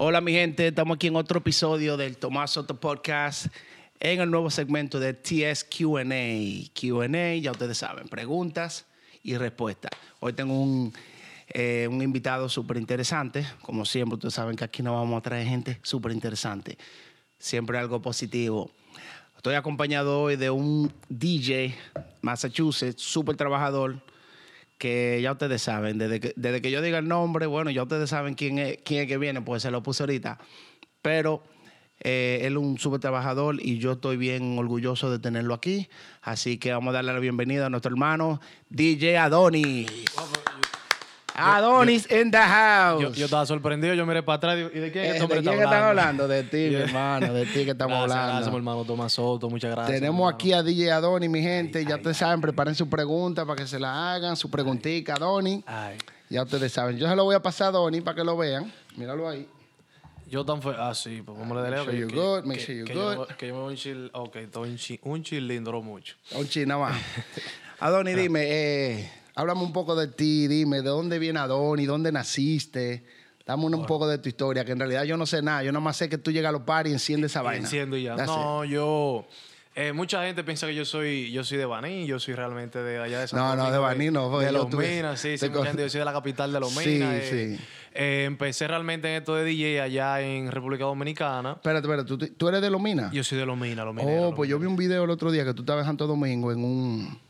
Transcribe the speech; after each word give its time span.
Hola 0.00 0.20
mi 0.20 0.30
gente, 0.30 0.68
estamos 0.68 0.94
aquí 0.94 1.08
en 1.08 1.16
otro 1.16 1.40
episodio 1.40 1.96
del 1.96 2.18
Tomás 2.18 2.52
Soto 2.52 2.78
Podcast 2.78 3.46
en 3.98 4.20
el 4.20 4.30
nuevo 4.30 4.48
segmento 4.48 5.00
de 5.00 5.12
TS 5.12 5.64
Q&A. 5.64 6.70
Q&A, 6.72 7.34
ya 7.34 7.50
ustedes 7.50 7.78
saben, 7.78 8.06
preguntas 8.08 8.86
y 9.24 9.36
respuestas. 9.36 9.90
Hoy 10.20 10.34
tengo 10.34 10.56
un, 10.56 10.92
eh, 11.48 11.88
un 11.90 12.00
invitado 12.00 12.48
súper 12.48 12.76
interesante. 12.76 13.44
Como 13.62 13.84
siempre, 13.84 14.14
ustedes 14.14 14.34
saben 14.34 14.54
que 14.54 14.62
aquí 14.62 14.84
no 14.84 14.94
vamos 14.94 15.18
a 15.18 15.20
traer 15.20 15.48
gente 15.48 15.80
súper 15.82 16.12
interesante. 16.12 16.78
Siempre 17.36 17.76
algo 17.76 18.00
positivo. 18.00 18.70
Estoy 19.36 19.56
acompañado 19.56 20.20
hoy 20.22 20.36
de 20.36 20.48
un 20.48 20.92
DJ 21.08 21.74
Massachusetts, 22.22 23.02
súper 23.02 23.34
trabajador, 23.34 24.00
que 24.78 25.20
ya 25.20 25.32
ustedes 25.32 25.60
saben, 25.60 25.98
desde 25.98 26.20
que, 26.20 26.32
desde 26.36 26.62
que 26.62 26.70
yo 26.70 26.80
diga 26.80 26.98
el 26.98 27.08
nombre, 27.08 27.46
bueno, 27.46 27.70
ya 27.70 27.82
ustedes 27.82 28.10
saben 28.10 28.34
quién 28.34 28.58
es, 28.58 28.78
quién 28.84 29.02
es 29.02 29.08
que 29.08 29.18
viene, 29.18 29.42
pues 29.42 29.62
se 29.62 29.70
lo 29.70 29.82
puse 29.82 30.04
ahorita. 30.04 30.38
Pero 31.02 31.42
eh, 32.00 32.40
él 32.42 32.52
es 32.52 32.58
un 32.58 32.78
súper 32.78 33.00
trabajador 33.00 33.56
y 33.60 33.78
yo 33.78 33.92
estoy 33.92 34.16
bien 34.16 34.56
orgulloso 34.58 35.10
de 35.10 35.18
tenerlo 35.18 35.54
aquí. 35.54 35.88
Así 36.22 36.58
que 36.58 36.72
vamos 36.72 36.92
a 36.92 36.96
darle 36.96 37.12
la 37.12 37.18
bienvenida 37.18 37.66
a 37.66 37.70
nuestro 37.70 37.90
hermano 37.90 38.40
DJ 38.70 39.18
Adonis. 39.18 39.90
Adonis 41.38 42.10
in 42.10 42.30
the 42.30 42.38
house. 42.38 43.00
Yo, 43.02 43.12
yo 43.12 43.24
estaba 43.26 43.46
sorprendido, 43.46 43.94
yo 43.94 44.04
miré 44.06 44.22
para 44.22 44.36
atrás 44.36 44.54
y 44.54 44.56
digo, 44.58 44.70
¿y 44.74 44.78
de 44.80 44.92
quién 44.92 45.04
Eh, 45.04 45.08
este 45.16 45.20
¿De 45.26 45.40
quién 45.40 45.54
está 45.54 45.64
están 45.64 45.82
hablando? 45.84 46.28
De 46.28 46.42
ti, 46.44 46.56
mi 46.56 46.74
hermano, 46.74 47.32
de 47.32 47.46
ti 47.46 47.64
que 47.64 47.70
estamos 47.70 47.96
gracias, 47.98 48.10
hablando. 48.12 48.32
Gracias, 48.32 48.50
mi 48.50 48.56
hermano 48.56 48.84
Tomás 48.84 49.12
Soto, 49.12 49.48
muchas 49.50 49.70
gracias. 49.70 49.98
Tenemos 50.00 50.32
aquí 50.32 50.52
a 50.52 50.62
DJ 50.62 50.92
Adonis, 50.92 51.30
mi 51.30 51.40
gente. 51.42 51.84
ya 51.84 51.96
ustedes 51.96 52.16
saben, 52.16 52.40
preparen 52.40 52.74
su 52.74 52.88
pregunta 52.88 53.44
para 53.46 53.56
que 53.62 53.66
se 53.66 53.78
la 53.78 54.12
hagan, 54.14 54.36
su 54.36 54.50
preguntica, 54.50 55.14
Adonis. 55.14 55.64
Ya 56.30 56.42
ustedes 56.42 56.72
saben. 56.72 56.96
Yo 56.98 57.08
se 57.08 57.16
lo 57.16 57.24
voy 57.24 57.34
a 57.34 57.42
pasar 57.42 57.66
a 57.66 57.68
Adonis 57.70 58.02
para 58.02 58.14
que 58.16 58.24
lo 58.24 58.36
vean. 58.36 58.70
Míralo 58.96 59.28
ahí. 59.28 59.48
yo 60.28 60.44
tan 60.44 60.60
fue. 60.60 60.74
Ah, 60.76 60.94
sí, 60.94 61.22
pues 61.24 61.38
vamos 61.38 61.56
a 61.56 61.60
Make 61.62 61.70
leer. 61.70 61.84
sure 61.84 61.96
you're 61.98 62.14
good, 62.14 62.44
make 62.44 62.60
sure 62.60 62.74
you're 62.76 62.92
yo- 62.94 63.16
good. 63.16 63.28
que 63.38 63.46
yo 63.48 63.54
me 63.54 63.60
voy 63.60 63.70
un 63.70 63.76
chill. 63.78 64.10
Ok, 64.12 64.36
un 64.56 64.76
chill, 64.76 65.00
un 65.04 65.22
chill 65.22 65.46
lindo, 65.48 65.72
mucho. 65.80 66.16
Un 66.32 66.46
china 66.46 66.76
más. 66.76 66.94
Adonis, 67.80 68.14
dime, 68.16 68.40
eh, 68.44 69.10
háblame 69.38 69.62
un 69.62 69.72
poco 69.72 69.94
de 69.94 70.08
ti, 70.08 70.48
dime, 70.48 70.78
¿de 70.82 70.88
dónde 70.88 71.18
viene 71.18 71.38
Adonis? 71.38 71.86
¿Dónde 71.86 72.10
naciste? 72.12 73.04
Dame 73.46 73.64
un, 73.64 73.86
poco 73.86 74.06
de 74.06 74.18
tu 74.18 74.28
historia, 74.28 74.64
que 74.64 74.72
en 74.72 74.78
realidad 74.78 75.04
yo 75.04 75.16
no 75.16 75.24
sé 75.24 75.40
nada. 75.40 75.62
Yo 75.62 75.72
nada 75.72 75.82
más 75.82 75.96
sé 75.96 76.08
que 76.10 76.18
tú 76.18 76.30
llegas 76.30 76.50
a 76.50 76.52
los 76.52 76.62
paris 76.62 76.90
y 76.90 76.94
enciendes 76.94 77.30
esa 77.32 77.40
vaina. 77.40 77.64
Enciendo 77.64 77.96
y 77.96 78.02
ya. 78.02 78.14
That's 78.14 78.28
No, 78.28 78.62
yo. 78.64 79.26
eh, 79.74 79.92
mucha 79.94 80.22
gente 80.24 80.44
piensa 80.44 80.66
que 80.66 80.74
yo 80.74 80.84
soy, 80.84 81.30
yo 81.32 81.44
soy 81.44 81.56
de 81.56 81.64
Baní, 81.64 82.04
yo 82.06 82.18
soy 82.18 82.34
realmente 82.34 82.82
de 82.82 82.98
allá 82.98 83.20
de 83.20 83.28
San 83.28 83.38
No, 83.38 83.56
no, 83.56 83.70
de 83.70 83.78
Domingo, 83.78 83.82
Baní 83.82 84.10
no, 84.10 84.38
De 84.38 84.46
yo 84.46 84.52
Los 84.52 84.74
Minas, 84.74 85.18
sí, 85.20 85.38
sí, 85.38 85.48
mucha 85.48 85.64
gente, 85.66 85.82
yo 85.82 85.88
soy 85.88 86.00
de 86.00 86.04
la 86.04 86.12
capital 86.12 86.52
de 86.52 86.60
Los 86.60 86.72
Sí, 86.74 86.88
Minas. 86.90 87.14
eh, 87.14 87.56
sí. 87.58 87.64
eh, 87.94 88.24
empecé 88.26 88.68
realmente 88.68 89.08
en 89.08 89.14
esto 89.22 89.34
de 89.36 89.44
DJ 89.44 89.80
allá 89.80 90.20
en 90.20 90.50
República 90.52 90.84
Dominicana. 90.84 91.52
Espérate, 91.52 91.86
espérate, 91.86 92.06
¿tú, 92.08 92.18
tú 92.18 92.48
eres 92.48 92.60
de 92.60 92.68
Los 92.68 92.82
Minas? 92.82 93.12
Yo 93.12 93.24
soy 93.24 93.38
de 93.38 93.46
Los 93.46 93.56
Minas, 93.56 93.86
Los 93.86 93.96
Oh, 93.96 94.04
Mineros. 94.04 94.34
pues 94.36 94.50
yo 94.50 94.58
vi 94.58 94.66
un 94.66 94.76
video 94.76 95.04
el 95.04 95.10
otro 95.10 95.30
día 95.30 95.46
que 95.46 95.54
tú 95.54 95.62
estabas 95.62 95.84
en 95.84 95.86
Santo 95.90 96.06
Domingo 96.06 96.52
en 96.52 96.62
un... 96.64 97.27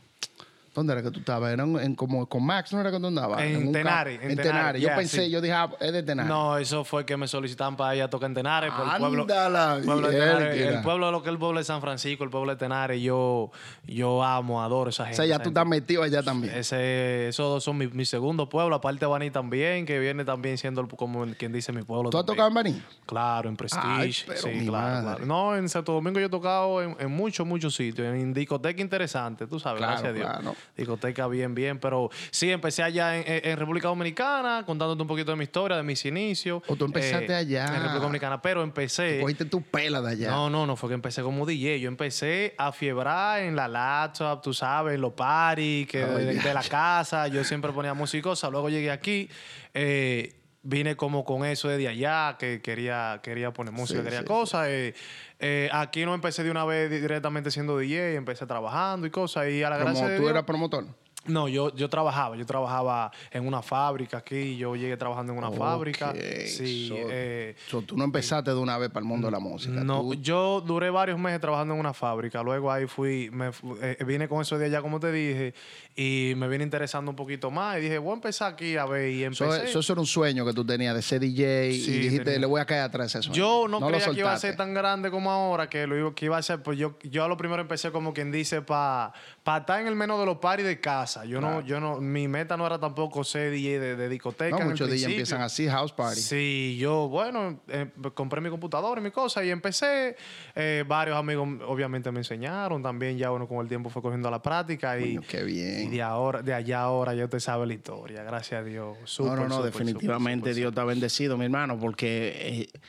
¿Dónde 0.78 0.92
era 0.94 1.02
que 1.02 1.10
tú 1.10 1.20
estabas? 1.20 1.52
Era 1.52 1.64
en, 1.64 1.78
en 1.78 1.94
como 1.94 2.26
con 2.28 2.44
Max, 2.44 2.72
¿no 2.72 2.80
era 2.80 2.90
que 2.90 2.98
tú 3.00 3.06
andabas? 3.06 3.40
En 3.42 3.54
En 3.56 3.62
en 3.68 3.72
Tenares. 3.72 4.20
Tenares, 4.36 4.80
Yo 4.82 4.88
yeah, 4.88 4.96
pensé, 4.96 5.24
sí. 5.24 5.30
yo 5.30 5.40
dije, 5.40 5.54
ah, 5.54 5.70
es 5.80 5.92
de 5.92 6.02
Tenares. 6.02 6.28
No, 6.28 6.56
eso 6.58 6.84
fue 6.84 7.04
que 7.04 7.16
me 7.16 7.26
solicitaban 7.28 7.76
para 7.76 7.96
ir 7.96 8.02
a 8.02 8.10
tocar 8.10 8.28
en 8.28 8.34
Tenares, 8.34 8.72
por 8.72 8.84
el 8.86 8.98
pueblo. 8.98 9.26
Pueblo 9.26 10.08
de 10.08 10.68
el 10.68 10.82
pueblo, 10.82 11.10
lo 11.10 11.22
que 11.22 11.28
es 11.28 11.32
el 11.32 11.38
pueblo 11.38 11.58
de 11.58 11.64
San 11.64 11.80
Francisco, 11.80 12.24
el 12.24 12.30
pueblo 12.30 12.52
de 12.52 12.56
Tenares, 12.58 13.00
yo, 13.02 13.50
yo 13.86 14.22
amo, 14.22 14.62
adoro 14.62 14.90
esa 14.90 15.02
O 15.02 15.06
gente. 15.06 15.16
sea, 15.16 15.26
ya 15.26 15.38
tú 15.38 15.48
estás 15.50 15.66
metido 15.66 16.02
allá 16.02 16.22
también. 16.22 16.54
Ese, 16.54 17.28
esos 17.28 17.46
dos 17.48 17.64
son 17.64 17.76
mi, 17.78 17.86
mi 17.88 18.04
segundo 18.04 18.48
pueblo, 18.48 18.74
aparte 18.76 19.00
de 19.00 19.06
Baní 19.06 19.30
también, 19.30 19.86
que 19.86 19.98
viene 19.98 20.24
también 20.24 20.58
siendo 20.58 20.80
el- 20.80 20.88
como 20.88 21.24
quien 21.36 21.52
dice 21.52 21.72
mi 21.72 21.82
pueblo. 21.82 22.10
¿Tú 22.10 22.18
has 22.18 22.26
tocado 22.26 22.48
en 22.48 22.54
Baní? 22.54 22.82
Claro, 23.06 23.48
en 23.48 23.56
Prestige. 23.56 23.84
Ay, 23.86 24.14
pero 24.26 24.40
sí, 24.40 24.66
claro. 24.66 25.24
No, 25.26 25.56
en 25.56 25.68
Santo 25.68 25.92
Domingo 25.92 26.20
yo 26.20 26.26
he 26.26 26.30
tocado 26.30 26.82
en, 26.82 26.96
en 26.98 27.10
muchos, 27.10 27.46
muchos 27.46 27.74
sitios. 27.74 28.06
En 28.06 28.32
discoteca 28.32 28.80
interesante, 28.80 29.46
tú 29.46 29.58
sabes, 29.58 29.78
Claro, 29.78 29.92
gracias 29.92 30.10
a 30.10 30.12
Dios. 30.14 30.28
claro. 30.28 30.56
Discoteca 30.76 31.26
bien, 31.26 31.54
bien. 31.54 31.78
Pero 31.78 32.10
sí, 32.30 32.50
empecé 32.50 32.82
allá 32.82 33.16
en, 33.16 33.58
República 33.58 33.88
Dominicana, 33.88 34.62
contándote 34.64 35.02
un 35.02 35.08
poquito 35.08 35.30
de 35.30 35.36
mi 35.36 35.44
historia, 35.44 35.76
de 35.76 35.82
mis 35.82 36.04
inicios. 36.04 36.62
O 36.66 36.76
tú 36.76 36.84
empezaste 36.84 37.34
allá. 37.34 37.66
En 37.66 37.74
República 37.74 38.00
Dominicana, 38.00 38.42
pero 38.42 38.62
empecé. 38.62 39.20
Cogiste 39.20 39.44
tu 39.44 39.62
pela 39.62 40.00
de 40.00 40.10
allá. 40.10 40.30
No, 40.30 40.50
no, 40.50 40.66
no 40.66 40.76
fue 40.76 40.90
que 40.90 40.94
empecé 40.94 41.22
como 41.22 41.46
DJ. 41.46 41.80
Yo 41.80 41.88
empecé 41.88 42.54
a 42.58 42.72
fiebrar 42.72 43.40
en 43.42 43.56
la 43.56 43.68
laptop, 43.68 44.42
tú 44.42 44.54
sabes, 44.54 44.94
en 44.94 45.00
los 45.00 45.12
parties, 45.12 45.86
que 45.88 46.04
de, 46.04 46.54
la 46.54 46.62
casa. 46.62 47.28
Yo 47.28 47.44
siempre 47.44 47.72
ponía 47.72 47.94
cosas. 48.22 48.50
Luego 48.50 48.68
llegué 48.68 48.90
aquí. 48.90 49.28
eh, 49.74 50.34
vine 50.62 50.96
como 50.96 51.24
con 51.24 51.44
eso 51.44 51.68
desde 51.68 51.88
allá, 51.88 52.36
que 52.38 52.60
quería, 52.60 53.20
quería 53.22 53.52
poner 53.52 53.72
música, 53.72 54.00
Sí, 54.00 54.04
quería 54.04 54.20
sí, 54.20 54.24
cosas. 54.26 54.66
eh, 54.68 54.94
eh, 55.38 55.68
aquí 55.72 56.04
no 56.04 56.14
empecé 56.14 56.42
de 56.42 56.50
una 56.50 56.64
vez 56.64 56.90
directamente 56.90 57.50
siendo 57.50 57.78
DJ, 57.78 58.14
empecé 58.16 58.46
trabajando 58.46 59.06
y 59.06 59.10
cosas. 59.10 59.48
Y 59.48 59.62
a 59.62 59.70
la 59.70 59.78
gracia 59.78 60.08
de 60.08 60.16
tú 60.16 60.22
Dios- 60.22 60.32
eras 60.32 60.44
promotor. 60.44 60.86
No, 61.28 61.48
yo, 61.48 61.74
yo 61.74 61.88
trabajaba, 61.88 62.36
yo 62.36 62.44
trabajaba 62.46 63.10
en 63.30 63.46
una 63.46 63.62
fábrica 63.62 64.18
aquí, 64.18 64.56
yo 64.56 64.74
llegué 64.76 64.96
trabajando 64.96 65.32
en 65.32 65.38
una 65.38 65.50
fábrica. 65.50 66.12
Sí, 66.46 66.88
so- 66.88 66.94
eh, 67.10 67.54
so 67.68 67.82
tú 67.82 67.96
no 67.96 68.04
empezaste 68.04 68.50
de 68.50 68.56
una 68.56 68.76
vez 68.78 68.88
para 68.90 69.00
el 69.00 69.06
mundo 69.08 69.26
de 69.28 69.32
la 69.32 69.38
música. 69.38 69.84
no, 69.84 70.00
Tú- 70.02 70.14
yo 70.14 70.60
duré 70.60 70.90
varios 70.90 71.18
meses 71.18 71.40
trabajando 71.40 71.74
en 71.74 71.80
una 71.80 71.92
fábrica. 71.94 72.42
Luego 72.42 72.70
ahí 72.72 72.86
fui, 72.86 73.30
me 73.32 73.50
eh, 73.82 73.96
vine 74.06 74.28
con 74.28 74.40
eso 74.42 74.58
de 74.58 74.66
allá, 74.66 74.80
como 74.82 74.98
te 75.00 75.12
dije, 75.12 75.54
y 75.96 76.32
me 76.36 76.48
vine 76.48 76.64
interesando 76.64 77.10
un 77.10 77.16
poquito 77.16 77.50
más. 77.50 77.78
Y 77.78 77.82
dije, 77.82 77.98
voy 77.98 78.12
a 78.12 78.14
empezar 78.14 78.52
aquí 78.52 78.76
a 78.76 78.86
ver. 78.86 79.10
Y 79.10 79.24
eso, 79.24 79.44
empecé. 79.44 79.78
eso 79.78 79.92
era 79.92 80.00
un 80.00 80.06
sueño 80.06 80.44
que 80.44 80.52
tú 80.52 80.64
tenías 80.64 80.94
de 80.94 81.02
ser 81.02 81.20
DJ 81.20 81.72
Sí, 81.72 81.90
y 81.90 81.98
dijiste, 81.98 82.24
tenía. 82.24 82.40
le 82.40 82.46
voy 82.46 82.60
a 82.60 82.64
caer 82.66 82.82
atrás 82.82 83.14
a 83.16 83.18
eso. 83.20 83.32
yo 83.32 83.66
no, 83.68 83.80
creía 83.80 84.04
que 84.06 84.18
iba 84.20 84.32
a 84.32 84.38
ser 84.38 84.56
tan 84.56 84.74
grande 84.74 85.10
como 85.10 85.30
ahora, 85.30 85.68
que 85.68 85.86
lo 85.86 85.96
iba, 85.98 86.14
que 86.14 86.24
iba 86.26 86.36
a 86.38 86.42
ser. 86.42 86.62
Pues 86.62 86.78
yo, 86.78 86.96
yo 87.02 87.24
a 87.24 87.28
lo 87.28 87.36
primero 87.36 87.60
empecé 87.62 87.90
como 87.90 88.12
quien 88.14 88.30
dice, 88.30 88.62
para 88.62 89.12
estar 89.56 89.80
en 89.80 89.86
el 89.86 89.96
menos 89.96 90.20
de 90.20 90.26
los 90.26 90.36
paris 90.36 90.66
de 90.66 90.78
casa. 90.78 91.24
Yo 91.24 91.40
no, 91.40 91.62
yo 91.62 91.80
no, 91.80 92.00
mi 92.00 92.28
meta 92.28 92.56
no 92.56 92.66
era 92.66 92.78
tampoco 92.78 93.24
ser 93.24 93.50
DJ 93.50 93.80
de, 93.80 93.96
de 93.96 94.08
discoteca. 94.10 94.58
No, 94.58 94.66
muchos 94.66 94.88
principio. 94.88 95.14
empiezan 95.14 95.40
así, 95.40 95.66
house 95.66 95.92
party. 95.92 96.20
Sí, 96.20 96.76
yo, 96.78 97.08
bueno, 97.08 97.60
eh, 97.68 97.90
compré 98.14 98.40
mi 98.40 98.50
computadora 98.50 99.00
y 99.00 99.04
mi 99.04 99.10
cosa 99.10 99.42
y 99.42 99.50
empecé. 99.50 100.16
Eh, 100.54 100.84
varios 100.86 101.16
amigos 101.16 101.48
obviamente 101.66 102.12
me 102.12 102.18
enseñaron. 102.18 102.82
También 102.82 103.16
ya 103.16 103.32
uno 103.32 103.48
con 103.48 103.58
el 103.58 103.68
tiempo 103.68 103.88
fue 103.90 104.02
cogiendo 104.02 104.30
la 104.30 104.42
práctica 104.42 104.98
y, 104.98 105.18
qué 105.18 105.42
bien. 105.42 105.84
y 105.84 105.88
de 105.88 106.02
ahora, 106.02 106.42
de 106.42 106.52
allá 106.52 106.82
ahora 106.82 107.14
ya 107.14 107.24
usted 107.24 107.40
sabe 107.40 107.66
la 107.66 107.74
historia. 107.74 108.22
Gracias 108.22 108.60
a 108.60 108.64
Dios. 108.64 108.96
No, 109.20 109.34
no, 109.34 109.48
no, 109.48 109.62
definitivamente 109.62 110.52
Dios 110.54 110.68
súper. 110.68 110.68
está 110.68 110.84
bendecido, 110.84 111.38
mi 111.38 111.46
hermano, 111.46 111.78
porque 111.78 112.68
eh, 112.72 112.80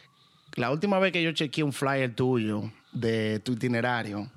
la 0.56 0.72
última 0.72 1.00
vez 1.00 1.12
que 1.12 1.24
yo 1.24 1.32
chequeé 1.32 1.64
un 1.64 1.74
flyer 1.74 2.14
tuyo 2.14 2.72
de 2.92 3.40
tu 3.40 3.54
itinerario, 3.54 4.28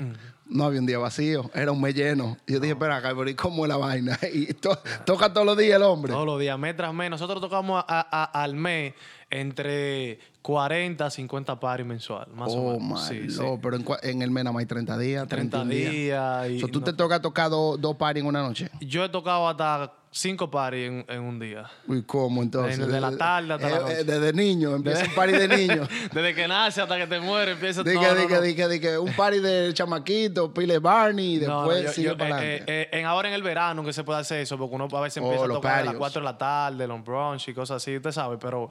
no 0.47 0.65
había 0.65 0.81
un 0.81 0.87
día 0.87 0.99
vacío, 0.99 1.51
era 1.55 1.73
un 1.73 1.81
mes 1.81 1.95
lleno. 1.95 2.37
Y 2.47 2.53
yo 2.55 2.61
dije, 2.61 2.73
espera 2.73 3.01
pero 3.03 3.29
¿y 3.29 3.35
cómo 3.35 3.65
es 3.65 3.69
la 3.69 3.77
vaina? 3.77 4.19
Y 4.33 4.53
to- 4.55 4.79
toca 5.07 5.33
todos 5.33 5.47
los 5.47 5.57
días 5.57 5.77
el 5.77 5.83
hombre. 5.83 6.13
Todos 6.13 6.27
los 6.27 6.39
días, 6.41 6.59
mes 6.59 6.77
tras 6.77 6.93
mes. 6.93 7.11
Nosotros 7.11 7.41
tocamos 7.41 7.83
a- 7.87 8.07
a- 8.11 8.43
al 8.43 8.55
mes 8.55 8.95
entre 9.31 10.19
40 10.43 11.07
a 11.07 11.11
50 11.11 11.59
paris 11.59 11.87
mensual, 11.87 12.29
más 12.35 12.51
oh, 12.53 12.75
o 12.75 12.81
menos. 12.81 13.07
Sí, 13.07 13.31
sí. 13.31 13.41
Pero 13.63 13.77
en, 14.03 14.23
el 14.23 14.31
mes 14.31 14.45
nada 14.45 14.53
más 14.53 14.61
hay 14.61 14.67
30 14.67 14.99
días, 14.99 15.27
30 15.29 15.59
31 15.63 15.71
días. 15.91 16.45
días. 16.49 16.63
y 16.67 16.71
¿Tú 16.71 16.81
no- 16.81 16.85
te 16.85 16.93
toca 16.93 17.21
tocar 17.21 17.49
dos 17.51 17.81
dos 17.81 17.97
parties 17.97 18.23
en 18.23 18.29
una 18.29 18.43
noche? 18.43 18.69
Yo 18.81 19.05
he 19.05 19.09
tocado 19.09 19.49
hasta 19.49 19.93
5 20.15 20.51
paris 20.51 20.89
en, 20.89 21.07
en 21.09 21.21
un 21.23 21.39
día. 21.41 21.65
Uy, 21.89 22.03
¿cómo 22.05 22.43
entonces? 22.43 22.79
Desde 22.79 23.01
la 23.01 23.17
tarde 23.17 23.55
hasta 23.55 23.69
la 23.71 23.77
Eh, 23.77 23.81
noche. 23.81 24.01
eh, 24.01 24.05
Desde 24.05 24.33
niño, 24.35 24.75
empieza 24.77 25.05
un 25.07 25.15
party 25.15 25.33
de 25.33 25.49
niños. 25.49 25.89
Desde 26.13 26.35
que 26.35 26.47
nace 26.47 26.83
hasta 26.83 26.99
que 26.99 27.07
te 27.07 27.19
muere, 27.19 27.53
empieza 27.53 27.83
Dije, 27.83 27.95
no, 27.97 28.15
no, 28.29 28.41
dije, 28.43 28.93
no. 28.93 29.03
un 29.03 29.13
party 29.15 29.39
de 29.41 29.71
chamaquito, 29.73 30.53
pile 30.53 30.79
Barney, 30.81 31.37
y 31.37 31.39
después 31.39 31.79
no, 31.79 31.83
yo- 31.85 31.93
sigue 31.93 32.09
yo, 32.09 32.19
para 32.19 32.31
eh, 32.31 32.35
adelante. 32.59 32.65
eh, 32.83 32.89
en 32.93 33.07
ahora 33.07 33.29
en 33.29 33.35
el 33.35 33.43
verano 33.43 33.83
que 33.83 33.95
se 33.95 34.05
puede 34.05 34.21
hacer 34.21 34.41
eso, 34.41 34.59
porque 34.59 34.75
uno 34.75 34.87
a 34.93 35.01
veces 35.01 35.23
Oh, 35.23 35.27
empieza 35.27 35.47
a 35.47 35.49
tocar 35.49 35.73
a 35.73 35.77
las 35.79 35.85
patios. 35.87 35.99
4 35.99 36.21
de 36.21 36.25
la 36.27 36.37
tarde, 36.39 36.87
los 36.87 37.03
brunch 37.03 37.49
y 37.49 37.55
cosas 37.55 37.79
así, 37.79 37.97
usted 37.97 38.13
sabe, 38.13 38.37
pero 38.37 38.69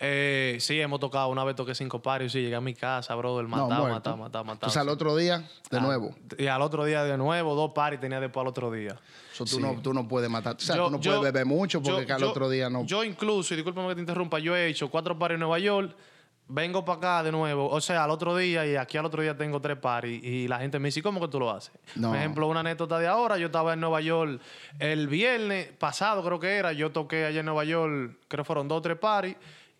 eh, 0.00 0.56
sí, 0.60 0.80
hemos 0.80 1.00
tocado, 1.00 1.28
una 1.28 1.42
vez 1.44 1.56
toqué 1.56 1.74
cinco 1.74 2.00
parios 2.00 2.34
y 2.34 2.42
llegué 2.42 2.54
a 2.54 2.60
mi 2.60 2.74
casa, 2.74 3.14
brother, 3.16 3.44
No, 3.44 3.50
matado, 3.50 3.68
muerto. 3.80 3.94
matado, 3.94 4.16
matado, 4.16 4.44
matado. 4.44 4.54
Entonces 4.54 4.76
al 4.80 4.88
otro 4.88 5.16
día, 5.16 5.38
de 5.70 5.78
Ah, 5.78 5.80
nuevo. 5.80 6.14
Y 6.38 6.46
al 6.46 6.62
otro 6.62 6.84
día 6.84 7.02
de 7.04 7.16
nuevo, 7.18 7.54
dos 7.54 7.72
paris 7.74 7.98
tenía 8.00 8.20
después 8.20 8.42
al 8.42 8.48
otro 8.48 8.70
día. 8.70 8.96
So, 9.32 9.44
tú, 9.44 9.56
Sí. 9.56 9.60
no, 9.60 9.80
tú 9.82 9.92
no 9.92 10.06
puedes 10.06 10.30
matar. 10.30 10.56
O 10.56 10.60
sea, 10.60 10.76
Yo- 10.76 10.84
tú 10.86 10.90
no 10.92 11.00
yo- 11.00 11.16
puedes 11.18 11.32
beber 11.32 11.46
mucho 11.46 11.82
porque 11.82 12.06
yo- 12.06 12.14
al 12.14 12.24
otro 12.24 12.48
día 12.48 12.70
no. 12.70 12.84
Yo 12.84 13.02
incluso, 13.04 13.54
y 13.54 13.56
discúlpame 13.56 13.88
que 13.88 13.94
te 13.96 14.00
interrumpa, 14.00 14.38
yo 14.38 14.56
he 14.56 14.68
hecho 14.68 14.88
cuatro 14.90 15.18
paris 15.18 15.34
en 15.34 15.40
Nueva 15.40 15.58
York, 15.58 15.94
vengo 16.50 16.82
para 16.84 16.96
acá 16.98 17.22
de 17.24 17.30
nuevo, 17.30 17.68
o 17.68 17.80
sea, 17.80 18.04
al 18.04 18.10
otro 18.10 18.34
día 18.34 18.66
y 18.66 18.74
aquí 18.76 18.96
al 18.96 19.04
otro 19.04 19.20
día 19.20 19.36
tengo 19.36 19.60
tres 19.60 19.76
paris 19.76 20.22
y 20.24 20.48
la 20.48 20.58
gente 20.58 20.78
me 20.78 20.88
dice, 20.88 21.02
¿cómo 21.02 21.20
que 21.20 21.28
tú 21.28 21.38
lo 21.38 21.50
haces? 21.50 21.72
No. 21.94 22.08
Por 22.08 22.16
ejemplo, 22.16 22.46
una 22.48 22.60
anécdota 22.60 22.98
de 22.98 23.06
ahora, 23.06 23.36
yo 23.36 23.46
estaba 23.46 23.74
en 23.74 23.80
Nueva 23.80 24.00
York 24.00 24.40
el 24.78 25.08
viernes 25.08 25.68
pasado, 25.78 26.24
creo 26.24 26.40
que 26.40 26.56
era, 26.56 26.72
yo 26.72 26.90
toqué 26.90 27.26
allá 27.26 27.40
en 27.40 27.46
Nueva 27.46 27.64
York, 27.64 28.16
creo 28.28 28.44
que 28.44 28.46
fueron 28.46 28.66
dos 28.66 28.78
o 28.78 28.82
tres 28.82 28.96
paris, 28.96 29.36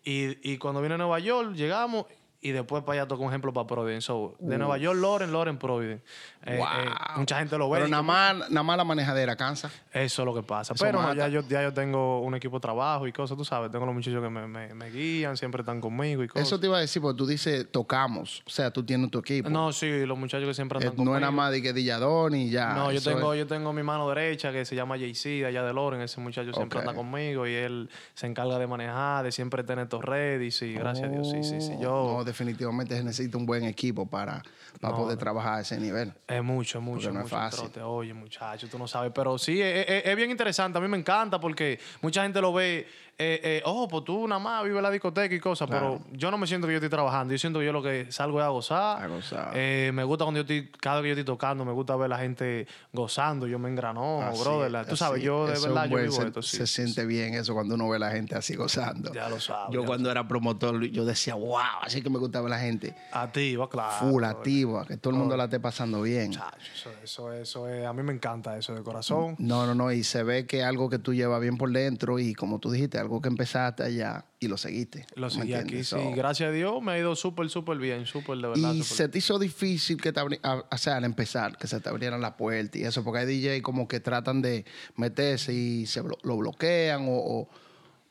y, 0.09 0.53
y 0.53 0.57
cuando 0.57 0.81
vine 0.81 0.95
a 0.95 0.97
Nueva 0.97 1.19
York, 1.19 1.53
llegamos 1.53 2.05
y 2.41 2.51
después 2.51 2.83
para 2.83 3.01
allá 3.01 3.07
toco 3.07 3.23
un 3.23 3.29
ejemplo 3.29 3.51
para 3.53 3.67
Providence. 3.67 4.07
So, 4.07 4.35
de 4.39 4.57
Nueva 4.57 4.77
York, 4.77 4.97
Loren, 4.97 5.31
Loren, 5.31 5.57
Providence. 5.57 6.03
Eh, 6.45 6.57
Wow. 6.57 6.67
eh, 6.67 6.89
mucha 7.17 7.37
gente 7.39 7.57
lo 7.57 7.69
ve. 7.69 7.77
Pero 7.79 7.87
y 7.87 7.91
nada 7.91 8.01
más, 8.03 8.49
nada 8.49 8.63
más 8.63 8.77
la 8.77 8.85
manejadera 8.85 9.35
cansa. 9.35 9.69
Eso 9.91 10.21
es 10.21 10.25
lo 10.25 10.33
que 10.33 10.41
pasa. 10.43 10.73
Eso 10.73 10.85
Pero 10.85 11.01
no, 11.01 11.13
ya 11.13 11.27
yo, 11.27 11.41
ya 11.49 11.61
yo 11.63 11.73
tengo 11.73 12.21
un 12.21 12.35
equipo 12.35 12.55
de 12.57 12.61
trabajo 12.61 13.05
y 13.07 13.11
cosas, 13.11 13.35
tú 13.37 13.43
sabes. 13.43 13.69
Tengo 13.71 13.85
los 13.85 13.93
muchachos 13.93 14.23
que 14.23 14.29
me, 14.29 14.47
me- 14.47 14.73
me 14.73 14.89
guían, 14.89 15.35
siempre 15.35 15.61
están 15.63 15.81
conmigo 15.81 16.23
y 16.23 16.29
cosas. 16.29 16.47
Eso 16.47 16.59
te 16.59 16.67
iba 16.67 16.77
a 16.77 16.79
decir, 16.79 17.01
porque 17.01 17.17
tú 17.17 17.25
dices 17.25 17.67
tocamos. 17.69 18.41
O 18.47 18.49
sea, 18.49 18.71
tú 18.71 18.83
tienes 18.85 19.11
tu 19.11 19.19
equipo. 19.19 19.49
No, 19.49 19.73
sí, 19.73 20.05
los 20.05 20.17
muchachos 20.17 20.47
que 20.47 20.53
siempre 20.53 20.77
Eh, 20.79 20.83
andan 20.83 20.93
no 20.93 20.97
conmigo. 20.97 21.15
es 21.17 21.21
nada 21.21 21.31
más 21.31 21.51
de 21.51 21.61
que 21.61 21.73
Dilladón 21.73 22.35
y 22.35 22.49
ya. 22.49 22.73
No, 22.73 22.91
yo 22.93 23.01
tengo, 23.01 23.33
es- 23.33 23.39
yo 23.39 23.47
tengo 23.47 23.73
mi 23.73 23.83
mano 23.83 24.07
derecha 24.07 24.53
que 24.53 24.63
se 24.63 24.75
llama 24.77 24.95
JC 24.95 25.39
de 25.41 25.45
allá 25.47 25.63
de 25.63 25.73
Loren. 25.73 25.99
Ese 26.01 26.21
muchacho 26.21 26.53
siempre 26.53 26.79
anda 26.79 26.93
conmigo 26.93 27.45
y 27.47 27.53
él 27.53 27.89
se 28.13 28.27
encarga 28.27 28.57
de 28.59 28.65
manejar, 28.67 29.25
de 29.25 29.33
siempre 29.33 29.63
tener 29.65 29.89
todo 29.89 30.01
ready. 30.01 30.51
Sí, 30.51 30.73
gracias 30.73 31.09
a 31.09 31.11
Dios. 31.11 31.29
Sí, 31.29 31.43
sí, 31.43 31.59
sí. 31.59 31.73
Yo, 31.81 32.15
No, 32.19 32.23
definitivamente 32.29 32.95
se 32.95 33.03
necesita 33.03 33.37
un 33.37 33.45
buen 33.45 33.63
equipo 33.65 34.05
para, 34.05 34.41
para 34.79 34.95
poder 34.95 35.17
trabajar 35.17 35.55
a 35.55 35.61
ese 35.61 35.77
nivel. 35.79 36.13
Es 36.27 36.43
mucho, 36.43 36.79
es 36.79 36.83
mucho, 36.83 37.07
Porque 37.09 37.13
no 37.13 37.19
es 37.19 37.23
mucho 37.25 37.35
fácil. 37.35 37.59
trote. 37.71 37.81
Oye, 37.81 38.13
muchacho, 38.13 38.67
tú 38.69 38.77
no 38.79 38.87
sabes. 38.87 39.11
Pero 39.13 39.37
sí, 39.37 39.61
es, 39.61 39.85
es- 39.87 40.05
es 40.05 40.15
bien 40.15 40.31
interesante. 40.31 40.77
A 40.77 40.81
mí 40.81 40.87
me 40.87 40.97
encanta 40.97 41.39
porque 41.39 41.79
mucha 42.01 42.23
gente 42.23 42.39
lo 42.41 42.53
ve. 42.53 42.87
Eh, 43.21 43.41
eh, 43.43 43.61
oh, 43.65 43.85
pues 43.89 44.05
tú 44.05 44.25
nada 44.29 44.39
más 44.39 44.63
vives 44.63 44.81
la 44.81 44.89
discoteca 44.89 45.35
y 45.35 45.39
cosas. 45.41 45.69
Pero 45.69 45.99
yo 46.13 46.31
no 46.31 46.37
me 46.37 46.47
siento 46.47 46.67
que 46.67 46.73
yo 46.73 46.77
estoy 46.77 46.89
trabajando. 46.89 47.33
Yo 47.33 47.37
siento 47.37 47.59
que 47.59 47.65
yo 47.65 47.73
lo 47.73 47.83
que 47.83 48.09
salgo 48.11 48.39
es 48.39 48.45
a 48.45 48.47
gozar. 48.47 49.03
A 49.03 49.07
gozar. 49.07 49.51
Eh, 49.55 49.91
me 49.93 50.05
gusta 50.05 50.23
cuando 50.23 50.37
yo 50.39 50.41
estoy, 50.41 50.71
cada 50.79 51.01
vez 51.01 51.03
que 51.03 51.09
yo 51.09 51.19
estoy 51.19 51.25
tocando, 51.35 51.65
me 51.65 51.73
gusta 51.73 51.97
ver 51.97 52.09
la 52.09 52.17
gente 52.17 52.65
gozando. 52.93 53.45
Yo 53.45 53.59
me 53.59 53.67
engrano, 53.69 54.21
Así, 54.21 54.41
brother. 54.41 54.71
La- 54.71 54.85
tú 54.85 54.95
sabes, 54.95 55.21
yo 55.21 55.47
de 55.47 55.53
Eso 55.55 55.63
verdad 55.67 55.85
yo 55.89 55.97
vivo 55.97 56.11
se, 56.13 56.27
esto. 56.27 56.41
Sí, 56.41 56.57
se 56.57 56.67
siente 56.67 57.05
bien 57.05 57.33
eso 57.33 57.53
cuando 57.53 57.75
uno 57.75 57.89
ve 57.89 57.97
a 57.97 57.99
la 57.99 58.11
gente 58.11 58.35
así 58.35 58.55
gozando. 58.55 59.11
Ya 59.13 59.27
lo 59.27 59.37
sabes, 59.39 59.73
Yo 59.75 59.83
cuando 59.83 60.09
era 60.09 60.25
promotor, 60.25 60.81
yo 60.85 61.03
decía, 61.03 61.35
wow, 61.35 61.57
así 61.81 62.01
que 62.01 62.09
me 62.09 62.19
gustaba 62.19 62.47
la 62.47 62.59
gente 62.59 62.95
Activa, 63.11 63.69
claro. 63.69 64.07
full, 64.07 64.23
activa, 64.23 64.85
que 64.85 64.95
todo 64.95 65.11
el 65.13 65.19
mundo 65.19 65.35
la 65.35 65.43
esté 65.43 65.59
pasando 65.59 66.01
bien. 66.01 66.31
Chacho, 66.31 66.55
Eso, 66.73 66.91
eso, 67.03 67.33
eso 67.33 67.67
es, 67.67 67.85
a 67.85 67.91
mí 67.91 68.01
me 68.01 68.13
encanta 68.13 68.57
eso 68.57 68.73
de 68.73 68.81
corazón. 68.81 69.35
No, 69.39 69.65
no, 69.65 69.75
no, 69.75 69.91
y 69.91 70.03
se 70.05 70.23
ve 70.23 70.45
que 70.45 70.63
algo 70.63 70.89
que 70.89 70.99
tú 70.99 71.13
llevas 71.13 71.41
bien 71.41 71.57
por 71.57 71.69
dentro 71.71 72.17
y 72.19 72.33
como 72.33 72.59
tú 72.59 72.71
dijiste, 72.71 72.97
algo 72.97 73.08
que 73.21 73.27
empezaste 73.29 73.83
allá 73.83 74.25
y 74.39 74.47
lo 74.47 74.57
seguiste. 74.57 75.05
Lo 75.15 75.27
¿me 75.27 75.31
seguí 75.31 75.53
aquí, 75.53 75.61
entiendes? 75.61 75.87
sí. 75.87 75.95
So, 75.95 76.11
Gracias 76.11 76.49
a 76.49 76.51
Dios 76.51 76.81
me 76.81 76.91
ha 76.93 76.99
ido 76.99 77.15
súper, 77.15 77.49
súper 77.49 77.77
bien, 77.77 78.05
súper 78.05 78.37
de 78.37 78.47
verdad. 78.47 78.73
Y 78.73 78.83
se 78.83 79.09
te 79.09 79.17
hizo 79.17 79.39
difícil 79.39 79.99
que 79.99 80.13
te 80.13 80.19
abri- 80.21 80.39
a- 80.43 80.63
o 80.71 80.77
sea, 80.77 80.97
al 80.97 81.03
empezar, 81.05 81.57
que 81.57 81.67
se 81.67 81.79
te 81.79 81.89
abrieran 81.89 82.21
la 82.21 82.37
puerta 82.37 82.77
y 82.77 82.83
eso, 82.83 83.03
porque 83.03 83.21
hay 83.21 83.25
DJ 83.25 83.61
como 83.61 83.87
que 83.87 83.99
tratan 83.99 84.41
de 84.41 84.65
meterse 84.95 85.53
y 85.53 85.85
se 85.87 86.03
blo- 86.03 86.19
lo 86.23 86.37
bloquean 86.37 87.07
o, 87.07 87.13
o, 87.17 87.49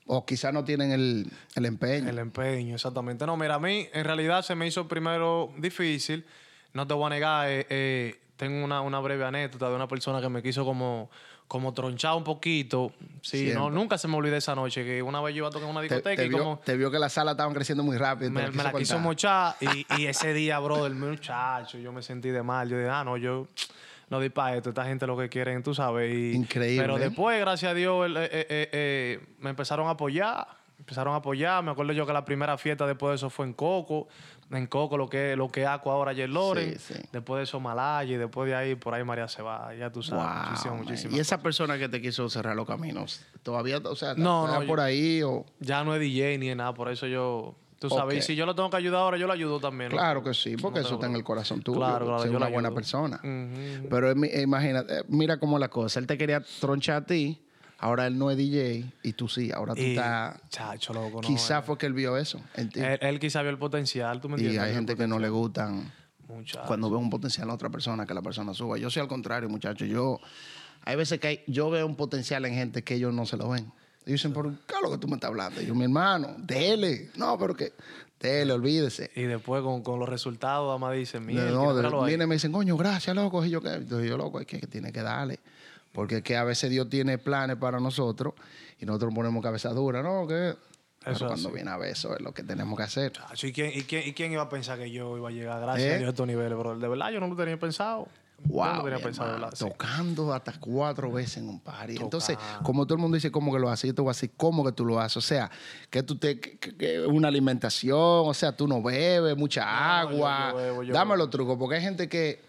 o 0.06 0.26
quizás 0.26 0.52
no 0.52 0.64
tienen 0.64 0.90
el, 0.92 1.30
el 1.54 1.64
empeño. 1.66 2.08
El 2.08 2.18
empeño, 2.18 2.74
exactamente. 2.74 3.24
No, 3.26 3.36
mira, 3.36 3.54
a 3.54 3.58
mí 3.58 3.86
en 3.92 4.04
realidad 4.04 4.42
se 4.42 4.54
me 4.54 4.66
hizo 4.66 4.88
primero 4.88 5.52
difícil. 5.58 6.24
No 6.72 6.86
te 6.86 6.94
voy 6.94 7.06
a 7.06 7.10
negar, 7.10 7.48
eh, 7.48 7.66
eh, 7.70 8.20
tengo 8.36 8.64
una, 8.64 8.80
una 8.82 9.00
breve 9.00 9.24
anécdota 9.24 9.68
de 9.68 9.74
una 9.74 9.88
persona 9.88 10.20
que 10.20 10.28
me 10.28 10.42
quiso 10.42 10.64
como, 10.64 11.10
como 11.48 11.72
tronchar 11.72 12.14
un 12.14 12.24
poquito. 12.24 12.92
Sí, 13.22 13.50
no, 13.54 13.70
nunca 13.70 13.96
se 13.98 14.06
me 14.06 14.16
olvida 14.16 14.36
esa 14.36 14.54
noche 14.54 14.84
que 14.84 15.02
una 15.02 15.20
vez 15.22 15.34
yo 15.34 15.38
iba 15.38 15.48
a 15.48 15.50
tocar 15.50 15.68
una 15.68 15.80
te, 15.80 15.84
discoteca 15.86 16.16
te 16.22 16.26
y 16.26 16.28
vio, 16.28 16.38
como 16.38 16.58
te 16.58 16.76
vio 16.76 16.90
que 16.90 16.98
las 16.98 17.12
salas 17.14 17.32
estaban 17.32 17.54
creciendo 17.54 17.82
muy 17.82 17.96
rápido. 17.96 18.30
me, 18.30 18.50
me 18.50 18.62
la 18.62 18.72
quiso 18.72 18.98
mochar 18.98 19.56
y, 19.60 19.86
y 20.00 20.06
ese 20.06 20.32
día, 20.34 20.58
bro, 20.58 20.86
el 20.86 20.94
muchacho, 20.94 21.78
yo 21.78 21.90
me 21.90 22.02
sentí 22.02 22.28
de 22.30 22.42
mal. 22.42 22.68
Yo 22.68 22.76
dije, 22.78 22.90
ah, 22.90 23.02
no, 23.02 23.16
yo 23.16 23.48
no 24.10 24.20
di 24.20 24.28
para 24.28 24.56
esto. 24.56 24.68
Esta 24.68 24.84
gente 24.84 25.06
lo 25.06 25.16
que 25.16 25.28
quieren, 25.28 25.62
tú 25.62 25.74
sabes. 25.74 26.14
y- 26.14 26.32
Increíble. 26.34 26.82
Pero 26.82 26.98
después, 26.98 27.40
gracias 27.40 27.72
a 27.72 27.74
Dios, 27.74 28.06
el- 28.06 28.16
eh, 28.18 28.24
eh, 28.24 28.28
eh, 28.50 28.68
eh, 28.72 29.26
me 29.40 29.50
empezaron 29.50 29.86
a 29.88 29.90
apoyar. 29.90 30.46
Empezaron 30.78 31.12
a 31.14 31.16
apoyar. 31.16 31.62
Me 31.64 31.70
acuerdo 31.72 31.92
yo 31.92 32.06
que 32.06 32.12
la 32.12 32.24
primera 32.24 32.56
fiesta 32.56 32.86
después 32.86 33.10
de 33.12 33.16
eso 33.16 33.30
fue 33.30 33.46
en 33.46 33.52
Coco. 33.54 34.06
En 34.50 34.66
Coco, 34.66 34.96
lo 34.96 35.08
que 35.08 35.36
lo 35.36 35.48
que 35.48 35.66
Aco 35.66 35.90
ahora, 35.90 36.12
J. 36.12 36.26
Loren. 36.26 36.78
Sí, 36.78 36.94
sí. 36.94 37.00
Después 37.12 37.38
de 37.40 37.44
eso, 37.44 37.60
Malaya. 37.60 38.14
Y 38.14 38.16
después 38.16 38.48
de 38.48 38.54
ahí, 38.56 38.74
por 38.76 38.94
ahí 38.94 39.04
María 39.04 39.28
se 39.28 39.42
va. 39.42 39.74
Ya 39.74 39.90
tú 39.92 40.02
sabes. 40.02 40.24
Wow, 40.24 40.44
muchísimo, 40.50 40.76
muchísimo. 40.76 41.16
Y 41.16 41.20
esa 41.20 41.42
persona 41.42 41.76
que 41.78 41.88
te 41.88 42.00
quiso 42.00 42.28
cerrar 42.30 42.56
los 42.56 42.66
caminos, 42.66 43.20
todavía, 43.42 43.78
o 43.78 43.94
sea, 43.96 44.14
No, 44.14 44.46
no, 44.46 44.66
por 44.66 44.78
yo- 44.78 44.82
ahí 44.84 45.22
o... 45.22 45.44
Ya 45.60 45.84
no 45.84 45.94
es 45.94 46.00
DJ 46.00 46.38
ni 46.38 46.48
es 46.48 46.56
nada. 46.56 46.72
Por 46.74 46.88
eso 46.90 47.06
yo. 47.06 47.54
Tú 47.78 47.88
sabes. 47.90 48.16
Y 48.18 48.22
si 48.22 48.34
yo 48.34 48.44
lo 48.44 48.56
tengo 48.56 48.70
que 48.70 48.76
ayudar 48.76 49.02
ahora, 49.02 49.18
yo 49.18 49.26
lo 49.28 49.32
ayudo 49.34 49.60
también. 49.60 49.90
¿no? 49.90 49.96
Claro 49.98 50.20
que 50.24 50.34
sí, 50.34 50.56
porque 50.56 50.80
No 50.80 50.86
eso 50.86 50.94
está 50.94 51.06
en 51.06 51.14
el 51.14 51.22
corazón 51.22 51.62
tuyo. 51.62 51.78
Claro, 51.78 52.06
claro, 52.06 52.22
ser 52.22 52.32
yo 52.32 52.36
una 52.36 52.48
buena 52.48 52.72
persona. 52.72 53.20
Pero 53.22 54.12
imi- 54.12 54.42
imagínate, 54.42 54.98
eh, 54.98 55.02
mira 55.08 55.38
cómo 55.38 55.58
la 55.60 55.68
cosa. 55.68 56.00
Él 56.00 56.06
te 56.08 56.18
quería 56.18 56.42
tronchar 56.60 56.96
a 57.02 57.06
ti, 57.06 57.40
ahora 57.78 58.06
él 58.06 58.18
no 58.18 58.30
es 58.30 58.36
DJ 58.36 58.84
y 59.02 59.12
tú 59.12 59.28
sí. 59.28 59.50
Ahora 59.52 59.74
tú 59.74 59.80
Y, 59.80 59.90
estás... 59.90 60.40
chacho, 60.50 60.92
loco, 60.92 61.20
no, 61.22 61.26
Quizás 61.28 61.62
eh. 61.62 61.66
fue 61.66 61.78
que 61.78 61.86
él 61.86 61.92
vio 61.94 62.16
eso. 62.16 62.40
Él, 62.54 62.70
él 62.74 63.18
quizá 63.20 63.42
vio 63.42 63.50
el 63.50 63.58
potencial, 63.58 64.20
¿tú 64.20 64.28
me 64.28 64.34
y 64.36 64.40
entiendes? 64.46 64.60
hay 64.60 64.66
Vio 64.70 64.70
el 64.72 64.86
gente 64.86 64.96
que 64.96 65.06
no 65.06 65.18
le 65.18 65.28
gustan 65.28 65.92
Muchacho. 66.28 66.66
cuando 66.66 66.90
ve 66.90 66.96
un 66.96 67.10
potencial 67.10 67.48
en 67.48 67.54
otra 67.54 67.70
persona 67.70 68.04
que 68.06 68.14
la 68.14 68.22
persona 68.22 68.52
suba. 68.54 68.76
Yo 68.78 68.90
soy 68.90 69.02
al 69.02 69.08
contrario, 69.08 69.48
muchachos. 69.48 69.88
Yo, 69.88 70.20
hay 70.84 70.96
veces 70.96 71.18
que 71.20 71.26
hay- 71.28 71.44
yo 71.46 71.70
veo 71.70 71.86
un 71.86 71.96
potencial 71.96 72.44
en 72.44 72.54
gente 72.54 72.82
que 72.84 72.94
ellos 72.94 73.14
no 73.14 73.24
se 73.26 73.36
lo 73.36 73.48
ven. 73.48 73.70
Y 74.06 74.12
dicen, 74.12 74.32
¿por 74.32 74.50
qué 74.66 74.74
es 74.74 74.82
lo 74.82 74.90
que 74.90 74.98
tú 74.98 75.06
me 75.06 75.14
estás 75.14 75.28
hablando? 75.28 75.60
Y 75.60 75.66
yo, 75.66 75.74
mi 75.74 75.84
hermano, 75.84 76.34
dele. 76.38 77.10
No, 77.16 77.36
pero 77.38 77.54
que, 77.54 77.74
dele, 78.18 78.54
olvídese. 78.54 79.10
Y 79.14 79.22
después 79.22 79.62
con, 79.62 79.82
con 79.82 79.98
los 80.00 80.08
resultados, 80.08 80.70
Además 80.70 80.94
dicen, 80.96 81.26
mira, 81.26 81.44
no, 81.50 81.74
míralo 81.74 82.02
ahí". 82.02 82.08
vienen 82.08 82.26
y 82.26 82.28
me 82.30 82.34
dicen, 82.36 82.50
coño, 82.52 82.74
gracias, 82.78 83.14
loco. 83.14 83.44
Y 83.44 83.50
yo, 83.50 83.60
¿qué? 83.60 83.74
Entonces 83.74 84.08
yo, 84.08 84.16
loco, 84.16 84.40
es 84.40 84.46
que, 84.46 84.60
que 84.60 84.66
tiene 84.66 84.92
que 84.92 85.02
darle. 85.02 85.40
Porque 85.92 86.18
es 86.18 86.22
que 86.22 86.36
a 86.36 86.44
veces 86.44 86.70
Dios 86.70 86.88
tiene 86.88 87.18
planes 87.18 87.56
para 87.56 87.80
nosotros 87.80 88.34
y 88.78 88.86
nosotros 88.86 89.12
ponemos 89.14 89.42
cabeza 89.42 89.70
dura, 89.70 90.02
¿no? 90.02 90.26
Que, 90.26 90.54
Eso 91.04 91.10
es 91.12 91.18
cuando 91.18 91.48
así. 91.48 91.54
viene 91.54 91.70
a 91.70 91.76
ver 91.76 91.90
eso 91.90 92.14
es 92.14 92.20
lo 92.20 92.32
que 92.32 92.42
tenemos 92.42 92.76
que 92.76 92.82
hacer. 92.84 93.12
¿y 93.42 93.52
quién, 93.52 93.72
y, 93.74 93.82
quién, 93.82 94.06
¿Y 94.08 94.12
quién 94.12 94.32
iba 94.32 94.42
a 94.42 94.48
pensar 94.48 94.78
que 94.78 94.90
yo 94.90 95.16
iba 95.16 95.28
a 95.28 95.32
llegar 95.32 95.60
gracias 95.60 95.86
¿Eh? 95.88 95.94
a 95.94 95.98
Dios 95.98 96.06
a 96.08 96.10
estos 96.10 96.26
niveles, 96.26 96.56
bro? 96.58 96.78
De 96.78 96.88
verdad, 96.88 97.10
yo 97.10 97.20
no 97.20 97.26
lo 97.28 97.36
tenía 97.36 97.58
pensado. 97.58 98.06
no 98.44 98.48
Wow, 98.54 98.76
lo 98.76 98.84
tenía 98.84 98.98
pensado, 99.00 99.28
de 99.30 99.34
hermano, 99.34 99.50
verdad. 99.50 99.58
sí. 99.58 99.64
tocando 99.64 100.32
hasta 100.32 100.52
cuatro 100.60 101.10
veces 101.10 101.38
en 101.38 101.48
un 101.48 101.58
party. 101.60 101.96
Entonces, 101.96 102.36
como 102.62 102.84
todo 102.86 102.94
el 102.94 103.00
mundo 103.00 103.16
dice 103.16 103.32
cómo 103.32 103.52
que 103.52 103.58
lo 103.58 103.68
hace, 103.70 103.88
yo 103.88 103.94
te 103.94 104.02
voy 104.02 104.10
a 104.10 104.12
decir 104.12 104.30
cómo 104.36 104.64
que 104.64 104.70
tú 104.72 104.84
lo 104.84 105.00
haces. 105.00 105.16
O 105.16 105.20
sea, 105.20 105.50
que 105.90 106.02
tú 106.04 106.16
te 106.18 106.38
que- 106.38 106.56
que- 106.58 106.76
que 106.76 107.00
una 107.06 107.26
alimentación, 107.28 107.96
o 107.98 108.34
sea, 108.34 108.56
tú 108.56 108.68
no 108.68 108.80
bebes 108.82 109.36
mucha 109.36 109.64
No, 109.64 110.10
yo- 110.12 110.26
agua. 110.26 110.48
yo 110.52 110.56
bebo, 110.56 110.82
yo 110.84 110.94
Dame 110.94 111.10
bebo. 111.12 111.16
los 111.24 111.30
trucos, 111.30 111.56
porque 111.58 111.76
hay 111.76 111.82
gente 111.82 112.08
que, 112.08 112.40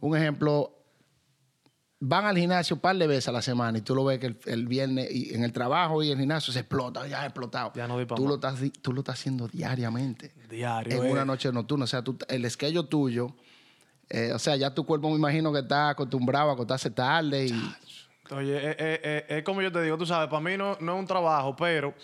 un 0.00 0.14
ejemplo, 0.16 0.72
van 2.04 2.26
al 2.26 2.36
gimnasio 2.36 2.74
un 2.74 2.80
par 2.80 2.96
de 2.96 3.06
veces 3.06 3.28
a 3.28 3.32
la 3.32 3.42
semana 3.42 3.78
y 3.78 3.82
tú 3.82 3.94
lo 3.94 4.04
ves 4.04 4.18
que 4.18 4.26
el, 4.26 4.38
el 4.46 4.66
viernes 4.66 5.08
y 5.08 5.34
en 5.34 5.44
el 5.44 5.52
trabajo 5.52 6.02
y 6.02 6.10
el 6.10 6.18
gimnasio 6.18 6.52
se 6.52 6.58
explota, 6.58 7.06
ya 7.06 7.22
ha 7.22 7.26
explotado. 7.26 7.72
Ya 7.76 7.86
no 7.86 7.96
di 7.96 8.06
pa' 8.06 8.16
tú, 8.16 8.26
lo 8.26 8.34
estás, 8.34 8.58
tú 8.82 8.92
lo 8.92 9.02
estás 9.02 9.20
haciendo 9.20 9.46
diariamente 9.46 10.32
Diario. 10.50 11.00
en 11.00 11.06
eh. 11.06 11.12
una 11.12 11.24
noche 11.24 11.52
nocturna. 11.52 11.84
O 11.84 11.86
sea, 11.86 12.02
tú, 12.02 12.18
el 12.28 12.44
esquello 12.44 12.86
tuyo, 12.86 13.36
eh, 14.08 14.32
o 14.34 14.38
sea, 14.40 14.56
ya 14.56 14.74
tu 14.74 14.84
cuerpo 14.84 15.10
me 15.10 15.16
imagino 15.16 15.52
que 15.52 15.60
está 15.60 15.90
acostumbrado 15.90 16.50
a 16.50 16.54
acostarse 16.54 16.90
tarde 16.90 17.46
y... 17.46 17.74
Oye, 18.32 18.56
eh, 18.56 18.76
eh, 18.78 19.00
eh, 19.02 19.24
es 19.28 19.44
como 19.44 19.62
yo 19.62 19.70
te 19.70 19.80
digo, 19.82 19.96
tú 19.96 20.06
sabes, 20.06 20.28
para 20.28 20.40
mí 20.40 20.56
no, 20.56 20.76
no 20.80 20.94
es 20.94 20.98
un 20.98 21.06
trabajo, 21.06 21.54
pero 21.54 21.94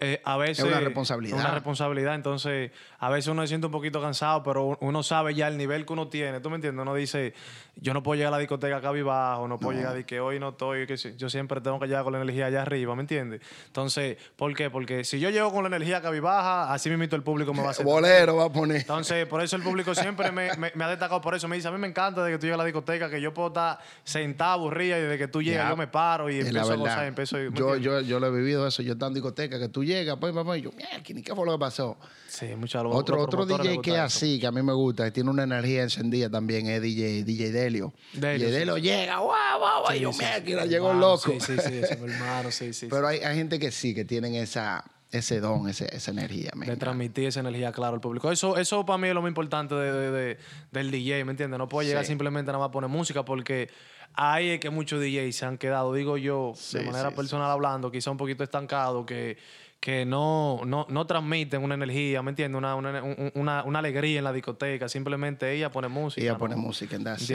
eh, 0.00 0.20
a 0.24 0.36
veces... 0.36 0.64
una 0.64 0.80
responsabilidad. 0.80 1.38
Una 1.38 1.50
responsabilidad, 1.52 2.14
entonces 2.14 2.72
a 3.00 3.08
veces 3.08 3.28
uno 3.28 3.42
se 3.42 3.48
siente 3.48 3.66
un 3.66 3.72
poquito 3.72 4.00
cansado, 4.00 4.42
pero 4.42 4.76
uno 4.80 5.02
sabe 5.02 5.34
ya 5.34 5.48
el 5.48 5.56
nivel 5.56 5.84
que 5.86 5.92
uno 5.92 6.08
tiene, 6.08 6.40
¿tú 6.40 6.50
me 6.50 6.56
entiendes? 6.56 6.82
Uno 6.82 6.94
dice, 6.94 7.34
yo 7.76 7.94
no 7.94 8.02
puedo 8.02 8.16
llegar 8.16 8.28
a 8.32 8.36
la 8.36 8.40
discoteca 8.40 8.76
acá 8.76 8.90
abajo, 8.90 9.48
no 9.48 9.58
puedo 9.58 9.76
llegar 9.78 9.94
de 9.94 10.04
que 10.04 10.20
hoy 10.20 10.38
no 10.38 10.50
estoy, 10.50 10.86
que 10.86 10.96
yo 10.96 11.30
siempre 11.30 11.60
tengo 11.60 11.80
que 11.80 11.86
llegar 11.86 12.04
con 12.04 12.12
la 12.12 12.20
energía 12.20 12.46
allá 12.46 12.62
arriba, 12.62 12.94
¿me 12.94 13.00
entiendes? 13.00 13.40
Entonces, 13.66 14.18
¿por 14.36 14.54
qué? 14.54 14.68
Porque 14.70 15.04
si 15.04 15.18
yo 15.18 15.30
llego 15.30 15.50
con 15.52 15.62
la 15.64 15.68
energía 15.68 16.00
cabibaja, 16.02 16.72
así 16.72 16.90
mismo 16.90 17.04
el 17.10 17.22
público 17.22 17.54
me 17.54 17.62
va 17.62 17.68
a 17.68 17.70
hacer... 17.70 17.86
Bolero 17.86 18.36
va 18.36 18.44
a 18.44 18.52
poner. 18.52 18.76
Entonces, 18.76 19.26
por 19.26 19.40
eso 19.42 19.56
el 19.56 19.62
público 19.62 19.94
siempre 19.94 20.30
me, 20.30 20.54
me- 20.56 20.72
me 20.74 20.84
ha 20.84 20.88
destacado 20.88 21.20
por 21.20 21.34
eso. 21.34 21.48
Me 21.48 21.56
dice, 21.56 21.68
a 21.68 21.70
mí 21.70 21.78
me 21.78 21.86
encanta 21.88 22.22
de 22.22 22.32
que 22.32 22.38
tú 22.38 22.42
llegas 22.46 22.56
a 22.56 22.62
la 22.62 22.64
discoteca, 22.66 23.08
que 23.08 23.20
yo 23.20 23.32
puedo 23.32 23.48
estar 23.48 23.78
sentado, 24.04 24.52
aburrida, 24.52 24.98
y 24.98 25.02
desde 25.02 25.16
que 25.18 25.28
tú 25.28 25.40
llegas 25.42 25.70
yo 25.70 25.76
me 25.76 25.86
paro 25.86 26.28
y 26.28 26.38
Es 26.38 26.46
empiezo 26.46 26.72
a 26.72 26.76
gozar, 26.76 27.04
empiezo 27.06 27.36
¿me 27.36 27.50
yo, 27.52 27.76
yo, 27.76 28.00
yo 28.00 28.20
lo 28.20 28.26
he 28.26 28.30
vivido 28.30 28.66
eso. 28.66 28.82
Yo 28.82 28.92
estando 28.92 29.08
en 29.08 29.14
discoteca, 29.14 29.58
que 29.58 29.68
tú 29.68 29.82
llegas, 29.84 30.16
pues, 30.20 30.34
papá, 30.34 30.58
y 30.58 30.62
yo, 30.62 30.70
mierda, 30.72 30.98
¿ni 31.14 31.22
qué 31.22 31.34
fue 31.34 31.46
lo 31.46 31.52
que 31.52 31.58
pasó? 31.58 31.96
Sí, 32.28 32.54
los- 32.89 32.89
Otro, 32.92 33.20
otro 33.22 33.46
DJ 33.46 33.80
que 33.80 33.90
es 33.90 33.96
eso. 33.96 34.02
así, 34.04 34.38
que 34.40 34.46
a 34.46 34.52
mí 34.52 34.62
me 34.62 34.72
gusta, 34.72 35.04
que 35.04 35.10
tiene 35.10 35.30
una 35.30 35.44
energía 35.44 35.82
encendida 35.82 36.28
también, 36.30 36.66
es 36.66 36.80
DJ, 36.82 37.24
DJ 37.24 37.50
Delio. 37.52 37.92
Delio, 38.12 38.46
DJ 38.46 38.52
sí, 38.52 38.58
Delio 38.58 38.78
llega, 38.78 39.18
guau, 39.18 39.58
guau, 39.58 39.82
guau, 39.82 39.94
yo, 39.96 40.12
sí, 40.12 40.24
llegó 40.68 40.92
loco. 40.92 41.30
Sí, 41.30 41.38
sí, 41.40 41.52
sí, 41.66 41.74
ese 41.78 41.94
es 41.94 42.00
mi 42.00 42.12
hermano, 42.12 42.50
sí, 42.50 42.72
sí. 42.72 42.86
Pero 42.90 43.06
hay, 43.08 43.18
hay 43.20 43.36
gente 43.36 43.58
que 43.58 43.70
sí, 43.70 43.94
que 43.94 44.04
tienen 44.04 44.34
esa, 44.34 44.84
ese 45.10 45.40
don, 45.40 45.68
ese- 45.68 45.94
esa 45.94 46.10
energía. 46.10 46.50
me 46.54 46.66
de 46.66 46.76
transmitir 46.76 47.26
esa 47.26 47.40
energía, 47.40 47.72
claro, 47.72 47.94
al 47.94 48.00
público. 48.00 48.30
Eso, 48.30 48.56
eso 48.56 48.84
para 48.86 48.98
mí 48.98 49.08
es 49.08 49.14
lo 49.14 49.22
más 49.22 49.28
importante 49.30 49.74
de, 49.74 49.92
de- 49.92 50.10
de- 50.10 50.38
del 50.70 50.90
DJ, 50.90 51.24
¿me 51.24 51.32
entiendes? 51.32 51.58
No 51.58 51.68
puedo 51.68 51.86
llegar 51.88 52.04
Sí. 52.04 52.08
simplemente 52.08 52.48
nada 52.52 52.58
más 52.58 52.68
a 52.68 52.72
poner 52.72 52.88
música 52.90 53.24
porque 53.24 53.68
ahí 54.14 54.50
es 54.50 54.60
que 54.60 54.70
muchos 54.70 55.00
DJs 55.00 55.34
se 55.36 55.46
han 55.46 55.56
quedado, 55.58 55.92
digo 55.94 56.16
yo, 56.16 56.52
Sí, 56.56 56.78
de 56.78 56.84
manera 56.84 57.10
sí, 57.10 57.16
personal 57.16 57.50
hablando, 57.50 57.90
quizá 57.90 58.10
un 58.10 58.16
poquito 58.16 58.42
estancados, 58.44 59.06
que, 59.06 59.36
que 59.80 60.04
no, 60.04 60.60
no, 60.66 60.86
no 60.90 61.06
transmiten 61.06 61.62
una 61.64 61.74
energía, 61.74 62.22
¿me 62.22 62.30
entiendes? 62.30 62.58
Una, 62.58 62.74
una, 62.74 63.02
un- 63.02 63.32
una, 63.34 63.64
una 63.64 63.78
alegría 63.78 64.18
en 64.18 64.24
la 64.24 64.32
discoteca. 64.32 64.88
Simplemente 64.90 65.50
ella 65.54 65.72
pone 65.72 65.88
música. 65.88 66.20
Ella 66.20 66.34
¿no? 66.34 66.38
pone 66.38 66.54
música 66.56 66.96
en 66.96 67.04
that's. 67.04 67.30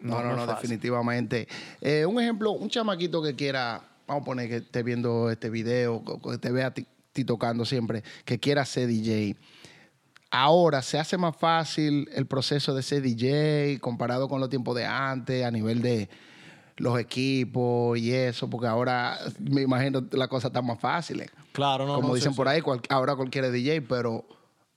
No, 0.00 0.22
No, 0.22 0.34
no, 0.36 0.46
definitivamente. 0.46 1.46
Eh, 1.82 2.06
un 2.06 2.18
ejemplo, 2.20 2.52
un 2.52 2.70
chamaquito 2.70 3.22
que 3.22 3.34
quiera, 3.34 3.82
vamos 4.06 4.22
a 4.22 4.24
poner 4.24 4.48
que 4.48 4.56
esté 4.56 4.82
viendo 4.82 5.30
este 5.30 5.50
video, 5.50 6.02
que 6.22 6.38
te 6.38 6.50
vea 6.50 6.68
a 6.68 6.70
ti, 6.74 6.86
ti 7.12 7.24
tocando 7.24 7.66
siempre, 7.66 8.02
que 8.24 8.38
quiera 8.40 8.64
ser 8.64 8.86
DJ. 8.88 9.36
ahora 10.30 10.82
se 10.82 10.98
hace 10.98 11.16
más 11.18 11.36
fácil 11.36 12.08
el 12.14 12.26
proceso 12.26 12.74
de 12.74 12.82
ser 12.82 13.02
DJ 13.02 13.78
comparado 13.80 14.28
con 14.28 14.40
los 14.40 14.48
tiempos 14.50 14.74
de 14.76 14.84
antes 14.86 15.44
a 15.44 15.50
nivel 15.50 15.82
de 15.82 16.08
los 16.78 16.98
equipos 16.98 17.98
y 17.98 18.12
eso, 18.12 18.50
porque 18.50 18.66
ahora 18.66 19.18
me 19.40 19.62
imagino 19.62 20.06
la 20.12 20.28
cosa 20.28 20.48
está 20.48 20.60
más 20.62 20.78
fácil. 20.78 21.22
Claro, 21.56 21.86
no. 21.86 21.94
Como 21.96 22.08
no, 22.08 22.14
dicen 22.14 22.32
sí, 22.32 22.36
por 22.36 22.46
sí. 22.46 22.52
ahí, 22.54 22.60
cual- 22.60 22.80
ahora 22.90 23.16
cualquiera 23.16 23.46
es 23.48 23.52
DJ, 23.52 23.80
pero 23.82 24.24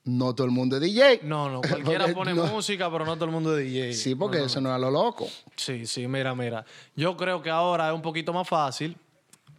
no 0.05 0.33
todo 0.33 0.45
el 0.45 0.51
mundo 0.51 0.77
es 0.77 0.81
DJ. 0.81 1.19
No, 1.23 1.49
no, 1.49 1.61
cualquiera 1.61 2.05
Porque 2.05 2.13
pone 2.15 2.33
no- 2.33 2.45
música, 2.47 2.89
pero 2.89 3.05
no 3.05 3.15
todo 3.15 3.25
el 3.25 3.31
mundo 3.31 3.57
es 3.57 3.65
DJ. 3.65 3.93
Sí, 3.93 4.15
porque 4.15 4.37
No, 4.37 4.43
no, 4.43 4.47
eso 4.47 4.61
no 4.61 4.69
es 4.69 4.75
a 4.75 4.79
lo 4.79 4.89
loco. 4.89 5.27
Sí, 5.55 5.85
sí, 5.85 6.07
mira, 6.07 6.33
mira. 6.33 6.65
Yo 6.95 7.15
creo 7.17 7.41
que 7.41 7.49
ahora 7.49 7.89
es 7.89 7.93
un 7.93 8.01
poquito 8.01 8.31
más 8.33 8.47
fácil, 8.47 8.95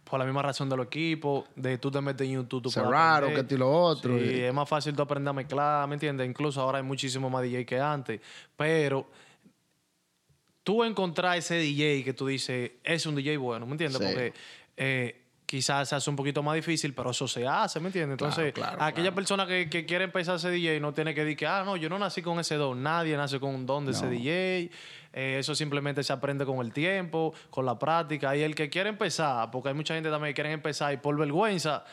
por 0.03 0.19
la 0.19 0.25
misma 0.25 0.41
razón 0.41 0.67
de 0.67 0.75
los 0.75 0.87
equipos, 0.87 1.45
de 1.55 1.77
tú 1.77 1.89
te 1.91 2.01
metes 2.01 2.27
en 2.27 2.33
YouTube, 2.33 2.63
tú 2.63 2.71
raro, 2.81 3.27
aprender. 3.27 3.47
que 3.47 3.55
y 3.55 3.57
lo 3.57 3.71
otro. 3.71 4.17
Sí, 4.17 4.25
y- 4.25 4.39
es 4.41 4.53
más 4.53 4.67
fácil 4.67 4.93
tú 4.95 5.03
aprender 5.03 5.29
a 5.29 5.33
mezclar, 5.33 5.87
¿me 5.87 5.93
entiendes? 5.93 6.27
Incluso 6.27 6.59
ahora 6.59 6.79
hay 6.79 6.83
muchísimo 6.83 7.29
más 7.29 7.43
DJ 7.43 7.65
que 7.65 7.79
antes, 7.79 8.19
pero 8.57 9.07
tú 10.63 10.83
encontrar 10.83 11.37
ese 11.37 11.55
DJ 11.55 12.03
que 12.03 12.13
tú 12.13 12.27
dices, 12.27 12.71
es 12.83 13.05
un 13.05 13.15
DJ 13.15 13.37
bueno, 13.37 13.65
¿me 13.65 13.71
entiendes? 13.73 13.99
Sí. 13.99 14.05
Porque 14.05 14.33
eh, 14.77 15.20
quizás 15.51 15.89
se 15.89 15.95
hace 15.97 16.09
un 16.09 16.15
poquito 16.15 16.41
más 16.41 16.55
difícil, 16.55 16.93
pero 16.93 17.11
eso 17.11 17.27
se 17.27 17.45
hace, 17.45 17.81
¿me 17.81 17.87
entiendes? 17.87 18.13
Entonces, 18.13 18.53
claro, 18.53 18.81
aquella 18.81 19.09
claro. 19.09 19.15
persona 19.15 19.45
que, 19.45 19.69
que 19.69 19.85
quiere 19.85 20.05
empezar 20.05 20.35
a 20.35 20.39
ser 20.39 20.51
DJ 20.51 20.79
no 20.79 20.93
tiene 20.93 21.13
que 21.13 21.25
decir 21.25 21.35
que, 21.35 21.45
ah, 21.45 21.63
no, 21.65 21.75
yo 21.75 21.89
no 21.89 21.99
nací 21.99 22.21
con 22.21 22.39
ese 22.39 22.55
don. 22.55 22.81
Nadie 22.81 23.17
nace 23.17 23.37
con 23.37 23.53
un 23.53 23.65
don 23.65 23.85
de 23.85 23.91
ese 23.91 24.05
No. 24.05 24.11
DJ. 24.11 24.71
Eh, 25.11 25.39
eso 25.39 25.53
simplemente 25.53 26.03
se 26.05 26.13
aprende 26.13 26.45
con 26.45 26.65
el 26.65 26.71
tiempo, 26.71 27.33
con 27.49 27.65
la 27.65 27.77
práctica. 27.77 28.33
Y 28.33 28.43
el 28.43 28.55
que 28.55 28.69
quiere 28.69 28.87
empezar, 28.87 29.51
porque 29.51 29.67
hay 29.67 29.75
mucha 29.75 29.93
gente 29.93 30.09
también 30.09 30.33
que 30.33 30.35
quiere 30.41 30.53
empezar 30.53 30.93
y 30.93 30.97
por 30.97 31.17
vergüenza, 31.17 31.83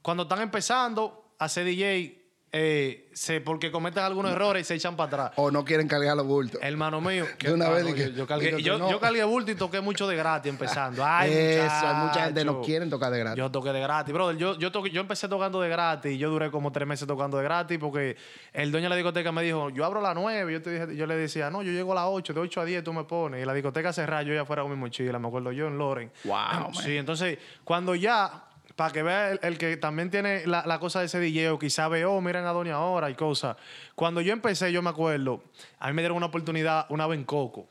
cuando 0.00 0.22
están 0.22 0.40
empezando 0.40 1.34
a 1.38 1.50
ser 1.50 1.66
DJ, 1.66 2.25
eh, 2.52 3.10
se, 3.12 3.40
porque 3.42 3.70
cometen 3.70 4.02
algunos 4.04 4.32
errores 4.32 4.62
y 4.62 4.64
se 4.64 4.74
echan 4.76 4.96
para 4.96 5.06
atrás. 5.26 5.32
O 5.36 5.50
no 5.50 5.64
quieren 5.64 5.88
cargar 5.88 6.16
los 6.16 6.26
bultos. 6.26 6.58
Hermano 6.62 7.00
mío, 7.00 7.26
De 7.40 7.52
una 7.52 7.68
vez 7.68 7.84
dije- 7.84 8.10
yo, 8.12 8.16
yo 8.18 8.26
cargué, 8.26 8.62
yo, 8.62 8.78
no. 8.78 8.90
yo 8.90 8.98
cargué 9.00 9.24
bulto 9.24 9.50
y 9.50 9.56
toqué 9.56 9.80
mucho 9.80 10.06
de 10.06 10.16
gratis 10.16 10.48
empezando. 10.50 11.04
Ay, 11.04 11.30
Eso, 11.32 11.86
hay 11.86 11.94
mucha 11.96 12.24
gente 12.24 12.40
que 12.40 12.44
no 12.46 12.52
muchacho. 12.54 12.66
quieren 12.66 12.88
tocar 12.88 13.12
de 13.12 13.18
gratis. 13.18 13.38
Yo 13.38 13.50
toqué 13.50 13.72
de 13.72 13.80
gratis, 13.80 14.14
brother. 14.14 14.36
Yo, 14.38 14.56
yo, 14.58 14.70
toqué- 14.72 14.90
yo 14.90 15.00
empecé 15.02 15.28
tocando 15.28 15.60
de 15.60 15.68
gratis 15.68 16.12
y 16.12 16.18
yo 16.18 16.30
duré 16.30 16.50
como 16.50 16.72
tres 16.72 16.86
meses 16.88 17.06
tocando 17.06 17.36
de 17.36 17.44
gratis 17.44 17.78
porque 17.78 18.16
el 18.54 18.70
dueño 18.70 18.84
de 18.84 18.90
la 18.90 18.96
discoteca 18.96 19.32
me 19.32 19.42
dijo, 19.42 19.68
yo 19.70 19.84
abro 19.84 19.98
a 20.00 20.02
las 20.02 20.14
nueve. 20.14 20.52
Yo, 20.52 20.62
te 20.62 20.70
dije, 20.70 20.96
yo 20.96 21.06
le 21.06 21.16
decía, 21.16 21.50
no, 21.50 21.62
yo 21.62 21.72
llego 21.72 21.92
a 21.92 21.96
las 21.96 22.04
ocho, 22.06 22.32
de 22.32 22.40
ocho 22.40 22.60
a 22.60 22.64
diez 22.64 22.82
tú 22.82 22.92
me 22.94 23.04
pones. 23.04 23.42
Y 23.42 23.44
la 23.44 23.52
discoteca 23.52 23.92
cerrada, 23.92 24.22
yo 24.22 24.32
ya 24.32 24.44
fuera 24.46 24.62
con 24.62 24.70
mi 24.70 24.78
mochila, 24.78 25.18
me 25.18 25.28
acuerdo 25.28 25.52
yo 25.52 25.66
en 25.66 25.76
Loren. 25.76 26.10
Wow, 26.24 26.72
Sí, 26.82 26.96
entonces, 26.96 27.38
cuando 27.64 27.94
ya, 27.94 28.44
para 28.76 28.92
que 28.92 29.02
vea 29.02 29.32
el, 29.32 29.40
el 29.42 29.58
que 29.58 29.76
también 29.78 30.10
tiene 30.10 30.46
la, 30.46 30.64
la 30.66 30.78
cosa 30.78 31.00
de 31.00 31.06
ese 31.06 31.18
DJ 31.18 31.50
o 31.50 31.58
quizá 31.58 31.88
ve, 31.88 32.04
oh, 32.04 32.20
miren 32.20 32.44
a 32.44 32.52
Doña 32.52 32.74
ahora 32.74 33.10
y 33.10 33.14
cosas. 33.14 33.56
Cuando 33.94 34.20
yo 34.20 34.32
empecé, 34.32 34.70
yo 34.70 34.82
me 34.82 34.90
acuerdo, 34.90 35.42
a 35.78 35.88
mí 35.88 35.94
me 35.94 36.02
dieron 36.02 36.18
una 36.18 36.26
oportunidad 36.26 36.86
una 36.90 37.06
vez 37.06 37.18
en 37.18 37.24
Coco 37.24 37.66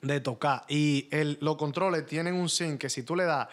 de 0.00 0.20
tocar. 0.20 0.64
Y 0.68 1.08
el, 1.10 1.38
los 1.40 1.56
controles 1.56 2.06
tienen 2.06 2.34
un 2.34 2.48
sync 2.48 2.80
que 2.80 2.90
si 2.90 3.02
tú 3.02 3.16
le 3.16 3.24
das, 3.24 3.48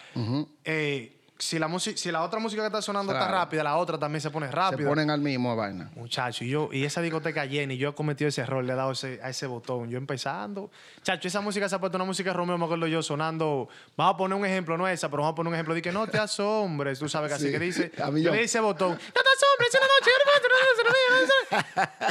eh, 0.63 1.21
si, 1.44 1.60
la 1.60 1.68
música, 1.68 1.98
si 1.98 2.12
la 2.12 2.24
otra 2.24 2.40
música 2.40 2.62
que 2.62 2.68
está 2.68 2.82
sonando 2.82 3.12
está 3.14 3.28
rápida, 3.28 3.64
la 3.64 3.78
otra 3.78 3.98
también 3.98 4.22
se 4.22 4.30
pone 4.30 4.48
Se 4.48 4.52
rápida. 4.54 4.88
ponen 4.88 5.10
al 5.10 5.20
mismo 5.22 5.56
vaina. 5.56 5.90
Muchacho, 5.96 6.44
y 6.44 6.50
yo, 6.50 6.70
y 6.72 6.86
esa 6.86 7.02
discoteca 7.02 7.46
llena, 7.46 7.74
y 7.74 7.78
yo 7.78 7.90
he 7.90 7.94
cometido 7.96 8.28
ese 8.30 8.42
error, 8.42 8.64
le 8.64 8.74
he 8.74 8.76
dado 8.76 8.92
ese, 8.92 9.20
a 9.24 9.30
ese 9.30 9.48
botón. 9.48 9.90
Yo 9.90 9.98
empezando. 9.98 10.70
Chacho, 11.04 11.28
esa 11.28 11.42
música 11.42 11.68
se 11.68 11.76
ha 11.76 11.80
puesto 11.80 11.98
una 11.98 12.06
música 12.06 12.30
de 12.30 12.36
Romeo, 12.38 12.58
me 12.58 12.66
acuerdo 12.66 12.88
yo, 12.88 13.02
sonando. 13.02 13.68
Vamos 13.98 14.14
a 14.14 14.18
poner 14.18 14.38
un 14.38 14.46
ejemplo, 14.46 14.78
no 14.78 14.88
esa, 14.88 15.10
pero 15.10 15.24
vamos 15.24 15.34
a 15.34 15.36
poner 15.36 15.50
un 15.50 15.56
ejemplo 15.56 15.76
que 15.82 15.92
no 15.92 16.08
te 16.08 16.18
asombres. 16.20 17.00
Tú 17.00 17.10
sabes 17.10 17.30
que 17.30 17.36
así 17.36 17.46
Sí. 17.48 17.52
que 17.52 17.60
dice. 17.60 17.92
A 18.04 18.12
mí 18.12 18.22
yo 18.22 18.30
yo- 18.30 18.36
le 18.36 18.44
hice 18.44 18.60
botón. 18.60 18.92
No 18.92 18.98
te 18.98 19.04
asombres, 19.04 19.74
en 19.76 19.82
la 19.82 19.88
noche, 19.88 20.12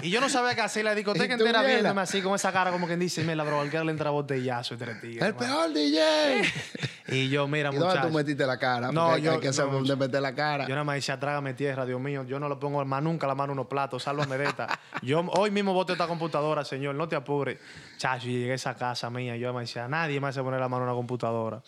Y 0.03 0.11
yo 0.11 0.21
no 0.21 0.29
sabía 0.29 0.55
qué 0.55 0.61
hacer, 0.63 0.85
la 0.85 0.95
discoteca 0.95 1.35
entera 1.35 1.61
viela. 1.63 1.75
viéndome 1.81 2.01
así, 2.03 2.23
con 2.23 2.35
esa 2.35 2.53
cara, 2.53 2.71
como 2.71 2.87
quien 2.87 2.99
dice, 3.01 3.23
mira, 3.23 3.43
bro, 3.45 3.61
al 3.61 3.71
que 3.71 3.83
le 3.83 3.91
entra 3.91 4.11
botellazo 4.11 4.75
entre 4.75 4.95
tigres. 4.97 5.23
El 5.23 5.29
hermano". 5.29 5.55
peor 5.55 5.73
DJ. 5.73 6.43
Y 7.13 7.29
yo, 7.29 7.49
mira, 7.49 7.71
¿Y 7.73 7.77
dónde 7.77 7.95
tú 7.95 7.99
muchacho. 8.03 8.17
metiste 8.17 8.47
la 8.47 8.57
cara? 8.57 8.93
No, 8.93 9.19
yo- 9.25 9.33
hay 9.33 9.41
que 9.41 9.53
saber 9.53 9.73
no, 9.73 9.79
dónde 9.79 9.97
meter 9.97 10.21
la 10.23 10.35
cara. 10.35 10.65
Yo 10.65 10.71
nada 10.75 10.85
más 10.85 10.97
decía, 10.97 11.19
trágame 11.19 11.55
tierra, 11.55 11.85
Dios 11.87 12.01
mío. 12.01 12.25
Yo 12.25 12.39
no 12.41 12.49
le 12.49 12.57
pongo 12.57 12.85
más 12.85 13.03
nunca 13.03 13.27
la 13.27 13.35
mano 13.35 13.53
en 13.53 13.59
unos 13.59 13.69
platos, 13.69 14.03
sálvame 14.03 14.37
de 14.39 14.45
esta. 14.47 14.79
Yo 15.03 15.21
hoy 15.37 15.51
mismo 15.51 15.73
bote 15.73 15.93
esta 15.93 16.07
computadora, 16.07 16.65
señor, 16.65 16.95
no 16.95 17.09
te 17.09 17.17
apures. 17.17 17.59
Chacho, 17.97 18.27
llegué 18.29 18.53
a 18.53 18.55
esa 18.55 18.75
casa 18.77 19.11
mía, 19.11 19.37
yo 19.37 19.53
me 19.53 19.61
decía, 19.61 19.87
nadie 19.89 20.21
me 20.21 20.29
hace 20.29 20.43
poner 20.43 20.61
la 20.61 20.69
mano 20.69 20.85
en 20.85 20.89
una 20.91 20.97
computadora. 20.97 21.63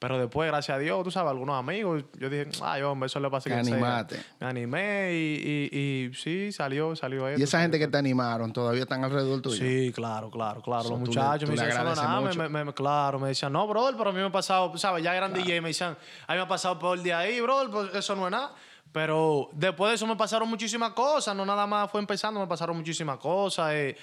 Pero 0.00 0.18
después, 0.18 0.48
gracias 0.50 0.74
a 0.76 0.78
Dios, 0.78 1.04
tú 1.04 1.10
sabes, 1.10 1.30
algunos 1.30 1.58
amigos, 1.58 2.02
yo 2.18 2.28
dije, 2.30 2.48
ay, 2.62 2.80
hombre, 2.80 3.06
eso 3.06 3.20
le 3.20 3.28
pasa 3.30 3.50
a 3.50 3.52
Te 3.52 3.60
quien 3.60 3.64
sea". 3.66 3.74
animaste. 3.74 4.16
Me 4.40 4.46
animé 4.46 5.12
y, 5.12 5.68
y, 5.70 5.78
y 6.10 6.14
sí, 6.14 6.50
salió, 6.52 6.96
salió 6.96 7.28
esto. 7.28 7.38
y 7.38 7.44
esa 7.44 7.60
gente 7.60 7.78
que 7.78 7.86
te 7.86 7.98
animaron 7.98 8.50
todavía 8.50 8.82
están 8.84 9.04
alrededor 9.04 9.42
tuyo. 9.42 9.56
Sí, 9.56 9.92
claro, 9.94 10.30
claro, 10.30 10.62
claro. 10.62 10.84
So, 10.84 10.90
Los 10.96 11.00
tú 11.04 11.12
le- 11.12 11.20
muchachos 11.20 11.50
tú 11.50 11.54
me 11.54 11.60
le 11.60 11.66
decían, 11.66 11.86
"Eso 11.86 11.94
no 12.02 12.02
nada", 12.02 12.20
me- 12.34 12.48
me- 12.48 12.64
me- 12.64 12.72
claro, 12.72 13.18
me 13.18 13.28
decían, 13.28 13.52
no, 13.52 13.68
brother, 13.68 13.94
pero 13.98 14.08
a 14.08 14.12
mí 14.14 14.18
me 14.20 14.26
ha 14.26 14.32
pasado, 14.32 14.74
¿sabes? 14.78 15.04
Ya 15.04 15.14
eran 15.14 15.34
DJ, 15.34 15.60
me 15.60 15.68
decían, 15.68 15.96
a 16.26 16.32
mí 16.32 16.36
me 16.38 16.44
ha 16.44 16.48
pasado 16.48 16.78
por 16.78 16.96
el 16.96 17.04
día 17.04 17.18
ahí, 17.18 17.38
brother, 17.42 17.68
pues 17.70 17.94
eso 17.94 18.16
no 18.16 18.24
es 18.26 18.30
nada. 18.32 18.54
Pero 18.92 19.50
después 19.52 19.90
de 19.90 19.94
eso 19.96 20.06
me 20.06 20.16
pasaron 20.16 20.48
muchísimas 20.48 20.92
cosas, 20.92 21.36
no 21.36 21.44
nada 21.44 21.66
más 21.66 21.90
fue 21.90 22.00
empezando, 22.00 22.40
me 22.40 22.46
pasaron 22.46 22.76
muchísimas 22.76 23.18
cosas. 23.18 23.70
Eh, 23.74 23.96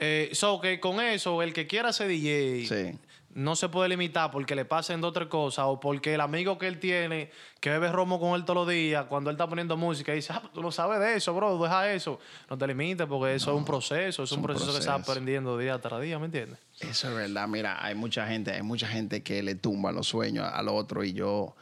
eh, 0.00 0.30
so 0.32 0.60
que 0.60 0.80
con 0.80 1.00
eso, 1.00 1.42
el 1.42 1.52
que 1.52 1.66
quiera 1.66 1.92
ser 1.92 2.08
DJ, 2.08 2.66
Sí. 2.66 2.98
no 3.32 3.54
se 3.54 3.68
puede 3.68 3.88
limitar 3.88 4.32
porque 4.32 4.56
le 4.56 4.64
pasen 4.64 5.00
dos 5.00 5.10
o 5.10 5.12
tres 5.12 5.28
cosas 5.28 5.66
o 5.68 5.78
porque 5.78 6.14
el 6.14 6.20
amigo 6.20 6.58
que 6.58 6.66
él 6.66 6.80
tiene, 6.80 7.30
que 7.60 7.70
bebe 7.70 7.92
romo 7.92 8.18
con 8.18 8.34
él 8.34 8.44
todos 8.44 8.66
los 8.66 8.68
días, 8.68 9.04
cuando 9.06 9.30
él 9.30 9.34
está 9.34 9.46
poniendo 9.48 9.76
música, 9.76 10.12
dice, 10.12 10.32
ah, 10.32 10.42
tú 10.52 10.60
no 10.62 10.72
sabes 10.72 10.98
de 10.98 11.14
eso, 11.14 11.32
bro, 11.32 11.56
deja 11.62 11.92
eso. 11.92 12.18
No 12.48 12.58
te 12.58 12.66
limites 12.66 13.06
porque 13.06 13.36
eso 13.36 13.52
es 13.52 13.56
un 13.56 13.64
proceso, 13.64 14.24
es 14.24 14.32
un 14.32 14.38
un 14.40 14.44
proceso, 14.46 14.66
que 14.66 14.72
proceso. 14.72 14.92
aprendiendo 14.92 15.56
día 15.58 15.78
tras 15.80 16.00
día, 16.00 16.18
¿me 16.18 16.24
entiendes? 16.26 16.58
Eso 16.80 17.08
es 17.10 17.14
verdad. 17.14 17.46
Mira, 17.46 17.78
hay 17.84 17.94
mucha 17.94 18.26
gente, 18.26 18.50
hay 18.52 18.62
mucha 18.62 18.88
gente 18.88 19.22
que 19.22 19.42
le 19.44 19.54
tumba 19.54 19.92
los 19.92 20.08
sueños 20.08 20.48
al 20.52 20.66
otro 20.68 21.04
y 21.04 21.12
yo, 21.12 21.54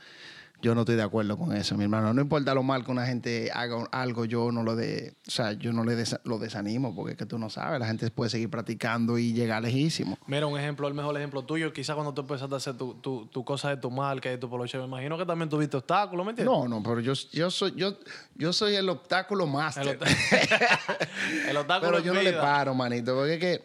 yo 0.60 0.74
no 0.74 0.80
estoy 0.80 0.96
de 0.96 1.02
acuerdo 1.02 1.36
con 1.38 1.54
eso, 1.56 1.76
mi 1.76 1.84
hermano. 1.84 2.12
No 2.12 2.20
importa 2.20 2.52
lo 2.52 2.62
mal 2.64 2.84
que 2.84 2.90
una 2.90 3.06
gente 3.06 3.50
haga 3.54 3.84
algo, 3.92 4.24
yo 4.24 4.50
no 4.50 4.62
lo 4.64 4.74
de, 4.74 5.14
o 5.26 5.30
sea, 5.30 5.52
yo 5.52 5.72
no 5.72 5.84
le 5.84 6.02
lo 6.24 6.38
desanimo 6.38 6.94
porque 6.96 7.12
es 7.12 7.18
que 7.18 7.26
tú 7.26 7.38
no 7.38 7.48
sabes, 7.48 7.78
la 7.78 7.86
gente 7.86 8.10
puede 8.10 8.30
seguir 8.30 8.50
practicando 8.50 9.18
y 9.18 9.32
llegar 9.32 9.62
lejísimo. 9.62 10.18
Mira, 10.26 10.46
un 10.46 10.58
ejemplo, 10.58 10.88
el 10.88 10.94
mejor 10.94 11.16
ejemplo 11.16 11.42
tuyo, 11.42 11.72
quizás 11.72 11.94
cuando 11.94 12.12
tú 12.12 12.22
empezaste 12.22 12.54
a 12.54 12.56
hacer 12.58 12.76
tu, 12.76 12.94
tu, 12.94 13.26
tu 13.26 13.44
cosa 13.44 13.68
de 13.70 13.76
tu 13.76 13.90
marca 13.90 14.28
y 14.28 14.32
de 14.32 14.38
tu 14.38 14.50
poloche, 14.50 14.76
me 14.78 14.84
imagino 14.84 15.16
que 15.16 15.24
también 15.24 15.48
tuviste 15.48 15.76
obstáculos, 15.76 16.26
¿me 16.26 16.30
entiendes? 16.30 16.52
No, 16.52 16.66
no, 16.66 16.82
pero 16.82 17.00
yo, 17.00 17.12
yo 17.32 17.50
soy, 17.50 17.74
yo, 17.76 17.96
yo 18.34 18.52
soy 18.52 18.74
el 18.74 18.88
obstáculo 18.88 19.44
El, 19.44 19.50
máster. 19.50 19.98
obst- 19.98 21.08
el 21.48 21.56
obstáculo 21.56 21.90
Pero 21.92 22.04
yo 22.04 22.14
no 22.14 22.20
le 22.22 22.32
paro, 22.32 22.74
manito, 22.74 23.14
porque 23.14 23.34
es 23.34 23.40
que 23.40 23.62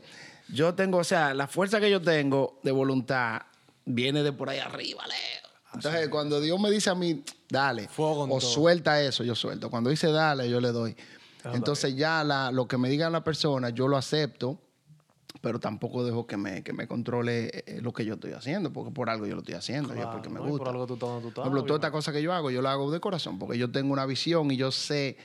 yo 0.50 0.74
tengo, 0.76 0.98
o 1.00 1.04
sea, 1.04 1.34
la 1.34 1.48
fuerza 1.48 1.80
que 1.80 1.90
yo 1.90 2.02
tengo 2.02 2.60
de 2.64 2.72
voluntad 2.72 3.42
viene 3.86 4.22
de 4.24 4.32
por 4.32 4.50
ahí 4.50 4.60
arriba, 4.60 5.04
Leo. 5.08 5.43
Entonces, 5.74 6.10
cuando 6.10 6.40
Dios 6.40 6.60
me 6.60 6.70
dice 6.70 6.90
a 6.90 6.96
mí, 6.96 7.24
dale, 7.50 7.90
o 7.98 8.28
todo. 8.28 8.42
suelta 8.42 9.02
eso, 9.02 9.24
yo 9.24 9.36
suelto. 9.36 9.70
Cuando 9.70 9.90
dice 9.90 10.12
dale, 10.12 10.50
yo 10.50 10.60
le 10.60 10.72
doy. 10.72 10.96
Déjalo 11.38 11.56
Entonces, 11.56 11.96
ya 11.96 12.24
la, 12.24 12.52
lo 12.52 12.68
que 12.68 12.78
me 12.78 12.90
diga 12.90 13.10
la 13.10 13.24
persona, 13.24 13.70
yo 13.70 13.88
lo 13.88 13.98
acepto, 13.98 14.60
pero 15.42 15.60
tampoco 15.60 16.06
dejo 16.06 16.26
que 16.26 16.38
me, 16.38 16.64
que 16.64 16.72
me 16.72 16.88
controle 16.88 17.50
eh, 17.66 17.82
lo 17.82 17.92
que 17.92 18.06
yo 18.06 18.14
estoy 18.14 18.32
haciendo, 18.32 18.72
porque 18.72 18.92
por 18.92 19.10
algo 19.10 19.26
yo 19.26 19.36
lo 19.36 19.42
estoy 19.42 19.56
haciendo, 19.56 19.94
Claro, 19.94 20.12
porque 20.12 20.30
me 20.30 20.40
gusta. 20.40 20.58
por 20.58 20.68
algo 20.70 20.88
tú 20.88 20.96
tú 20.96 21.06
estás, 21.06 21.34
Por 21.34 21.44
ejemplo, 21.44 21.64
toda 21.64 21.78
esta 21.78 21.92
cosa 21.92 22.12
que 22.14 22.22
yo 22.22 22.32
hago, 22.32 22.50
yo 22.50 22.62
la 22.62 22.72
hago 22.72 22.92
de 22.92 23.00
corazón, 23.00 23.40
porque 23.40 23.58
yo 23.58 23.70
tengo 23.70 23.92
una 23.92 24.06
visión 24.06 24.50
y 24.52 24.58
yo 24.58 24.72
sé 24.72 25.18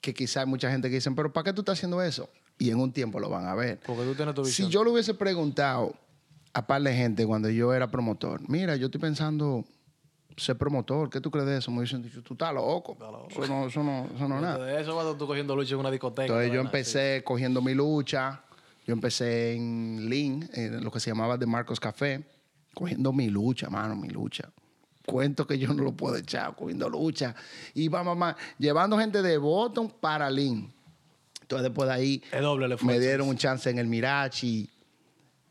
que 0.00 0.14
quizá 0.14 0.40
hay 0.40 0.46
mucha 0.46 0.70
gente 0.70 0.88
que 0.88 0.96
dicen, 0.96 1.14
pero 1.14 1.32
¿para 1.32 1.44
qué 1.44 1.52
tú 1.52 1.60
estás 1.60 1.78
haciendo 1.78 2.02
eso? 2.02 2.28
Y 2.58 2.70
en 2.70 2.80
un 2.80 2.92
tiempo 2.92 3.20
lo 3.20 3.28
van 3.28 3.46
a 3.46 3.54
ver. 3.54 3.80
Porque 3.86 4.02
tú 4.02 4.14
tienes 4.14 4.34
tu 4.34 4.42
visión. 4.42 4.68
Si 4.68 4.72
yo 4.72 4.82
le 4.82 4.90
hubiese 4.90 5.14
preguntado 5.14 5.94
a 6.52 6.66
par 6.66 6.82
de 6.82 6.94
gente 6.94 7.26
cuando 7.26 7.48
yo 7.48 7.72
era 7.72 7.90
promotor, 7.90 8.40
mira, 8.48 8.76
yo 8.76 8.86
estoy 8.86 9.00
pensando 9.00 9.64
ser 10.36 10.56
promotor, 10.56 11.10
¿qué 11.10 11.20
tú 11.20 11.30
crees 11.30 11.46
de 11.46 11.58
eso? 11.58 11.70
Me 11.70 11.82
dicen, 11.82 12.02
tú 12.22 12.34
estás 12.34 12.54
loco. 12.54 12.96
loco. 12.98 13.28
Eso 13.30 13.46
no, 13.46 13.66
eso 13.66 13.82
no, 13.82 14.08
eso 14.14 14.28
no 14.28 14.36
es 14.36 14.42
nada. 14.42 14.64
De 14.64 14.80
eso 14.80 14.94
cuando 14.94 15.16
tú 15.16 15.26
cogiendo 15.26 15.54
lucha 15.54 15.74
en 15.74 15.80
una 15.80 15.90
discoteca. 15.90 16.26
Entonces 16.26 16.52
yo 16.52 16.60
empecé 16.60 17.22
cogiendo 17.24 17.60
mi 17.60 17.74
lucha, 17.74 18.42
yo 18.86 18.92
empecé 18.92 19.54
en 19.54 20.08
Lean, 20.08 20.48
en 20.52 20.82
lo 20.82 20.90
que 20.90 21.00
se 21.00 21.10
llamaba 21.10 21.36
de 21.36 21.46
Marcos 21.46 21.78
Café, 21.78 22.24
cogiendo 22.74 23.12
mi 23.12 23.28
lucha, 23.28 23.68
mano, 23.68 23.94
mi 23.96 24.08
lucha. 24.08 24.50
Cuento 25.04 25.46
que 25.46 25.58
yo 25.58 25.72
no 25.74 25.82
lo 25.82 25.92
puedo 25.92 26.16
echar, 26.16 26.54
cogiendo 26.54 26.88
lucha. 26.88 27.34
Y 27.74 27.88
va 27.88 28.02
mamá, 28.02 28.36
llevando 28.58 28.98
gente 28.98 29.22
de 29.22 29.38
Boston 29.38 29.92
para 30.00 30.30
Lean. 30.30 30.72
Entonces 31.40 31.64
después 31.64 31.88
de 31.88 31.94
ahí 31.94 32.22
doble 32.40 32.76
me 32.82 33.00
dieron 33.00 33.28
un 33.28 33.36
chance 33.36 33.68
en 33.68 33.78
el 33.78 33.86
Mirachi. 33.86 34.70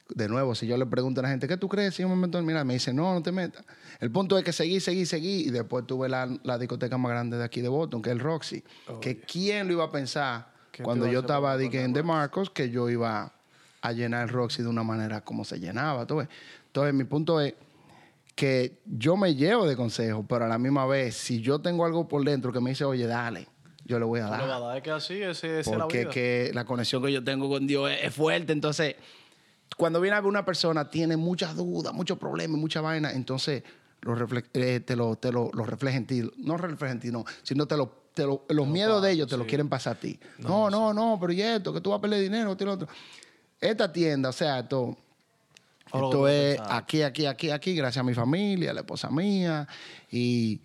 De 0.10 0.28
nuevo, 0.28 0.56
si 0.56 0.66
yo 0.66 0.76
le 0.76 0.88
pregunto 0.88 1.22
a 1.22 1.24
la 1.24 1.30
gente, 1.30 1.48
¿qué 1.48 1.56
tú 1.56 1.70
crees? 1.70 1.94
Si 1.94 2.02
yo 2.02 2.10
me 2.10 2.16
meto 2.16 2.38
en 2.40 2.44
el 2.44 2.48
Mirachi, 2.48 2.66
me 2.66 2.74
dice, 2.74 2.92
no, 2.94 3.14
no 3.14 3.22
te 3.22 3.32
metas. 3.32 3.64
El 4.00 4.10
punto 4.12 4.38
es 4.38 4.44
que 4.44 4.52
seguí, 4.52 4.80
seguí, 4.80 5.06
seguí. 5.06 5.48
Y 5.48 5.50
después 5.52 5.86
tuve 5.86 6.10
la, 6.10 6.28
la 6.44 6.58
discoteca 6.58 6.98
más 6.98 7.12
grande 7.12 7.38
de 7.38 7.44
aquí 7.44 7.62
de 7.62 7.70
Boston, 7.70 8.02
que 8.02 8.10
es 8.10 8.16
el 8.16 8.20
Roxy. 8.20 8.64
que 9.02 9.20
quién 9.20 9.68
lo 9.68 9.74
iba 9.74 9.84
a 9.84 9.92
pensar 9.92 10.52
¿Quién 10.72 10.84
cuando 10.84 11.08
yo 11.08 11.20
estaba 11.20 11.50
promotor 11.50 11.60
di 11.62 11.70
que 11.70 11.78
de 11.80 11.84
en 11.84 11.94
The 11.94 12.04
Marcos, 12.04 12.50
que 12.50 12.70
yo 12.72 12.90
iba 12.90 13.34
a 13.82 13.92
llenar 13.92 14.24
el 14.24 14.30
Roxy 14.30 14.64
de 14.64 14.68
una 14.70 14.84
manera 14.84 15.22
como 15.22 15.46
se 15.46 15.60
llenaba. 15.60 16.06
¿tú 16.06 16.18
ves? 16.18 16.28
Entonces, 16.68 16.94
mi 16.94 17.04
punto 17.04 17.40
es 17.40 17.54
que 18.36 18.80
yo 18.86 19.18
me 19.18 19.36
llevo 19.36 19.68
de 19.68 19.76
consejo, 19.76 20.26
pero 20.28 20.46
a 20.46 20.48
la 20.48 20.58
misma 20.58 20.86
vez, 20.86 21.16
si 21.16 21.42
yo 21.42 21.60
tengo 21.60 21.86
algo 21.86 22.08
por 22.08 22.24
dentro 22.24 22.52
que 22.54 22.60
me 22.62 22.72
dice, 22.72 22.86
oye, 22.86 23.06
dale, 23.06 23.48
yo 23.86 24.00
le 24.00 24.06
voy 24.06 24.22
a 24.22 24.26
le 24.26 24.48
dar. 24.48 24.78
es 24.78 24.84
que 24.84 24.92
así, 24.92 25.22
ese, 25.22 25.62
la 25.64 25.80
Porque 25.80 26.00
vida. 26.02 26.10
que 26.12 26.52
la 26.54 26.64
conexión 26.64 27.04
que 27.04 27.12
yo 27.12 27.24
tengo 27.24 27.50
con 27.50 27.68
Dios 27.68 27.92
es, 27.92 28.04
es 28.04 28.14
fuerte. 28.14 28.54
Entonces, 28.54 28.96
cuando 29.80 30.02
viene 30.02 30.18
a 30.18 30.20
ver 30.20 30.28
una 30.28 30.44
persona, 30.44 30.90
tiene 30.90 31.16
muchas 31.16 31.56
dudas, 31.56 31.94
muchos 31.94 32.18
problemas, 32.18 32.60
mucha 32.60 32.82
vaina, 32.82 33.14
entonces 33.14 33.64
lo 34.02 34.14
eh, 34.54 34.82
te, 34.82 34.96
lo, 34.98 35.16
te 35.16 35.32
lo, 35.32 35.50
lo 35.54 35.64
refleja 35.66 35.96
en 35.96 36.06
ti. 36.06 36.30
No 36.36 36.58
refleja 36.58 36.92
en 36.92 37.00
ti, 37.00 37.12
no, 37.12 37.24
sino 37.44 37.66
te 37.66 37.78
lo, 37.78 37.88
te 38.14 38.26
lo- 38.26 38.44
los 38.50 38.68
miedos 38.68 39.02
de 39.02 39.12
ellos 39.12 39.30
te 39.30 39.38
lo 39.38 39.44
quieren 39.48 39.70
pasar 39.70 39.96
a 39.96 40.00
ti. 40.02 40.20
No, 40.40 40.70
no, 40.70 40.94
no, 40.94 41.18
pero 41.18 41.32
y 41.32 41.42
esto, 41.42 41.72
que 41.74 41.80
tú 41.80 41.92
vas 41.92 42.00
a 42.00 42.02
perder 42.02 42.20
dinero, 42.20 42.52
esto 42.52 42.70
otro. 42.70 42.90
Esta 43.62 43.90
tienda, 43.94 44.28
o 44.30 44.34
sea, 44.34 44.60
esto, 44.60 44.98
O 45.92 46.28
es 46.28 46.58
aquí, 46.76 47.02
aquí, 47.02 47.26
aquí, 47.26 47.50
aquí, 47.50 47.74
gracias 47.74 48.02
a 48.02 48.06
mi 48.06 48.14
familia, 48.14 48.72
a 48.72 48.74
la 48.74 48.82
esposa 48.82 49.10
mía 49.10 49.66
y 50.12 50.60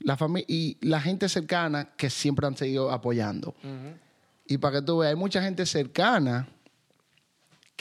la, 0.00 0.18
y 0.48 0.76
la 0.80 1.00
gente 1.00 1.28
cercana 1.28 1.90
que 1.96 2.10
siempre 2.10 2.44
han 2.48 2.56
seguido 2.56 2.90
apoyando. 2.90 3.54
Y 4.48 4.58
para 4.58 4.80
que 4.80 4.82
tú 4.84 4.98
veas, 4.98 5.10
hay 5.10 5.16
mucha 5.16 5.40
gente 5.42 5.64
cercana 5.64 6.48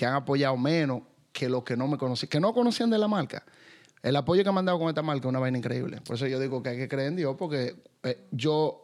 que 0.01 0.07
han 0.07 0.15
apoyado 0.15 0.57
menos 0.57 1.03
que 1.31 1.47
los 1.47 1.61
que 1.63 1.77
no 1.77 1.87
me 1.87 1.95
conocían, 1.95 2.27
que 2.27 2.39
no 2.39 2.55
conocían 2.55 2.89
de 2.89 2.97
la 2.97 3.07
marca. 3.07 3.43
El 4.01 4.15
apoyo 4.15 4.43
que 4.43 4.51
me 4.51 4.57
han 4.57 4.65
dado 4.65 4.79
con 4.79 4.89
esta 4.89 5.03
marca 5.03 5.27
es 5.27 5.29
una 5.29 5.37
vaina 5.37 5.59
increíble. 5.59 6.01
Por 6.01 6.15
eso 6.15 6.25
yo 6.25 6.39
digo 6.39 6.63
que 6.63 6.69
hay 6.69 6.77
que 6.77 6.87
creer 6.87 7.09
en 7.09 7.17
Dios, 7.17 7.35
porque 7.37 7.75
eh, 8.01 8.27
yo 8.31 8.83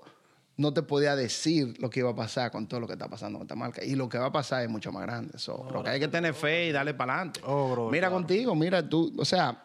no 0.57 0.75
te 0.75 0.83
podía 0.83 1.15
decir 1.15 1.75
lo 1.81 1.89
que 1.89 2.01
iba 2.01 2.12
a 2.12 2.15
pasar 2.15 2.51
con 2.51 2.67
todo 2.67 2.81
lo 2.81 2.86
que 2.86 2.93
está 2.93 3.07
pasando 3.07 3.39
con 3.39 3.47
esta 3.47 3.55
marca. 3.55 3.83
Y 3.83 3.95
lo 3.95 4.07
que 4.07 4.19
va 4.19 4.27
a 4.27 4.31
pasar 4.31 4.62
es 4.62 4.69
mucho 4.69 4.91
más 4.91 5.01
grande. 5.01 5.39
So, 5.39 5.67
lo 5.74 5.81
que 5.81 5.89
hay 5.89 6.00
que 6.00 6.07
tener 6.07 6.36
fe 6.36 6.67
y 6.67 6.71
darle 6.71 6.93
para 6.93 7.15
adelante. 7.15 7.41
Oh, 7.45 7.71
bro, 7.71 7.89
mira 7.89 8.09
claro. 8.09 8.21
contigo, 8.21 8.53
mira 8.53 8.88
tú, 8.88 9.12
o 9.17 9.25
sea, 9.25 9.63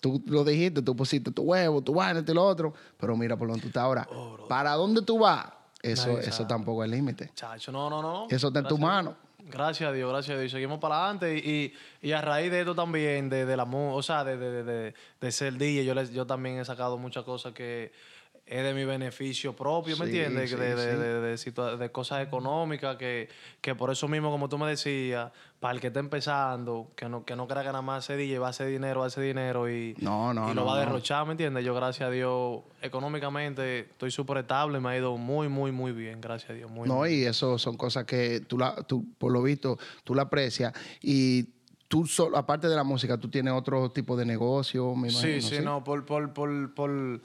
tú 0.00 0.24
lo 0.26 0.42
dijiste, 0.42 0.82
tú 0.82 0.96
pusiste 0.96 1.30
tu 1.30 1.42
huevo, 1.42 1.82
tu 1.82 1.94
vaina, 1.94 2.18
esto 2.18 2.32
y 2.32 2.34
lo 2.34 2.44
otro, 2.44 2.74
pero 2.98 3.16
mira 3.16 3.36
por 3.36 3.46
donde 3.46 3.62
tú 3.62 3.68
estás 3.68 3.84
ahora. 3.84 4.08
¿Para 4.48 4.72
dónde 4.72 5.02
tú 5.02 5.20
vas? 5.20 5.46
Eso, 5.80 6.08
Nadie 6.08 6.22
eso 6.22 6.32
sabe. 6.32 6.48
tampoco 6.48 6.82
es 6.82 6.90
límite. 6.90 7.30
Chacho, 7.32 7.70
no, 7.70 7.88
no, 7.88 8.02
no. 8.02 8.26
Eso 8.28 8.48
está 8.48 8.58
en 8.58 8.66
tu 8.66 8.76
mano. 8.76 9.22
Gracias 9.46 9.90
a 9.90 9.92
Dios, 9.92 10.10
gracias 10.10 10.36
a 10.36 10.40
Dios. 10.40 10.52
Seguimos 10.52 10.78
para 10.78 10.96
adelante. 11.04 11.36
Y, 11.36 11.74
y, 12.02 12.08
y 12.08 12.12
a 12.12 12.22
raíz 12.22 12.50
de 12.50 12.60
esto 12.60 12.74
también, 12.74 13.28
de, 13.28 13.44
de 13.44 13.56
la 13.58 13.64
o 13.94 14.02
sea, 14.02 14.24
de, 14.24 14.38
de- 14.64 14.94
de 15.20 15.32
ser 15.32 15.54
DJ, 15.58 15.84
yo, 15.84 15.94
les- 15.94 16.12
yo 16.12 16.26
también 16.26 16.58
he 16.58 16.64
sacado 16.64 16.96
muchas 16.96 17.24
cosas 17.24 17.52
que 17.52 17.92
es 18.46 18.62
de 18.62 18.74
mi 18.74 18.84
beneficio 18.84 19.56
propio, 19.56 19.96
¿me 19.96 20.04
Sí, 20.06 20.10
entiendes? 20.18 20.50
sí, 20.50 20.56
de, 20.56 20.74
de, 20.76 20.82
sí. 20.92 20.98
de- 20.98 21.20
de 21.20 21.34
situa- 21.38 21.76
de 21.78 21.90
cosas 21.90 22.26
económicas 22.26 22.96
que, 22.96 23.28
que 23.62 23.74
por 23.74 23.90
eso 23.90 24.06
mismo, 24.06 24.30
como 24.30 24.48
tú 24.50 24.58
me 24.58 24.68
decías, 24.68 25.32
para 25.60 25.72
el 25.74 25.80
que 25.80 25.86
está 25.86 26.00
empezando, 26.00 26.90
que 26.94 27.08
no, 27.08 27.24
que 27.24 27.36
no 27.36 27.48
crea 27.48 27.62
que 27.62 27.68
nada 27.68 27.80
más 27.80 28.04
hace 28.04 28.18
DJ, 28.18 28.38
va 28.38 28.48
a 28.48 28.50
hacer 28.50 28.66
dinero, 28.68 29.00
va 29.00 29.06
a 29.06 29.08
hacer 29.08 29.24
dinero 29.24 29.70
y, 29.70 29.94
No, 29.98 30.34
no, 30.34 30.50
y 30.50 30.54
lo 30.54 30.66
va 30.66 30.76
a 30.76 30.78
derrochar, 30.80 31.24
¿me 31.24 31.32
entiendes? 31.32 31.64
Yo, 31.64 31.74
gracias 31.74 32.06
a 32.06 32.10
Dios, 32.10 32.60
económicamente 32.82 33.80
estoy 33.80 34.10
súper 34.10 34.38
estable, 34.38 34.78
me 34.80 34.90
ha 34.90 34.96
ido 34.98 35.16
muy, 35.16 35.48
muy, 35.48 35.72
muy 35.72 35.92
bien, 35.92 36.20
gracias 36.20 36.50
a 36.50 36.54
Dios. 36.54 36.70
Muy, 36.70 36.88
No, 36.88 37.06
y 37.06 37.24
eso 37.24 37.56
son 37.58 37.76
cosas 37.78 38.04
que 38.04 38.40
tú, 38.40 38.58
la, 38.58 38.74
tú 38.82 39.06
por 39.16 39.32
lo 39.32 39.42
visto, 39.42 39.78
tú 40.04 40.14
la 40.14 40.22
aprecias. 40.22 40.72
Y 41.00 41.44
tú, 41.88 42.06
solo, 42.06 42.36
aparte 42.36 42.68
de 42.68 42.76
la 42.76 42.84
música, 42.84 43.16
tú 43.18 43.28
tienes 43.28 43.54
otro 43.54 43.90
tipo 43.90 44.16
de 44.16 44.26
negocio, 44.26 44.94
me 44.94 45.08
Sí, 45.10 45.28
imagino. 45.28 45.48
sí, 45.48 45.58
no, 45.62 45.82
por, 45.84 46.04
por, 46.04 46.32
por, 46.34 46.74
por, 46.74 47.20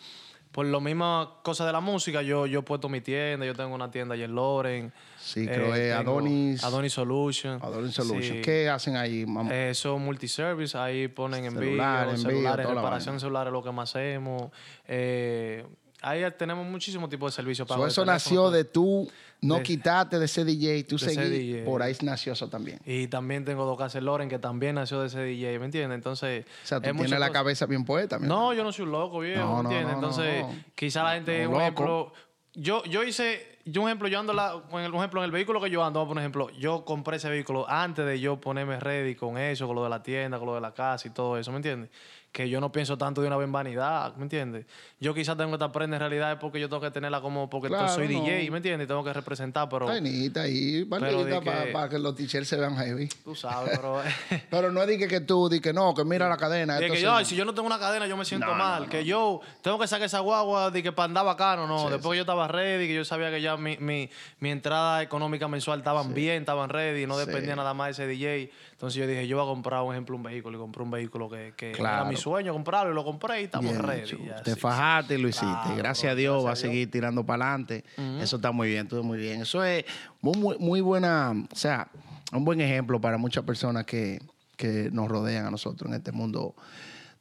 por 0.59 0.65
lo 0.65 0.81
misma 0.81 1.35
cosa 1.41 1.65
de 1.65 1.71
la 1.71 1.79
música, 1.79 2.21
yo, 2.21 2.45
yo 2.45 2.59
he 2.59 2.63
puesto 2.63 2.89
mi 2.89 2.99
tienda, 2.99 3.45
yo 3.45 3.55
tengo 3.55 3.73
una 3.73 3.89
tienda 3.89 4.15
allá 4.15 4.25
en 4.25 4.35
Loren. 4.35 4.93
Sí, 5.17 5.45
creo 5.47 5.71
que 5.71 5.93
tengo 5.97 6.19
Adonis- 6.19 6.61
Adonis 6.65 6.91
Solution. 6.91 7.59
Adonis 7.63 7.93
Solution. 7.93 8.35
Sí. 8.37 8.41
¿Qué 8.41 8.67
hacen 8.67 8.97
ahí, 8.97 9.25
mamá? 9.25 9.49
Eh, 9.53 9.73
son 9.73 10.01
multiservice, 10.03 10.77
ahí 10.77 11.07
ponen 11.07 11.45
envío, 11.45 11.61
Celular, 11.61 12.09
envío, 12.09 12.21
celulares, 12.23 12.67
reparación 12.67 13.21
celulares, 13.21 13.53
lo 13.53 13.63
que 13.63 13.71
más 13.71 13.89
hacemos. 13.95 14.51
Eh, 14.85 15.65
ahí 16.01 16.23
tenemos 16.37 16.65
muchísimos 16.65 17.09
tipos 17.09 17.31
de 17.33 17.35
servicios. 17.35 17.67
So, 17.67 17.73
pago 17.73 17.83
de 17.83 17.89
eso 17.89 18.01
teléfono, 18.03 18.13
nació 18.13 18.51
de 18.51 18.63
tú 18.63 19.09
no 19.41 19.55
de- 19.55 19.63
quitarte 19.63 20.19
de 20.19 20.25
ese 20.25 20.43
DJ, 20.45 20.83
tú. 20.83 20.97
DJ. 20.97 21.63
Por 21.63 21.81
ahí 21.81 21.95
nació 22.01 22.33
eso 22.33 22.47
también. 22.49 22.79
Y 22.85 23.07
también 23.07 23.45
tengo 23.45 23.65
dos 23.65 23.77
casas 23.77 24.01
Loren, 24.03 24.29
que 24.29 24.39
también 24.39 24.75
nació 24.75 25.01
de 25.01 25.07
ese 25.07 25.21
DJ, 25.21 25.59
¿me 25.59 25.65
entiendes? 25.65 25.95
Entonces, 25.95 26.45
O 26.63 26.65
sea, 26.67 26.79
tú 26.81 26.91
tienes 26.91 27.19
la 27.19 27.31
cabeza 27.31 27.65
bien 27.65 27.85
puesta. 27.85 28.19
No, 28.19 28.53
yo 28.53 28.63
no 28.63 28.71
soy 28.71 28.85
un 28.85 28.91
loco, 28.91 29.19
viejo, 29.19 29.41
No, 29.41 29.55
¿me 29.55 29.61
entiendes? 29.61 29.87
no, 29.91 29.93
Entonces, 29.95 30.45
quizá 30.75 31.03
la 31.03 31.13
gente, 31.13 31.45
un 31.47 31.55
ejemplo, 31.61 32.13
yo, 32.53 32.83
yo 32.85 33.03
hice, 33.03 33.59
yo 33.65 33.81
un 33.81 33.87
ejemplo, 33.87 34.07
yo 34.07 34.19
ando, 34.19 34.33
la, 34.33 34.63
con 34.69 34.81
el, 34.81 34.91
un 34.91 34.97
ejemplo, 34.97 35.21
en 35.21 35.25
el 35.25 35.31
vehículo 35.31 35.61
que 35.61 35.69
yo 35.69 35.83
ando, 35.85 36.05
por 36.07 36.17
ejemplo, 36.17 36.49
yo 36.57 36.83
compré 36.83 37.17
ese 37.17 37.29
vehículo 37.29 37.69
antes 37.69 38.05
de 38.05 38.19
yo 38.19 38.41
ponerme 38.41 38.79
ready 38.79 39.15
con 39.15 39.37
eso, 39.37 39.67
con 39.67 39.75
lo 39.75 39.83
de 39.83 39.89
la 39.89 40.01
tienda, 40.01 40.37
con 40.39 40.47
lo 40.47 40.55
de 40.55 40.61
la 40.61 40.73
casa 40.73 41.07
y 41.07 41.11
todo 41.11 41.37
eso, 41.37 41.51
¿me 41.51 41.57
entiendes? 41.57 41.89
Que 42.31 42.47
yo 42.47 42.61
no 42.61 42.71
pienso 42.71 42.95
tanto 42.95 43.21
de 43.21 43.27
una 43.27 43.37
vez 43.37 43.45
en 43.47 43.51
vanidad, 43.51 44.15
¿me 44.15 44.21
entiendes? 44.23 44.65
Yo 44.99 45.15
quizás 45.15 45.35
tengo 45.35 45.53
esta 45.55 45.71
prenda 45.71 45.95
en 45.97 45.99
realidad 46.01 46.31
es 46.33 46.37
porque 46.37 46.59
yo 46.59 46.69
tengo 46.69 46.79
que 46.81 46.91
tenerla 46.91 47.21
como, 47.21 47.49
porque 47.49 47.69
Claro, 47.69 47.89
soy 47.89 48.07
no. 48.07 48.23
DJ, 48.23 48.51
¿me 48.51 48.57
entiendes? 48.57 48.85
Y 48.85 48.87
tengo 48.87 49.03
que 49.03 49.11
representar, 49.13 49.67
pero 49.67 49.87
Vainita 49.87 50.41
ahí, 50.43 50.83
vainita, 50.83 51.39
di 51.39 51.45
para 51.73 51.89
que- 51.89 51.95
que 51.95 51.99
los 51.99 52.15
t-shirts 52.15 52.47
se 52.47 52.57
vean 52.57 52.77
heavy. 52.77 53.07
tú 53.23 53.33
sabes, 53.33 53.75
pero... 53.75 53.99
Pero 54.51 54.71
no 54.71 54.81
es 54.81 54.87
de 54.87 54.97
que, 54.99 55.07
que 55.07 55.21
tú, 55.21 55.49
di 55.49 55.59
que 55.59 55.73
no, 55.73 55.93
que 55.95 56.03
mira 56.05 56.29
la 56.29 56.37
cadena. 56.37 56.77
Que 56.77 56.95
sí, 56.95 57.01
yo, 57.01 57.25
si 57.25 57.35
yo 57.35 57.45
no 57.45 57.53
tengo 57.55 57.65
una 57.65 57.79
cadena, 57.79 58.05
yo 58.05 58.15
me 58.15 58.25
siento 58.25 58.45
No, 58.47 58.55
mal. 58.55 58.83
no, 58.83 58.89
que 58.89 58.97
no. 58.99 59.03
yo 59.03 59.41
tengo 59.63 59.79
que 59.79 59.87
sacar 59.87 60.05
esa 60.05 60.19
guagua 60.19 60.69
de 60.69 60.83
que 60.83 60.91
para 60.91 61.05
andar 61.05 61.25
bacano, 61.25 61.65
no. 61.65 61.85
Sí, 61.85 61.91
Después 61.93 62.11
que 62.11 62.17
yo 62.17 62.21
estaba 62.21 62.47
ready, 62.47 62.87
que 62.87 62.93
yo 62.93 63.03
sabía 63.05 63.31
que 63.31 63.41
ya 63.41 63.57
mi, 63.57 63.77
mi, 63.77 64.07
mi 64.39 64.51
entrada 64.51 65.01
económica 65.01 65.47
mensual 65.47 65.79
estaban 65.79 66.13
bien, 66.13 66.41
estaban 66.41 66.69
ready, 66.69 67.07
no 67.07 67.15
Sí. 67.19 67.25
dependía 67.25 67.55
nada 67.55 67.73
más 67.73 67.87
de 67.97 68.03
ese 68.03 68.07
DJ. 68.07 68.51
Entonces 68.71 68.99
yo 68.99 69.07
dije, 69.07 69.27
yo 69.27 69.37
voy 69.37 69.45
a 69.45 69.49
comprar, 69.49 69.81
un 69.81 69.93
ejemplo, 69.93 70.15
un 70.15 70.23
vehículo. 70.23 70.57
Y 70.57 70.61
compré 70.61 70.83
un 70.83 70.91
vehículo 70.91 71.29
que, 71.29 71.53
que 71.57 71.69
era 71.71 71.77
Claro. 71.77 72.05
mi 72.05 72.15
sueño 72.19 72.53
comprarlo 72.53 72.91
y 72.91 72.95
lo 72.95 73.03
compré 73.03 73.41
y 73.41 73.43
estamos 73.45 73.71
Bien 73.71 73.83
ready. 73.83 74.25
ya, 74.25 74.41
Te 74.43 74.53
sí, 74.53 74.59
fajaste 74.59 75.15
y 75.15 75.21
lo 75.21 75.27
hiciste. 75.27 75.45
Claro, 75.47 75.75
gracias 75.77 76.11
a 76.11 76.15
Dios 76.15 76.43
gracias 76.43 76.45
va 76.45 76.51
a 76.51 76.53
Dios. 76.53 76.59
seguir 76.59 76.91
tirando 76.91 77.25
para 77.25 77.45
adelante. 77.45 77.83
Eso 78.21 78.35
está 78.35 78.51
muy 78.51 78.67
bien, 78.69 78.87
todo 78.87 79.03
muy 79.03 79.17
bien. 79.17 79.41
Eso 79.41 79.63
es 79.63 79.85
muy, 80.21 80.57
muy, 80.59 80.81
buena, 80.81 81.33
o 81.51 81.55
sea, 81.55 81.87
un 82.31 82.45
buen 82.45 82.61
ejemplo 82.61 82.99
para 83.01 83.17
muchas 83.17 83.43
personas 83.43 83.85
que, 83.85 84.21
que 84.55 84.89
nos 84.91 85.07
rodean 85.07 85.45
a 85.45 85.51
nosotros 85.51 85.89
en 85.89 85.95
este 85.97 86.11
mundo 86.11 86.55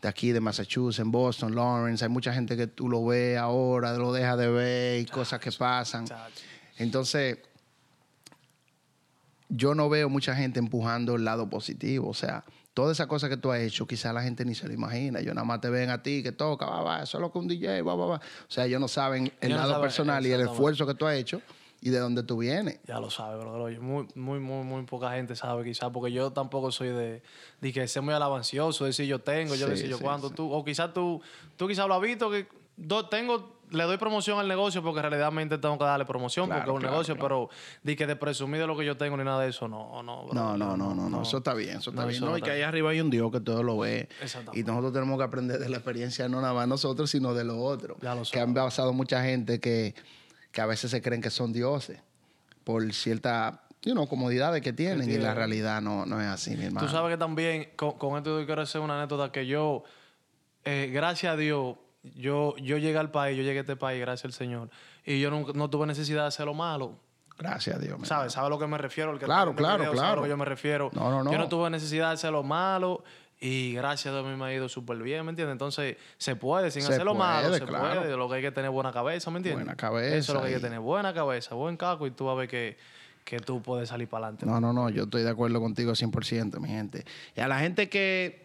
de 0.03 0.09
aquí, 0.09 0.31
de 0.33 0.41
Massachusetts, 0.41 1.01
en 1.01 1.11
Boston, 1.11 1.55
Lawrence. 1.55 2.05
Hay 2.05 2.11
mucha 2.11 2.33
gente 2.33 2.57
que 2.57 2.67
tú 2.67 2.89
lo 2.89 3.05
ves 3.05 3.39
ahora, 3.39 3.93
lo 3.95 4.13
dejas 4.13 4.39
de 4.39 4.49
ver 4.49 5.01
y 5.01 5.07
cosas 5.07 5.41
que 5.41 5.51
pasan. 5.53 6.05
Entonces, 6.77 7.39
yo 9.49 9.75
no 9.75 9.89
veo 9.89 10.09
mucha 10.09 10.35
gente 10.37 10.59
empujando 10.59 11.17
el 11.17 11.25
lado 11.25 11.49
positivo. 11.49 12.09
O 12.09 12.15
sea, 12.15 12.45
toda 12.79 12.93
esa 12.93 13.09
cosa 13.09 13.29
que 13.29 13.37
tú 13.37 13.51
has 13.51 13.59
hecho, 13.59 13.89
quizás 13.89 14.15
la 14.15 14.23
gente 14.23 14.45
ni 14.45 14.55
se 14.55 14.69
lo 14.69 14.73
imagina. 14.73 15.21
Yo 15.21 15.35
nada 15.35 15.45
más 15.45 15.61
te 15.61 15.69
ven 15.69 15.91
a 15.91 16.01
ti 16.01 16.23
que 16.23 16.31
toca, 16.31 16.65
va, 16.65 16.81
va, 16.83 17.03
eso 17.03 17.19
es 17.19 17.21
lo 17.21 17.33
que 17.33 17.39
un 17.41 17.49
DJ, 17.49 17.83
va, 17.83 17.97
va, 17.97 18.07
va. 18.07 18.17
O 18.19 18.21
sea, 18.51 18.67
ellos 18.67 18.81
no 18.81 18.87
saben 18.87 19.33
el 19.41 19.49
Ellos 19.49 19.57
lado 19.57 19.71
saben, 19.73 19.83
personal 19.83 20.25
y 20.25 20.31
el 20.31 20.43
esfuerzo 20.43 20.87
que 20.87 20.95
tú 20.95 21.05
has 21.05 21.17
hecho 21.17 21.43
y 21.81 21.91
de 21.91 21.99
dónde 21.99 22.23
tú 22.23 22.37
vienes. 22.39 22.79
Ya 22.87 23.01
lo 23.01 23.11
sabe, 23.11 23.37
bro. 23.41 23.65
Oye, 23.65 23.81
Muy, 23.81 24.07
muy, 24.15 24.39
muy, 24.39 24.63
muy 24.65 24.85
poca 24.85 25.11
gente 25.11 25.35
sabe 25.35 25.65
quizás, 25.65 25.91
porque 25.93 26.13
yo 26.13 26.33
tampoco 26.33 26.71
soy 26.71 26.91
de, 26.91 27.21
de 27.61 27.73
que 27.73 27.89
ser 27.89 28.03
muy 28.03 28.15
alabancioso, 28.15 28.85
decir 28.85 29.07
yo 29.07 29.19
tengo, 29.23 29.57
yo 29.57 29.67
Sí, 29.67 29.71
decir 29.73 29.89
yo 29.89 29.97
sí, 29.97 30.05
cuánto. 30.05 30.29
sí. 30.29 30.35
Tú, 30.37 30.49
o 30.53 30.65
quizás 30.65 30.93
tú, 30.95 31.21
tú 31.57 31.67
quizás 31.67 31.89
lo 31.89 31.95
has 31.95 32.01
visto 32.01 32.31
que 32.31 32.47
do- 32.77 33.09
tengo, 33.09 33.58
le 33.71 33.85
doy 33.85 33.97
promoción 33.97 34.39
al 34.39 34.49
negocio 34.49 34.83
porque 34.83 35.03
realmente 35.03 35.59
tengo 35.59 35.79
que 35.79 35.85
darle 35.85 36.05
promoción 36.05 36.47
Claro, 36.47 36.61
porque 36.61 36.71
es 36.71 36.75
un 36.75 36.81
claro, 36.81 36.93
negocio, 36.95 37.15
claro. 37.17 37.49
pero 37.49 37.59
de 37.83 37.97
que 37.97 38.07
de 38.07 38.17
presumir 38.17 38.61
de 38.61 38.67
lo 38.67 38.77
que 38.77 38.85
yo 38.85 38.97
tengo 38.97 39.17
ni 39.17 39.25
nada 39.25 39.43
de 39.43 39.51
eso, 39.51 39.69
no, 39.69 40.03
no, 40.03 40.25
bro. 40.27 40.35
No, 40.35 40.57
no, 40.57 40.77
no, 40.77 40.95
no, 40.95 41.09
no, 41.11 41.23
eso 41.23 41.39
está 41.39 41.55
bien, 41.55 41.79
eso 41.79 41.91
está 41.91 42.03
No, 42.03 42.09
bien. 42.09 42.17
eso 42.17 42.25
No, 42.27 42.33
no 42.33 42.39
y 42.39 42.43
que 42.43 42.51
ahí 42.51 42.63
arriba 42.63 42.91
hay 42.91 43.01
un 43.01 43.11
Dios 43.11 43.31
que 43.33 43.41
todo 43.41 43.63
lo 43.63 43.79
ve. 43.79 44.09
Y 44.53 44.63
nosotros 44.63 44.93
tenemos 44.93 45.19
que 45.19 45.25
aprender 45.25 45.59
de 45.59 45.69
la 45.69 45.77
experiencia, 45.77 46.29
no 46.29 46.41
nada 46.41 46.55
más 46.55 46.69
nosotros, 46.69 47.11
sino 47.11 47.35
de 47.35 47.45
los 47.45 47.57
otros. 47.59 47.99
Ya 48.01 48.15
lo 48.15 48.23
que 48.23 48.41
han 48.41 48.55
pasado 48.55 48.93
mucha 48.93 49.23
gente 49.25 49.61
que, 49.61 49.95
que 50.53 50.61
a 50.61 50.67
veces 50.67 50.91
se 50.91 51.01
creen 51.03 51.21
que 51.23 51.31
son 51.31 51.53
dioses 51.53 52.01
por 52.65 52.93
ciertas 52.93 53.59
you 53.83 53.93
know, 53.93 54.07
comodidades 54.09 54.61
que 54.61 54.73
tienen 54.73 55.03
y 55.03 55.07
tienen. 55.07 55.23
la 55.23 55.35
realidad 55.35 55.81
no, 55.81 56.05
no 56.05 56.21
es 56.21 56.27
así, 56.27 56.57
mi 56.57 56.65
hermano. 56.65 56.87
Tú 56.87 56.93
sabes 56.93 57.13
que 57.13 57.17
también, 57.19 57.71
con, 57.77 57.93
con 57.93 58.17
esto 58.19 58.45
quiero 58.45 58.61
hacer 58.63 58.81
una 58.81 58.99
anécdota 58.99 59.31
que 59.33 59.47
yo, 59.47 59.85
eh, 60.65 60.91
gracias 60.93 61.33
a 61.33 61.37
Dios, 61.37 61.77
yo, 62.03 62.57
yo 62.59 62.79
llegué 62.79 62.99
al 62.99 63.11
país, 63.11 63.37
yo 63.37 63.43
llegué 63.43 63.59
a 63.59 63.63
este 63.63 63.77
país, 63.77 64.01
gracias 64.01 64.25
al 64.27 64.33
Señor, 64.33 64.71
y 65.05 65.21
yo 65.21 65.31
nunca- 65.31 65.53
no 65.55 65.69
tuve 65.71 65.87
necesidad 65.87 66.23
de 66.23 66.29
hacer 66.29 66.47
lo 66.47 66.55
malo. 66.55 66.97
Gracias 67.39 67.77
a 67.77 67.79
Dios. 67.79 67.99
¿Sabes? 68.03 68.33
¿Sabes 68.33 68.47
a 68.47 68.51
lo 68.51 68.59
que 68.59 68.67
me 68.67 68.79
refiero? 68.79 69.13
El 69.13 69.19
que 69.19 69.25
Claro, 69.25 69.55
claro, 69.55 69.85
a 69.85 69.91
claro. 69.93 70.17
lo 70.17 70.23
que 70.25 70.29
yo 70.29 70.37
me 70.37 70.45
refiero. 70.45 70.91
No, 70.93 71.09
no, 71.11 71.23
no. 71.23 71.31
Yo 71.31 71.39
no 71.39 71.49
tuve 71.49 71.71
necesidad 71.71 72.09
de 72.09 72.15
hacer 72.15 72.33
lo 72.33 72.43
malo 72.43 73.05
y 73.41 73.75
gracias 73.75 74.07
a 74.13 74.17
Dios 74.19 74.27
a 74.27 74.29
mí 74.29 74.37
me 74.37 74.45
ha 74.47 74.53
ido 74.53 74.69
súper 74.69 74.97
bien, 74.99 75.25
¿me 75.25 75.31
entiendes? 75.31 75.53
Entonces, 75.53 75.97
se 76.17 76.35
puede, 76.35 76.73
sin 76.73 76.83
Se 76.83 76.93
hacer 76.93 77.05
lo 77.05 77.15
malo, 77.15 77.55
se 77.55 77.61
claro. 77.65 78.01
puede. 78.01 78.17
Lo 78.17 78.29
que 78.29 78.35
hay 78.37 78.43
que 78.43 78.51
tener 78.51 78.71
buena 78.71 78.91
cabeza, 78.91 79.31
¿me 79.31 79.37
entiendes? 79.37 79.65
Buena 79.65 79.77
cabeza 79.77 80.17
Eso 80.17 80.33
es 80.33 80.35
lo 80.35 80.41
que 80.43 80.49
hay 80.49 80.55
que 80.55 80.61
tener, 80.61 80.81
buena 80.81 81.15
cabeza, 81.15 81.55
buen 81.55 81.77
caco 81.77 82.09
y 82.09 82.11
tú 82.11 82.25
vas 82.25 82.33
a 82.33 82.39
ver 82.41 82.49
que, 82.49 82.77
que 83.25 83.39
tú 83.39 83.63
puedes 83.63 83.89
salir 83.89 84.09
para 84.09 84.27
adelante. 84.27 84.45
No, 84.45 84.61
no, 84.61 84.73
no, 84.73 84.91
yo 84.91 85.05
estoy 85.05 85.23
de 85.23 85.31
acuerdo 85.31 85.61
contigo 85.61 85.93
100%, 85.93 86.59
mi 86.59 86.69
gente. 86.71 87.05
Y 87.37 87.41
a 87.41 87.47
la 87.47 87.61
gente 87.61 87.89
que, 87.89 88.43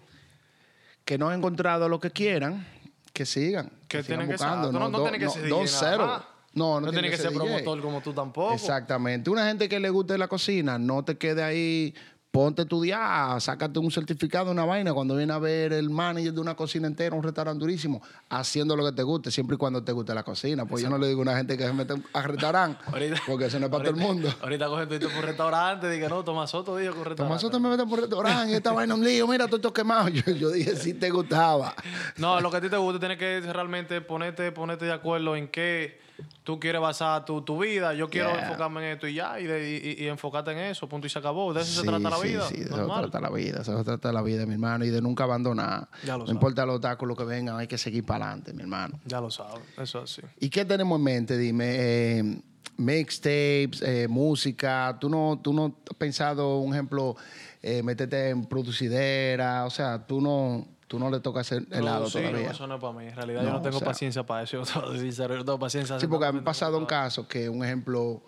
que 1.04 1.18
no 1.18 1.30
ha 1.30 1.34
encontrado 1.36 1.89
lo 1.89 2.00
que 2.00 2.12
quieran, 2.12 2.68
que 3.13 3.26
sigan. 3.26 3.71
Que 3.88 4.04
sigan 4.04 4.06
tienen 4.19 4.28
que 4.28 4.34
buscando. 4.34 4.71
no, 4.71 4.80
no, 4.80 4.89
no 4.89 4.97
do- 4.97 5.04
tiene 5.04 5.19
que 5.19 5.30
ser 5.30 5.43
DJ 5.43 5.56
nada 5.58 5.67
settle. 5.67 5.97
más. 6.06 6.21
No, 6.56 6.80
no, 6.80 6.86
No 6.88 6.91
tiene 6.91 7.10
que 7.10 7.17
ser 7.17 7.32
DJ. 7.32 7.39
promotor 7.39 7.82
como 7.82 8.02
tú 8.02 8.13
tampoco. 8.13 8.54
Exactamente. 8.54 9.30
Una 9.30 9.47
gente 9.47 9.67
que 9.69 9.80
le 9.80 9.89
guste 9.89 10.17
la 10.17 10.28
cocina, 10.28 10.78
no 10.78 11.04
te 11.04 11.17
quede 11.17 11.41
ahí 11.43 11.95
ponte 12.34 12.63
a 12.63 12.65
estudiar, 12.65 13.39
sácate 13.39 13.78
un 13.78 13.91
certificado, 13.91 14.50
una 14.50 14.65
vaina, 14.65 14.91
cuando 14.91 15.15
viene 15.15 15.32
a 15.34 15.38
ver 15.38 15.72
el 15.72 15.91
manager 15.91 16.34
de 16.34 16.41
una 16.41 16.56
cocina 16.56 16.88
entera, 16.88 17.15
un 17.15 17.22
restaurante 17.22 17.60
durísimo, 17.60 18.02
haciendo 18.28 18.76
lo 18.76 18.84
que 18.84 18.91
te 18.91 19.04
guste, 19.04 19.30
siempre 19.30 19.54
y 19.54 19.58
cuando 19.60 19.84
te 19.84 19.91
guste 19.91 20.15
la 20.15 20.24
cocina. 20.24 20.65
Pues 20.65 20.82
yo 20.82 20.89
no 20.89 20.98
le 20.98 21.08
digo 21.08 21.19
a 21.19 21.22
una 21.22 21.38
gente 21.38 21.56
que 21.56 21.63
se 21.63 21.72
mete 21.74 21.93
a 22.12 22.22
restaurante, 22.24 22.84
porque 23.28 23.46
eso 23.46 23.60
no 23.60 23.67
es 23.67 23.72
para 23.72 23.84
todo 23.84 23.93
el 23.93 24.02
mundo. 24.02 24.34
Ahorita 24.41 24.65
cogen 24.65 24.89
tú 24.89 25.10
por 25.10 25.17
un 25.17 25.22
restaurante, 25.22 25.88
dije, 25.91 26.10
no, 26.10 26.24
Tomás 26.24 26.50
Soto 26.50 26.76
dijo 26.76 26.93
que 26.93 27.00
un 27.02 27.06
restaurante. 27.06 27.24
Tomás 27.24 27.41
Soto 27.41 27.60
me 27.60 27.69
mete 27.69 27.84
por 27.84 28.00
un 28.00 28.06
restaurante 28.06 28.52
y 28.52 28.56
esta 28.56 28.72
vaina 28.72 28.96
un 28.96 29.06
lío, 29.06 29.28
mira, 29.28 29.46
todo 29.46 29.58
esto 29.58 29.72
quemado. 29.72 30.10
Yo, 30.10 30.24
yo 30.32 30.50
dije, 30.50 30.76
si 30.76 30.96
te 30.96 31.12
gustaba. 31.12 31.76
No, 32.17 32.41
lo 32.41 32.50
que 32.50 32.58
a 32.58 32.62
ti 32.62 32.67
te 32.67 32.78
gusta, 32.78 33.00
tienes 33.00 33.19
que 33.19 33.41
realmente 33.41 34.02
ponerte, 34.02 34.52
ponerte 34.52 34.86
de 34.86 34.93
acuerdo 34.93 35.36
en 35.36 35.50
qué 35.50 36.02
tú 36.44 36.60
quieres 36.60 36.82
basar 36.82 37.24
tu, 37.26 37.42
tu 37.42 37.60
vida. 37.62 37.94
Yo 37.94 38.10
quiero 38.10 38.30
Yeah. 38.34 38.44
enfocarme 38.44 38.82
en 38.86 38.94
esto 38.96 39.08
y 39.08 39.14
ya, 39.16 39.40
y, 39.40 39.46
de- 39.46 39.96
y- 40.00 40.04
y 40.04 40.08
enfocarte 40.08 40.52
en 40.52 40.58
eso, 40.60 40.88
punto 40.90 41.08
y 41.08 41.10
se 41.10 41.20
acabó. 41.20 41.54
De 41.54 41.62
eso 41.62 41.82
se 41.82 41.88
trata 41.88 42.10
la 42.10 42.18
Sí, 42.18 42.28
vida. 42.28 42.48
Sí, 42.48 42.58
de 42.58 42.64
eso 42.66 42.76
se 42.76 43.02
trata 43.02 43.20
la 43.22 43.30
vida, 43.30 43.62
eso 43.62 43.78
se 43.78 43.84
trata 43.84 44.12
la 44.12 44.22
vida, 44.22 44.46
mi 44.46 44.54
hermano, 44.54 44.84
y 44.86 44.90
de 44.90 45.02
nunca 45.02 45.24
abandonar. 45.24 45.88
Ya 46.04 46.14
lo 46.14 46.20
no 46.20 46.26
sabes. 46.26 46.34
importa 46.36 46.66
los 46.66 46.76
obstáculos 46.76 47.18
que 47.18 47.24
vengan, 47.24 47.58
hay 47.58 47.68
que 47.68 47.78
seguir 47.78 48.06
para 48.06 48.26
adelante, 48.26 48.54
mi 48.54 48.62
hermano. 48.64 49.00
Ya 49.06 49.22
lo 49.22 49.30
sabes, 49.32 49.62
eso 49.78 50.04
es 50.04 50.20
así. 50.20 50.22
¿Y 50.40 50.50
qué 50.50 50.66
tenemos 50.66 50.98
en 50.98 51.04
mente? 51.04 51.38
Dime, 51.38 51.66
eh, 51.78 52.42
mixtapes, 52.78 53.82
eh, 53.82 54.08
música. 54.10 54.98
¿Tú 55.00 55.10
no, 55.10 55.40
¿Tú 55.42 55.54
no 55.54 55.66
has 55.90 55.96
pensado, 55.98 56.60
un 56.60 56.74
ejemplo, 56.74 57.16
eh, 57.62 57.82
meterte 57.84 58.30
en 58.30 58.46
producidera? 58.46 59.66
O 59.66 59.70
sea, 59.70 60.06
tú 60.06 60.22
no, 60.22 60.68
tú 60.94 61.00
no 61.00 61.10
le 61.10 61.20
toca 61.22 61.40
hacer 61.40 61.66
helado 61.72 62.08
Sí, 62.08 62.20
no, 62.20 62.28
todavía. 62.30 62.52
eso 62.52 62.68
no 62.68 62.76
es 62.76 62.82
para 62.82 62.94
mí. 62.94 63.06
En 63.08 63.16
realidad 63.16 63.42
No, 63.42 63.48
yo 63.48 63.54
no 63.56 63.62
tengo 63.64 63.78
o 63.78 63.80
sea- 63.80 63.88
paciencia 63.88 64.24
para 64.24 64.44
eso. 64.44 64.62
Yo 64.94 65.00
sincero, 65.00 65.34
yo 65.34 65.40
no 65.40 65.46
tengo 65.46 65.58
paciencia. 65.58 66.00
Sí, 66.00 66.06
porque 66.06 66.26
han 66.26 66.36
Exactamente. 66.36 66.46
pasado 66.46 66.78
un 66.78 66.86
caso 66.86 67.28
que, 67.28 67.50
un 67.50 67.66
ejemplo, 67.66 68.22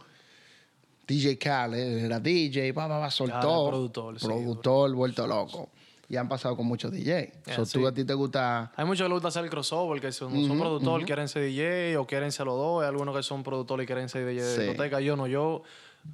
DJ 1.08 1.38
Khaled 1.38 2.06
era 2.06 2.19
DJ, 2.19 2.71
va, 2.71 2.88
va, 2.88 2.97
va, 2.97 3.12
soltó. 3.12 3.67
productor, 3.69 4.19
sí, 4.19 4.25
productor, 4.25 4.91
vuelto 4.95 5.28
loco. 5.28 5.69
Y 6.10 6.15
han 6.17 6.28
pasado 6.28 6.58
con 6.58 6.65
muchos 6.65 6.91
DJ. 6.91 7.32
Yeah, 7.45 7.56
So, 7.56 7.65
sí. 7.67 7.78
tú 7.80 7.88
a 7.88 7.91
ti 7.93 8.04
te 8.04 8.15
gusta. 8.15 8.71
Hay 8.75 8.86
muchos 8.86 9.04
que 9.06 9.10
les 9.10 9.13
gusta 9.13 9.28
hacer 9.28 9.43
el 9.43 9.49
crossover, 9.51 10.01
que 10.01 10.12
son, 10.12 10.32
son 10.47 10.58
productores, 10.60 11.06
quieren 11.06 11.28
ser 11.28 11.43
DJ 11.43 11.97
o 11.97 12.08
quieren 12.08 12.32
ser 12.32 12.47
los 12.47 12.56
dos. 12.58 12.82
Hay 12.82 12.89
algunos 12.89 13.15
que 13.15 13.21
son 13.21 13.43
productores 13.43 13.84
y 13.84 13.88
quieren 13.88 14.10
ser 14.10 14.25
DJ 14.25 14.43
de 14.43 14.56
Sí. 14.56 14.62
discoteca. 14.62 14.99
Yo 15.01 15.15
no, 15.15 15.28
yo, 15.28 15.62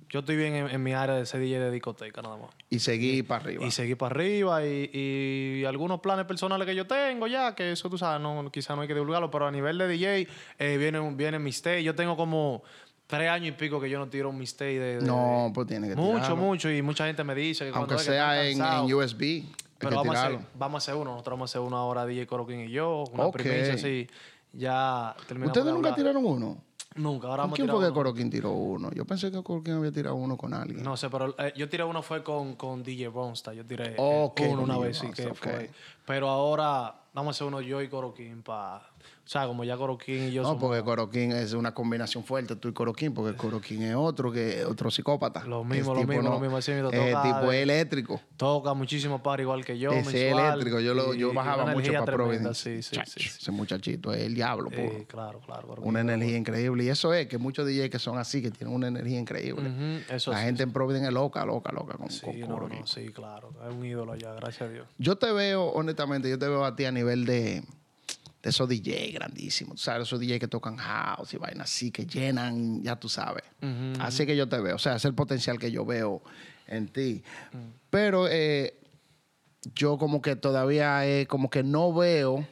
yo 0.09 0.19
estoy 0.19 0.35
bien 0.35 0.53
en, 0.55 0.69
en 0.69 0.83
mi 0.83 0.93
área 0.93 1.15
de 1.15 1.25
ser 1.25 1.39
DJ 1.39 1.59
de 1.59 1.71
discoteca 1.71 2.21
nada 2.21 2.37
más. 2.37 2.49
Y 2.69 2.79
seguir 2.79 3.25
para 3.25 3.43
arriba. 3.43 3.65
Y 3.65 3.71
seguir 3.71 3.97
para 3.97 4.13
arriba 4.15 4.65
y, 4.65 4.89
y 4.93 5.65
algunos 5.65 5.99
planes 6.01 6.25
personales 6.25 6.65
que 6.67 6.75
yo 6.75 6.85
tengo 6.87 7.27
ya, 7.27 7.55
que 7.55 7.71
eso 7.71 7.89
tú 7.89 7.97
sabes, 7.97 8.21
no, 8.21 8.49
quizás 8.51 8.75
no 8.75 8.81
hay 8.81 8.87
que 8.87 8.93
divulgarlo, 8.93 9.31
pero 9.31 9.47
a 9.47 9.51
nivel 9.51 9.77
de 9.77 9.87
DJ 9.87 10.27
eh, 10.59 10.77
viene, 10.77 10.99
viene 11.15 11.39
mi 11.39 11.49
stay. 11.51 11.83
Yo 11.83 11.95
tengo 11.95 12.15
como 12.17 12.61
tres 13.07 13.29
años 13.29 13.49
y 13.49 13.51
pico 13.53 13.79
que 13.79 13.89
yo 13.89 13.99
no 13.99 14.07
tiro 14.07 14.29
un 14.29 14.37
mistake 14.37 14.79
de, 14.79 14.99
de- 14.99 15.05
no, 15.07 15.51
pues 15.53 15.67
tiene 15.67 15.89
que 15.89 15.95
mucho, 15.95 16.15
tirarlo. 16.19 16.35
mucho. 16.37 16.71
Y 16.71 16.81
mucha 16.81 17.05
gente 17.05 17.23
me 17.23 17.35
dice 17.35 17.65
que 17.65 17.71
cuando 17.71 17.93
Aunque 17.95 18.01
es 18.01 18.07
que 18.07 18.13
sea 18.13 18.49
en, 18.49 18.61
en 18.89 18.93
USB. 18.93 19.43
pero 19.77 19.95
vamos 19.97 20.15
a, 20.15 20.27
hacer, 20.27 20.39
vamos 20.55 20.75
a 20.75 20.91
hacer 20.91 20.95
uno. 21.01 21.11
Nosotros 21.11 21.33
vamos 21.33 21.49
a 21.49 21.51
hacer 21.51 21.61
una 21.67 21.77
ahora 21.77 22.05
DJ 22.05 22.27
Coroquín 22.27 22.61
y 22.61 22.69
yo. 22.71 23.03
Una 23.11 23.25
Ok. 23.25 23.33
primicia 23.37 23.73
así. 23.73 24.07
Ya 24.53 25.15
terminamos 25.27 25.51
¿Ustedes 25.57 25.65
de 25.67 25.71
nunca 25.73 25.89
hablar. 25.89 25.97
tiraron 25.97 26.25
uno? 26.25 26.63
Nunca. 26.95 27.27
Ahora 27.27 27.43
¿Con 27.43 27.51
vamos 27.51 27.53
a 27.53 27.55
quién 27.63 27.69
fue 27.69 27.79
que 27.79 27.85
uno. 27.85 27.93
Coroquín 27.93 28.29
tiró 28.29 28.51
uno? 28.51 28.91
Yo 28.91 29.05
pensé 29.05 29.31
que 29.31 29.41
Coroquín 29.41 29.75
había 29.75 29.91
tirado 29.91 30.15
uno 30.15 30.35
con 30.35 30.53
alguien. 30.53 30.83
No 30.83 30.97
sé, 30.97 31.09
pero 31.09 31.33
eh, 31.37 31.53
yo 31.55 31.69
tiré 31.69 31.83
uno 31.83 32.01
fue 32.01 32.21
con, 32.23 32.55
con 32.55 32.83
DJ 32.83 33.07
Bronsta. 33.07 33.53
Yo 33.53 33.65
tiré 33.65 33.91
eh, 33.91 33.95
Ok, 33.97 34.41
uno 34.49 34.63
una 34.63 34.73
DJ 34.75 34.87
vez, 34.87 34.97
sí 34.97 35.11
que 35.11 35.23
Bronsta, 35.23 35.49
fue. 35.49 35.71
Pero 36.05 36.27
ahora 36.29 36.93
vamos 37.13 37.35
a 37.35 37.37
hacer 37.37 37.47
uno 37.47 37.61
yo 37.61 37.81
y 37.81 37.87
Coroquín 37.87 38.43
para... 38.43 38.90
O 39.23 39.29
sea, 39.31 39.47
como 39.47 39.63
ya 39.63 39.77
Coroquín 39.77 40.27
y 40.27 40.31
yo 40.31 40.41
No, 40.41 40.49
somos 40.49 40.61
porque 40.61 40.83
Coroquín 40.83 41.31
es 41.31 41.53
una 41.53 41.73
combinación 41.73 42.23
fuerte, 42.23 42.55
tú 42.55 42.67
y 42.67 42.73
Coroquín, 42.73 43.13
porque 43.13 43.37
Coroquín 43.37 43.83
es 43.83 43.95
otro 43.95 44.31
que 44.31 44.65
otro 44.65 44.91
psicópata. 44.91 45.45
Lo 45.45 45.63
mismo, 45.63 45.93
lo 45.93 46.03
mismo, 46.03 46.29
lo 46.29 46.39
mismo, 46.39 46.57
así 46.57 46.71
mismo, 46.71 46.89
eh, 46.91 47.11
toca 47.11 47.23
tipo 47.23 47.51
es 47.51 47.63
eléctrico. 47.63 48.21
toca 48.35 48.73
muchísimo 48.73 49.23
par 49.23 49.39
igual 49.39 49.63
que 49.63 49.79
yo, 49.79 49.91
es 49.91 50.13
eléctrico. 50.13 50.79
Yo, 50.79 50.93
lo, 50.93 51.13
yo 51.13 51.31
y 51.31 51.35
bajaba 51.35 51.65
mucho 51.67 51.93
para 51.93 52.05
Providence. 52.05 52.55
Sí, 52.55 52.81
sí, 52.83 52.95
Chach, 52.95 53.07
sí. 53.07 53.21
Ese 53.25 53.51
muchachito 53.51 54.13
es 54.13 54.23
el 54.23 54.35
diablo. 54.35 54.69
Eh, 54.73 55.05
claro, 55.07 55.39
claro. 55.39 55.67
Coroquín. 55.67 55.87
Una 55.87 56.01
energía 56.01 56.37
increíble. 56.37 56.83
Y 56.83 56.89
eso 56.89 57.13
es 57.13 57.27
que 57.27 57.37
muchos 57.37 57.65
DJs 57.65 57.89
que 57.89 57.99
son 57.99 58.17
así, 58.17 58.41
que 58.41 58.51
tienen 58.51 58.75
una 58.75 58.87
energía 58.87 59.19
increíble. 59.19 60.03
Eso 60.09 60.31
La 60.31 60.41
gente 60.41 60.63
en 60.63 60.73
Providence 60.73 61.07
es 61.07 61.13
loca, 61.13 61.45
loca, 61.45 61.71
loca 61.71 61.97
con, 61.97 62.09
Sí, 62.09 62.21
con 62.21 62.39
no, 62.41 62.47
Coroquín. 62.47 62.79
no, 62.81 62.87
sí, 62.87 63.09
claro. 63.13 63.53
Es 63.67 63.73
un 63.73 63.85
ídolo 63.85 64.11
allá, 64.13 64.33
gracias 64.33 64.69
a 64.69 64.73
Dios. 64.73 64.87
Yo 64.97 65.15
te 65.17 65.31
veo, 65.31 65.67
honestamente, 65.67 66.29
yo 66.29 66.37
te 66.37 66.47
veo 66.47 66.65
a 66.65 66.75
ti 66.75 66.85
a 66.85 66.91
nivel 66.91 67.25
de, 67.25 67.63
de 68.41 68.49
esos 68.49 68.67
DJ 68.67 69.11
grandísimos. 69.11 69.75
Tú 69.75 69.81
sabes, 69.83 70.07
esos 70.07 70.19
DJ 70.19 70.39
que 70.39 70.47
tocan 70.47 70.77
house 70.77 71.33
y 71.33 71.37
vainas 71.37 71.69
así, 71.71 71.91
que 71.91 72.05
llenan, 72.05 72.81
ya 72.83 72.95
tú 72.99 73.07
sabes. 73.09 73.43
Así 73.99 74.25
que 74.25 74.35
yo 74.35 74.49
te 74.49 74.59
veo. 74.59 74.75
O 74.75 74.79
sea, 74.79 74.95
es 74.95 75.05
el 75.05 75.13
potencial 75.13 75.59
que 75.59 75.71
yo 75.71 75.85
veo 75.85 76.23
en 76.67 76.87
ti. 76.87 77.23
Pero 77.91 78.27
eh, 78.29 78.79
yo 79.75 79.97
como 79.97 80.21
que 80.21 80.35
todavía 80.35 81.05
eh, 81.05 81.27
como 81.27 81.49
que 81.49 81.61
no 81.63 81.93
veo 81.93 82.47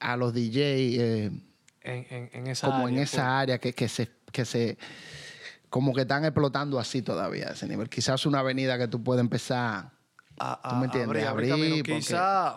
a 0.00 0.16
los 0.16 0.32
DJ 0.32 0.96
eh, 0.98 1.24
En, 1.82 2.06
en, 2.10 2.30
en 2.32 2.46
esa 2.46 2.66
como 2.68 2.88
en 2.88 2.94
área, 2.94 3.04
esa 3.04 3.38
área 3.38 3.58
que, 3.58 3.72
que 3.72 3.88
se... 3.88 4.10
Que 4.32 4.44
se 4.44 4.76
como 5.68 5.92
que 5.92 6.02
están 6.02 6.24
explotando 6.24 6.78
así 6.78 7.02
todavía 7.02 7.48
a 7.48 7.52
ese 7.52 7.66
nivel. 7.66 7.88
Quizás 7.90 8.24
una 8.24 8.38
avenida 8.38 8.78
que 8.78 8.88
tú 8.88 9.02
puedes 9.02 9.20
empezar 9.20 9.90
a, 10.38 10.68
¿Tú 10.70 10.76
me 10.76 10.86
entiendes? 10.86 11.08
abrir, 11.08 11.26
abrir 11.26 11.52
Abrir, 11.52 11.64
camino. 11.68 11.76
porque- 11.84 11.92
Quizá 11.98 12.56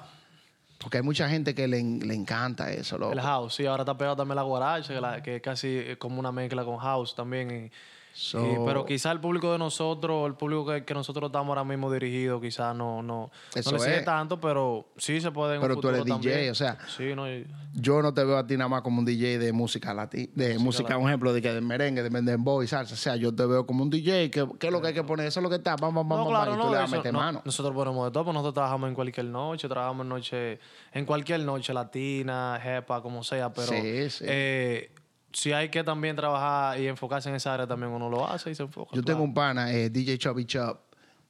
Porque 0.79 0.97
hay 0.97 1.03
mucha 1.03 1.27
gente 1.29 1.53
que 1.53 1.67
le, 1.67 1.83
le 1.83 2.13
encanta 2.15 2.71
eso, 2.71 2.97
loco. 2.97 3.11
el 3.13 3.19
house, 3.21 3.53
sí, 3.55 3.65
ahora 3.65 3.83
está 3.83 3.95
pegado 3.97 4.15
también 4.15 4.37
la 4.37 4.43
guaracha, 4.43 4.93
que, 4.93 5.01
la- 5.01 5.21
que 5.21 5.35
es 5.35 5.41
casi 5.41 5.83
como 5.99 6.19
una 6.19 6.31
mezcla 6.31 6.63
con 6.65 6.77
house 6.77 7.13
también. 7.15 7.51
y- 7.65 7.71
So- 8.21 8.63
pero 8.65 8.85
quizá 8.85 9.13
el 9.13 9.21
público 9.21 9.49
de 9.53 9.57
nosotros, 9.57 10.27
el 10.27 10.33
público 10.35 10.65
que, 10.65 10.83
que 10.83 10.93
nosotros 10.93 11.27
estamos 11.29 11.47
ahora 11.49 11.63
mismo 11.63 11.89
dirigidos, 11.89 12.41
quizá 12.41 12.73
no, 12.73 13.01
no, 13.01 13.31
Eso 13.55 13.71
no 13.71 13.77
le 13.77 13.83
sigue 13.83 13.97
es. 13.99 14.05
tanto, 14.05 14.41
pero 14.41 14.89
sí 14.97 15.21
se 15.21 15.31
puede 15.31 15.55
en 15.55 15.61
un 15.61 15.67
Pero 15.69 15.79
tú 15.79 15.87
eres 15.87 16.03
DJ, 16.03 16.51
o 16.51 16.55
sea, 16.55 16.77
Sí, 16.97 17.15
no, 17.15 17.31
y- 17.31 17.47
yo 17.73 18.01
no 18.01 18.13
te 18.13 18.23
veo 18.25 18.37
a 18.37 18.45
ti 18.45 18.57
nada 18.57 18.67
más 18.67 18.81
como 18.81 18.99
un 18.99 19.05
DJ 19.05 19.39
de 19.39 19.53
música 19.53 19.93
latina, 19.93 20.27
de 20.35 20.59
música, 20.59 20.97
un 20.97 21.07
ejemplo, 21.07 21.31
de 21.31 21.41
que 21.41 21.53
de 21.53 21.61
merengue, 21.61 22.03
de 22.03 22.09
dembow 22.09 22.61
y 22.61 22.67
salsa. 22.67 22.93
O 22.95 22.97
sea, 22.97 23.15
yo 23.15 23.33
te 23.33 23.45
veo 23.45 23.65
como 23.65 23.83
un 23.83 23.89
DJ, 23.89 24.29
que, 24.29 24.45
¿qué 24.59 24.67
es 24.67 24.73
lo 24.73 24.81
que 24.81 24.87
hay 24.89 24.93
que 24.93 25.03
poner? 25.03 25.25
Eso 25.27 25.39
es 25.39 25.43
lo 25.43 25.49
que 25.49 25.55
está, 25.55 25.77
vamos, 25.77 26.05
vamos, 26.05 26.17
No, 26.17 26.25
vamos, 26.25 26.29
claro, 26.33 26.51
y 26.51 26.57
tú 26.57 26.63
no, 26.65 26.71
le 26.73 26.77
vas 26.77 26.91
a 26.93 26.97
meter 26.97 27.13
no, 27.13 27.19
mano. 27.19 27.41
Nosotros 27.45 27.73
ponemos 27.73 28.05
de 28.05 28.11
todo, 28.11 28.25
pues 28.25 28.33
nosotros 28.33 28.53
trabajamos 28.55 28.89
en 28.89 28.95
cualquier 28.95 29.27
noche, 29.27 29.69
trabajamos 29.69 30.03
en 30.03 30.09
noche, 30.09 30.59
en 30.91 31.05
cualquier 31.05 31.39
noche 31.41 31.73
latina, 31.73 32.59
jepa, 32.61 33.01
como 33.01 33.23
sea, 33.23 33.53
pero 33.53 33.67
Sí, 33.67 34.09
sí. 34.09 34.25
eh, 34.27 34.91
si 35.33 35.51
hay 35.51 35.69
que 35.69 35.83
también 35.83 36.15
trabajar 36.15 36.79
y 36.79 36.87
enfocarse 36.87 37.29
en 37.29 37.35
esa 37.35 37.53
área, 37.53 37.67
también 37.67 37.91
uno 37.91 38.09
lo 38.09 38.27
hace 38.27 38.51
y 38.51 38.55
se 38.55 38.63
enfoca. 38.63 38.95
Yo 38.95 39.01
claro. 39.01 39.05
tengo 39.05 39.23
un 39.23 39.33
pana, 39.33 39.71
eh, 39.71 39.89
DJ 39.89 40.17
Chubby 40.17 40.45
Chop, 40.45 40.79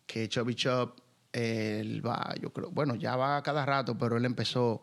que 0.06 0.28
Chubby 0.28 0.56
Chop, 0.56 1.00
él 1.32 2.06
va, 2.06 2.34
yo 2.42 2.52
creo, 2.52 2.72
bueno, 2.72 2.96
ya 2.96 3.16
va 3.16 3.42
cada 3.44 3.66
rato, 3.66 3.98
pero 3.98 4.18
él 4.18 4.26
empezó, 4.26 4.82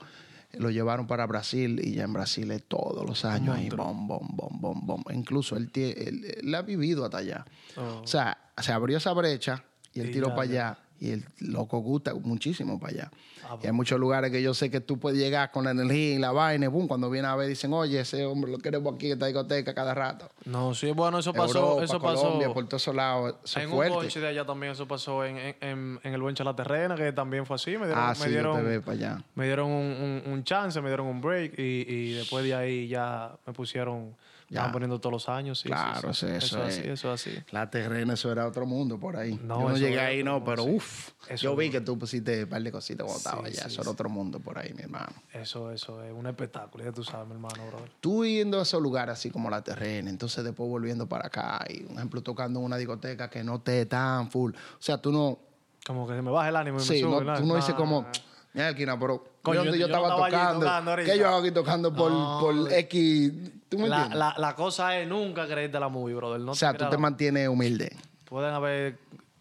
lo 0.52 0.70
llevaron 0.70 1.06
para 1.06 1.26
Brasil 1.26 1.80
y 1.82 1.94
ya 1.94 2.04
en 2.04 2.12
Brasil 2.12 2.50
es 2.50 2.64
todos 2.64 3.04
los 3.06 3.24
años 3.24 3.56
ahí, 3.56 3.68
bom, 3.68 4.06
bom, 4.06 4.28
bom, 4.30 4.60
bom, 4.60 4.86
bom. 4.86 5.02
Incluso 5.12 5.56
él, 5.56 5.70
él, 5.74 6.36
él 6.42 6.54
ha 6.54 6.62
vivido 6.62 7.04
hasta 7.04 7.18
allá. 7.18 7.44
Oh. 7.76 8.02
O 8.02 8.06
sea, 8.06 8.38
se 8.58 8.72
abrió 8.72 8.98
esa 8.98 9.12
brecha 9.12 9.64
y 9.92 10.00
él 10.00 10.10
Y 10.10 10.12
tiró 10.12 10.28
ya, 10.28 10.34
para 10.34 10.42
allá 10.42 10.78
y 11.00 11.10
el 11.10 11.24
loco 11.40 11.78
gusta 11.78 12.14
muchísimo 12.14 12.78
para 12.80 12.92
allá. 12.92 13.10
Ah, 13.44 13.56
y 13.62 13.66
hay 13.66 13.72
muchos 13.72 14.00
lugares 14.00 14.30
que 14.30 14.42
yo 14.42 14.54
sé 14.54 14.70
que 14.70 14.80
tú 14.80 14.98
puedes 14.98 15.18
llegar 15.18 15.50
con 15.50 15.64
la 15.64 15.70
energía 15.70 16.14
y 16.14 16.18
la 16.18 16.32
vaina, 16.32 16.64
y 16.66 16.68
boom, 16.68 16.88
cuando 16.88 17.08
viene 17.10 17.28
a 17.28 17.36
ver 17.36 17.48
dicen, 17.48 17.72
oye, 17.72 18.00
ese 18.00 18.24
hombre 18.24 18.50
lo 18.50 18.58
queremos 18.58 18.94
aquí 18.94 19.06
en 19.06 19.12
esta 19.12 19.26
discoteca 19.26 19.74
cada 19.74 19.94
rato. 19.94 20.28
No, 20.46 20.74
sí, 20.74 20.90
bueno, 20.92 21.18
eso 21.18 21.32
pasó, 21.32 21.58
Europa, 21.58 21.84
eso 21.84 22.00
Colombia, 22.00 22.48
pasó. 22.48 22.54
por 22.54 22.68
todos 22.68 22.86
lados, 22.94 23.34
En 23.56 23.70
un 23.72 23.88
coche 23.88 24.20
de 24.20 24.26
allá 24.28 24.44
también 24.44 24.72
eso 24.72 24.88
pasó 24.88 25.24
en, 25.24 25.36
en, 25.36 25.56
en, 25.60 26.00
en 26.02 26.14
el 26.14 26.22
Buen 26.22 26.34
La 26.38 26.56
Terrena, 26.56 26.94
que 26.96 27.12
también 27.12 27.46
fue 27.46 27.56
así. 27.56 27.72
Me 27.72 27.86
dieron, 27.86 27.94
Ah, 27.96 28.14
me 28.18 28.24
yo 28.26 28.30
dieron, 28.30 28.64
te 28.64 28.80
para 28.80 28.92
allá. 28.92 29.24
me 29.34 29.44
dieron 29.46 29.70
un, 29.70 30.22
un- 30.26 30.32
un 30.32 30.44
chance, 30.44 30.80
me 30.80 30.88
dieron 30.88 31.06
un 31.06 31.20
break 31.20 31.58
y, 31.58 31.62
y 31.88 32.12
después 32.12 32.44
de 32.44 32.54
ahí 32.54 32.88
ya 32.88 33.36
me 33.46 33.52
pusieron, 33.52 34.14
Ya. 34.48 34.58
estaban 34.60 34.72
poniendo 34.72 35.00
todos 35.00 35.12
los 35.12 35.28
años. 35.28 35.58
Sí, 35.58 35.64
sí, 35.64 35.68
Claro, 35.70 36.14
sí. 36.14 36.26
eso- 36.26 36.36
eso 36.36 36.62
es 36.62 36.68
así, 36.68 36.80
es. 36.82 36.86
eso 36.86 37.12
es 37.12 37.20
así. 37.26 37.36
La 37.50 37.68
terrena, 37.68 38.14
eso 38.14 38.30
era 38.30 38.46
otro 38.46 38.64
mundo 38.64 38.96
por 38.98 39.16
ahí. 39.16 39.34
No, 39.42 39.60
yo 39.62 39.68
no 39.70 39.76
llegué 39.76 39.98
ahí, 40.00 40.22
no, 40.22 40.34
mundo, 40.34 40.44
pero 40.46 40.62
sí. 40.62 40.70
uff. 40.76 41.10
Yo 41.38 41.56
vi 41.56 41.68
que 41.70 41.80
tú 41.80 41.98
pusiste 41.98 42.44
un 42.44 42.48
par 42.50 42.62
de 42.62 42.70
cositas 42.70 43.04
cuando 43.04 43.18
Sí, 43.18 43.26
estaba 43.28 43.46
allá. 43.48 43.62
sí, 43.62 43.66
eso 43.68 43.80
era 43.82 43.90
otro 43.90 44.08
mundo 44.08 44.38
por 44.38 44.56
ahí, 44.58 44.72
mi 44.74 44.82
hermano. 44.82 45.12
Eso, 45.32 45.72
eso 45.72 46.00
es 46.04 46.12
un 46.12 46.26
espectáculo, 46.28 46.84
ya 46.84 46.92
tú 46.92 47.02
sabes, 47.02 47.26
mi 47.26 47.34
hermano, 47.34 47.66
brother. 47.66 47.90
Tú 48.00 48.24
yendo 48.24 48.60
a 48.60 48.62
esos 48.62 48.80
lugares 48.80 49.14
así 49.14 49.30
como 49.30 49.50
la 49.50 49.62
terrena, 49.62 50.10
entonces 50.10 50.44
después 50.44 50.68
volviendo 50.70 51.08
para 51.08 51.26
acá 51.26 51.64
y, 51.68 51.82
un 51.84 51.96
ejemplo, 51.96 52.22
tocando 52.22 52.60
en 52.60 52.66
una 52.66 52.76
discoteca 52.76 53.28
que 53.28 53.42
no 53.42 53.56
esté 53.56 53.84
tan 53.86 54.30
full. 54.30 54.52
O 54.52 54.56
sea, 54.78 54.98
tú 54.98 55.10
no... 55.10 55.40
Como 55.84 56.06
que 56.06 56.14
se 56.14 56.22
me 56.22 56.30
baja 56.30 56.48
el 56.50 56.56
ánimo 56.56 56.76
y 56.78 56.80
me 56.82 56.86
Sí, 56.86 57.00
sube, 57.00 57.10
no, 57.10 57.16
¿verdad? 57.18 57.38
tú 57.40 57.46
no 57.46 57.56
dices 57.56 57.74
como... 57.74 58.06
Mira, 58.54 58.74
pero 58.98 59.22
Coño, 59.42 59.58
¿dónde 59.64 59.78
yo- 59.78 59.86
yo, 59.86 59.92
yo 59.92 59.96
estaba 59.96 60.16
tocando? 60.16 60.60
tocando. 60.60 60.96
¿Qué 60.96 61.18
yo 61.18 61.28
hago 61.28 61.38
aquí 61.38 61.50
tocando 61.50 61.92
por, 61.94 62.10
No. 62.10 62.38
por 62.40 62.72
X? 62.72 63.32
¿Tú 63.68 63.78
me 63.78 63.88
La, 63.88 64.08
la, 64.08 64.34
la 64.36 64.54
cosa 64.54 64.98
es 64.98 65.08
nunca 65.08 65.46
creerte 65.46 65.80
la 65.80 65.88
movie, 65.88 66.14
brother. 66.14 66.40
No 66.40 66.52
o 66.52 66.54
sea, 66.54 66.72
te 66.72 66.84
tú 66.84 66.90
te 66.90 66.98
mantienes 66.98 67.48
humilde. 67.48 67.96
Pueden 68.24 68.54
haber 68.54 68.98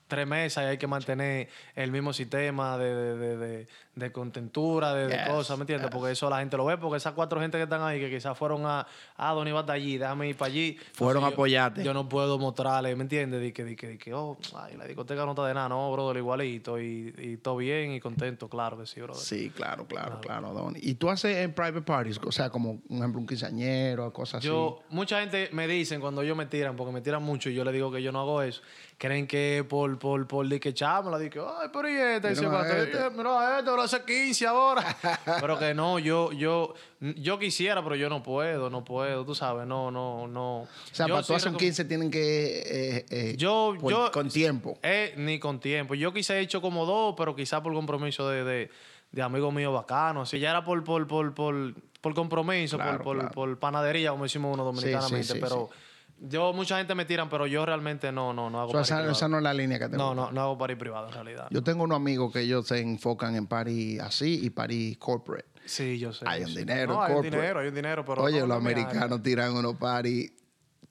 tres 0.08 0.28
mesas 0.28 0.63
y 0.63 0.68
hay 0.68 0.78
que 0.78 0.88
mantener 0.88 1.50
el 1.76 1.91
mismo 1.91 2.13
sistema 2.13 2.78
de, 2.78 3.18
de, 3.18 3.68
de, 3.96 4.12
contentura, 4.12 4.94
de, 4.94 5.12
Yes, 5.12 5.28
cosas, 5.28 5.58
¿me 5.58 5.63
entiendes? 5.63 5.89
Porque 5.91 6.12
eso 6.12 6.30
la 6.30 6.39
gente 6.39 6.58
lo 6.58 6.65
ve, 6.65 6.78
porque 6.78 6.98
esas 6.98 7.13
cuatro 7.13 7.39
gente 7.39 7.58
que 7.58 7.63
están 7.63 7.82
ahí, 7.82 8.00
que 8.00 8.10
quizás 8.10 8.38
fueron 8.38 8.65
a, 8.65 8.86
ah, 9.18 9.34
Don 9.34 9.48
Iván 9.48 9.62
está 9.62 9.74
allí, 9.74 9.98
déjame 9.98 10.30
ir 10.30 10.38
para 10.38 10.52
allí. 10.52 10.78
Fueron 10.94 11.24
a 11.24 11.30
yo- 11.30 11.34
apoyarte. 11.34 11.84
Yo 11.84 11.94
no 11.94 12.08
puedo 12.08 12.38
mostrarle, 12.38 12.96
¿me 12.96 13.04
entiendes? 13.04 13.41
De 13.41 13.54
que, 13.54 14.13
oh, 14.13 14.38
ay, 14.56 14.78
la 14.78 14.86
discoteca 14.86 15.26
no 15.26 15.32
está 15.32 15.48
de 15.48 15.54
nada, 15.54 15.70
no, 15.70 15.91
brother, 15.91 16.18
igualito, 16.18 16.80
y, 16.80 17.13
y 17.18 17.38
todo 17.38 17.58
bien 17.58 17.94
y 17.94 18.00
contento, 18.00 18.48
claro 18.48 18.78
que 18.78 18.86
sí, 18.86 19.02
brother. 19.02 19.22
Sí, 19.22 19.50
claro, 19.50 19.86
claro, 19.86 20.20
claro, 20.22 20.54
Don. 20.54 20.76
¿Y 20.80 20.96
tú 20.96 21.10
haces 21.10 21.38
en 21.38 21.54
private 21.54 21.82
parties? 21.82 22.20
O 22.24 22.32
sea, 22.32 22.50
como, 22.50 22.82
un 22.89 22.98
ejemplo, 22.98 23.20
un 23.20 23.28
quinceañero, 23.28 24.12
cosas 24.13 24.39
así. 24.39 24.48
Yo, 24.48 24.84
mucha 24.89 25.20
gente 25.22 25.50
me 25.52 25.68
dicen 25.68 26.02
cuando 26.02 26.22
ellos 26.22 26.38
me 26.38 26.46
tiran, 26.46 26.76
porque 26.76 26.91
me 26.94 27.02
tiran 27.02 27.24
mucho 27.24 27.50
y 27.50 27.56
yo 27.56 27.63
les 27.63 27.74
digo 27.74 27.91
que 27.91 28.02
yo 28.02 28.12
no 28.12 28.20
hago 28.22 28.41
eso, 28.41 28.62
creen 28.98 29.28
que 29.28 29.65
por, 29.68 29.95
por, 29.98 30.28
por 30.28 30.48
de 30.48 30.60
que 30.60 30.74
chámela, 30.74 31.18
de 31.18 31.30
que, 31.30 31.40
ay, 31.40 31.70
pero 31.74 31.90
y 31.90 31.94
este, 31.94 32.28
a 32.28 32.32
"Pero 32.34 32.84
este". 32.84 33.10
mira 33.12 33.40
a 33.56 33.58
este, 33.60 33.70
ahora 33.70 33.84
hace 33.84 34.04
15 34.04 34.48
ahora. 34.48 34.98
pero 35.42 35.58
que 35.60 35.74
no, 35.74 36.00
yo, 36.00 36.32
yo, 36.32 36.74
yo 37.00 37.40
quisiera, 37.40 37.84
pero 37.84 37.96
yo 37.96 38.10
no 38.10 38.22
puedo, 38.24 38.70
no 38.70 38.84
puedo, 38.84 39.26
tú 39.26 39.36
sabes, 39.36 39.66
no, 39.68 39.92
no, 39.92 40.28
no. 40.28 40.60
o 40.62 40.68
sea, 40.92 41.08
Yo 41.08 41.16
para 41.16 41.26
tú 41.28 41.34
hacer 41.36 41.50
un 41.50 41.56
recom- 41.56 41.60
15 41.60 41.86
tienen 41.86 42.12
que... 42.12 42.60
eh, 42.66 43.06
eh, 43.10 43.36
Yo- 43.38 43.76
por- 43.80 43.92
yo- 43.92 44.12
Con 44.12 44.30
tiempo. 44.30 44.78
Eh, 44.84 45.14
ni 45.18 45.40
con 45.40 45.60
tiempo. 45.60 45.96
Yo 45.96 46.14
quizá 46.14 46.36
he 46.36 46.40
hecho 46.42 46.62
como 46.62 46.86
dos, 46.86 47.16
pero 47.18 47.36
quizá 47.36 47.62
por 47.64 47.74
compromiso 47.74 48.30
de, 48.30 48.44
de, 48.44 48.70
de 49.12 49.22
amigos 49.22 49.54
míos 49.54 49.74
bacanos. 49.74 50.30
Si 50.30 50.40
ya 50.40 50.50
era 50.52 50.64
por, 50.64 50.84
por, 50.84 51.08
por, 51.08 51.34
por, 51.34 51.74
por 52.02 52.14
compromiso, 52.14 52.78
Claro, 52.78 52.98
por, 52.98 53.04
por, 53.04 53.18
claro. 53.18 53.32
por 53.34 53.60
panadería, 53.60 54.12
como 54.12 54.24
decimos 54.24 54.54
uno 54.54 54.64
Sí, 54.74 54.78
sí, 54.80 54.82
dominicanamente. 54.92 55.34
sí, 55.34 55.40
pero 55.42 55.70
yo, 56.19 56.54
mucha 56.54 56.78
gente 56.78 56.95
me 56.95 57.06
tiran, 57.06 57.30
pero 57.30 57.45
yo 57.47 57.65
realmente 57.65 58.12
no, 58.12 58.34
no, 58.34 58.49
no 58.49 58.60
hago 58.62 58.69
O 58.69 58.71
sea, 58.71 58.80
party 58.80 58.84
esa, 58.88 58.95
privado. 58.95 59.12
esa 59.12 59.28
no 59.28 59.38
es 59.38 59.43
la 59.43 59.54
línea 59.54 59.80
que 59.80 59.89
te 59.89 59.97
no, 59.97 60.15
no, 60.15 60.32
no 60.32 60.41
hago 60.41 60.58
party 60.58 60.75
privado 60.75 61.08
en 61.08 61.13
realidad. 61.13 61.47
Yo 61.51 61.63
tengo 61.63 61.84
unos 61.84 61.95
amigos 61.97 62.32
que 62.32 62.41
ellos 62.41 62.67
se 62.67 62.80
enfocan 62.80 63.36
en 63.36 63.47
party 63.47 63.99
así 63.99 64.39
y 64.43 64.49
party 64.49 64.95
corporate. 64.95 65.47
sí, 65.65 65.99
yo 65.99 66.13
sé. 66.13 66.25
Hay 66.28 66.43
un 66.43 66.56
dinero, 66.56 66.93
No, 66.93 67.01
hay 67.04 67.15
un 67.15 67.21
dinero, 67.21 67.60
hay 67.60 67.67
un 67.67 67.75
dinero, 67.75 68.06
pero 68.06 68.23
Oye, 68.23 68.39
no, 68.39 68.47
los 68.47 68.58
americanos 68.58 69.21
tiran 69.21 69.56
unos 69.56 69.75
party. 69.75 70.32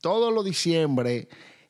Todos 0.01 0.33
los 0.33 0.45
diciembre, 0.45 1.29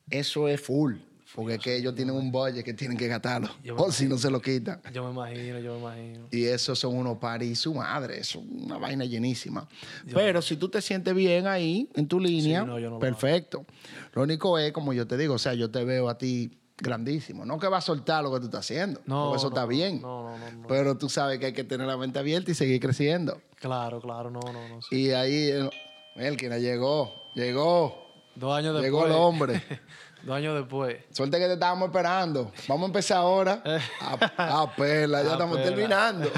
eso 0.09 0.47
es 0.47 0.61
full. 0.61 0.95
Porque 1.35 1.55
es 1.55 1.59
que 1.59 1.75
ellos 1.75 1.93
tienen 1.93 2.15
un 2.15 2.31
budget 2.31 2.63
que 2.63 2.73
tienen 2.73 2.97
que 2.97 3.07
gastarlo. 3.09 3.49
O 3.77 3.91
si 3.91 4.07
no 4.07 4.17
se 4.17 4.31
lo 4.31 4.41
quitan. 4.41 4.81
Yo 4.93 5.03
me 5.03 5.11
imagino, 5.11 5.59
yo 5.59 5.73
me 5.73 5.79
imagino. 5.79 6.27
Y 6.31 6.45
esos 6.45 6.79
son 6.79 6.95
unos 6.95 7.17
paris 7.17 7.59
su 7.59 7.73
madre, 7.73 8.19
es 8.19 8.33
una 8.35 8.77
vaina 8.77 9.03
llenísima. 9.03 9.67
Pero 10.13 10.41
si 10.41 10.55
tú 10.55 10.69
te 10.69 10.81
sientes 10.81 11.13
bien 11.13 11.45
ahí, 11.45 11.89
en 11.93 12.07
tu 12.07 12.19
línea, 12.21 12.61
Sí, 12.61 12.67
no, 12.67 12.79
yo 12.79 12.87
no 12.89 12.95
lo 12.95 12.99
perfecto. 12.99 13.65
Lo 14.13 14.23
único 14.23 14.57
es, 14.57 14.71
como 14.71 14.93
yo 14.93 15.05
te 15.05 15.17
digo, 15.17 15.33
o 15.33 15.37
sea, 15.37 15.53
yo 15.53 15.69
te 15.69 15.83
veo 15.83 16.07
a 16.07 16.17
ti 16.17 16.57
grandísimo. 16.77 17.45
No 17.45 17.59
que 17.59 17.67
vas 17.67 17.83
a 17.83 17.87
soltar 17.87 18.23
lo 18.23 18.31
que 18.33 18.39
tú 18.39 18.45
estás 18.45 18.61
haciendo, 18.61 19.01
No, 19.05 19.25
porque 19.25 19.37
eso 19.37 19.49
no, 19.49 19.55
está 19.55 19.65
bien. 19.65 20.01
no, 20.01 20.37
no, 20.37 20.51
no. 20.51 20.67
Pero 20.67 20.97
tú 20.97 21.09
sabes 21.09 21.39
que 21.39 21.47
hay 21.47 21.53
que 21.53 21.63
tener 21.65 21.85
la 21.87 21.97
mente 21.97 22.17
abierta 22.19 22.51
y 22.51 22.53
seguir 22.53 22.79
creciendo. 22.79 23.41
Claro, 23.59 23.99
claro, 23.99 24.29
no, 24.29 24.39
no, 24.39 24.69
no. 24.69 24.81
sí. 24.81 24.95
Y 25.07 25.11
ahí, 25.11 25.49
eh, 25.49 25.69
Elkina 26.15 26.57
llegó, 26.59 27.13
llegó. 27.35 28.05
Dos 28.35 28.53
años 28.57 28.73
después. 28.73 28.83
Llegó 28.85 29.05
el 29.05 29.11
hombre. 29.13 29.61
Dos 30.25 30.35
años 30.35 30.55
después. 30.55 30.97
Suerte 31.11 31.37
que 31.37 31.45
te 31.45 31.53
estábamos 31.53 31.89
esperando. 31.89 32.51
Vamos 32.67 32.83
a 32.83 32.87
empezar 32.87 33.17
ahora. 33.17 33.61
A, 34.01 34.61
a 34.63 34.75
pela, 34.75 35.21
ya 35.21 35.29
A 35.29 35.31
estamos 35.33 35.61
terminando. 35.61 36.31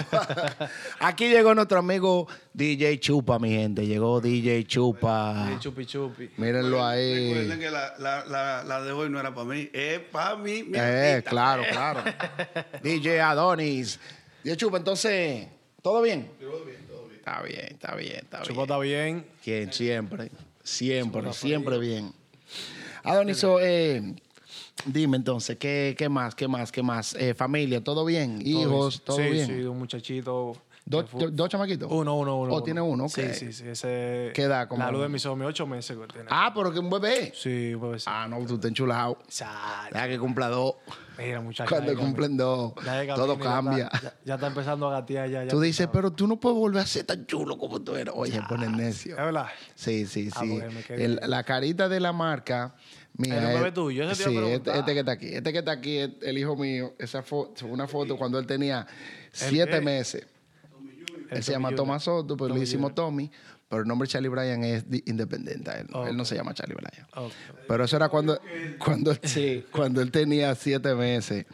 Aquí 1.00 1.30
llegó 1.30 1.56
nuestro 1.56 1.80
amigo 1.80 2.28
DJ 2.54 3.00
Chupa, 3.00 3.40
mi 3.40 3.50
gente. 3.50 3.88
Llegó 3.88 4.20
DJ 4.20 4.66
Chupa. 4.66 5.52
Y 5.56 5.60
chupi 5.60 5.86
chupi. 5.86 6.30
Mírenlo 6.36 6.86
ahí. 6.86 7.30
Recuerden 7.34 7.60
que 7.62 7.72
la, 7.72 7.94
la, 7.98 8.26
la, 8.26 8.64
la 8.66 8.82
de 8.82 8.92
hoy 8.92 9.10
no 9.10 9.22
era 9.22 9.34
para 9.34 9.48
mí, 9.48 9.70
es 9.72 10.00
para 10.02 10.36
mí. 10.36 10.64
mi 10.64 10.78
Eh, 10.78 11.14
artista. 11.14 11.30
claro, 11.30 11.64
claro. 11.72 12.02
DJ 12.84 13.22
Adonis. 13.22 14.00
DJ 14.44 14.58
Chupa, 14.58 14.78
entonces, 14.78 15.48
¿todo 15.82 16.02
bien? 16.02 16.30
Todo 16.42 16.66
bien, 16.66 16.86
todo 16.90 17.06
bien. 17.08 17.20
Está 17.20 17.42
bien, 17.42 17.68
está 17.72 17.96
bien, 17.96 18.16
está 18.18 18.42
bien. 18.44 18.60
está 18.62 18.78
bien. 18.80 19.26
¿Quién? 19.42 19.72
Siempre, 19.72 20.30
siempre, 20.62 21.32
siempre 21.32 21.78
bien. 21.78 22.12
Adoniso, 23.12 23.60
eh, 23.62 24.16
dime 24.86 25.18
entonces, 25.18 25.58
¿qué, 25.58 25.96
qué 25.98 26.10
más, 26.10 26.36
qué 26.36 26.48
más, 26.48 26.72
qué 26.72 26.84
más? 26.84 27.14
Eh, 27.16 27.34
familia, 27.34 27.84
¿todo 27.84 28.06
bien? 28.06 28.42
Hijos, 28.46 29.02
¿todo 29.04 29.18
sí, 29.18 29.24
bien? 29.30 29.48
Sí, 29.48 29.54
un 29.64 29.80
muchachito. 29.80 30.58
¿Dos, 30.90 31.06
dos 31.34 31.50
chamaquitos? 31.50 31.92
Uno, 31.92 32.16
uno, 32.16 32.40
uno. 32.40 32.54
¿O 32.54 32.64
tiene 32.64 32.80
uno? 32.80 33.06
Ok. 33.06 33.12
Sí, 33.12 33.34
sí, 33.34 33.52
sí. 33.52 33.68
Ese, 33.68 34.32
¿Qué 34.34 34.44
edad, 34.44 34.70
como? 34.70 34.82
La 34.82 34.90
luz 34.90 35.02
de 35.02 35.10
mis 35.10 35.26
ojos, 35.26 35.46
ocho 35.46 35.68
meses 35.68 35.98
que 35.98 36.08
tiene. 36.08 36.28
Ah, 36.32 36.54
pero 36.56 36.72
que 36.72 36.80
un 36.80 36.90
bebé. 36.90 37.34
Sí, 37.36 37.74
pues 37.78 38.04
sí. 38.04 38.10
Ah, 38.10 38.26
no, 38.30 38.38
tú 38.46 38.56
estás 38.56 38.70
enchulado. 38.70 39.18
Sa- 39.28 39.90
Deja 39.92 40.08
que 40.08 40.18
cumpla 40.18 40.48
dos. 40.48 40.76
Mira, 41.18 41.42
muchacho. 41.42 41.70
Cuando 41.70 41.94
cumplen 41.98 42.38
dos, 42.38 42.72
todo 43.16 43.38
cambia. 43.38 43.90
Ya, 44.02 44.14
ya 44.24 44.36
está 44.36 44.48
empezando 44.48 44.88
a 44.88 44.92
gatear 45.02 45.30
ya. 45.30 45.44
ya 45.44 45.52
Tú 45.52 45.60
dices, 45.60 45.90
pero 45.92 46.12
tú 46.12 46.26
no 46.26 46.40
puedes 46.40 46.58
volver 46.58 46.84
a 46.84 46.86
ser 46.88 47.06
tan 47.06 47.26
chulo 47.26 47.58
como 47.58 47.82
tú 47.82 47.94
eres. 47.96 48.14
Oye, 48.16 48.40
pone 48.48 48.70
necio. 48.70 49.18
¿Es 49.18 49.26
verdad? 49.26 49.48
Sí, 49.76 50.06
sí, 50.06 50.30
Ah, 50.34 50.40
sí. 50.40 50.62
El- 50.94 51.20
la 51.26 51.44
carita 51.44 51.90
de 51.90 52.00
la 52.00 52.14
marca. 52.14 52.76
Mía, 53.18 53.36
¿Es 53.38 53.44
un 53.44 53.50
es- 53.52 53.56
bebé 53.58 53.72
tuyo? 53.72 54.16
Sí, 54.16 54.24
este, 54.38 54.72
este 54.80 54.94
que 54.94 55.00
está 55.00 55.12
aquí. 55.12 55.28
Este 55.28 55.52
que 55.52 55.60
está 55.60 55.72
aquí 55.72 55.98
el 55.98 56.38
hijo 56.38 56.56
mío. 56.56 56.94
Esa 57.00 57.24
foto, 57.24 57.66
una 57.66 57.88
foto 57.88 58.16
cuando 58.18 58.38
él 58.40 58.46
tenía 58.46 58.86
siete 59.32 59.72
qué? 59.80 59.82
meses. 59.82 60.28
El 61.32 61.38
Él 61.38 61.44
se 61.44 61.52
llama 61.52 61.74
Thomas 61.76 62.04
Soto, 62.04 62.38
pero 62.38 62.50
le 62.50 62.54
Tommy 62.54 62.64
hicimos 62.64 62.96
Tommy. 62.96 63.32
Pero 63.70 63.82
el 63.82 63.88
nombre 63.88 64.08
Charlie 64.08 64.30
Bryan 64.30 64.64
es 64.64 64.90
di- 64.90 65.04
independiente. 65.08 65.72
Él, 65.72 65.88
él 66.10 66.16
no 66.16 66.24
se 66.24 66.36
llama 66.36 66.54
Charlie 66.54 66.76
Bryan. 66.76 67.06
Pero 67.68 67.84
eso 67.84 67.98
era 67.98 68.08
cuando, 68.08 68.40
cuando, 68.80 69.14
sí, 69.24 69.66
cuando 69.72 70.02
él 70.02 70.10
tenía 70.10 70.56
siete 70.56 70.96
meses 70.96 71.46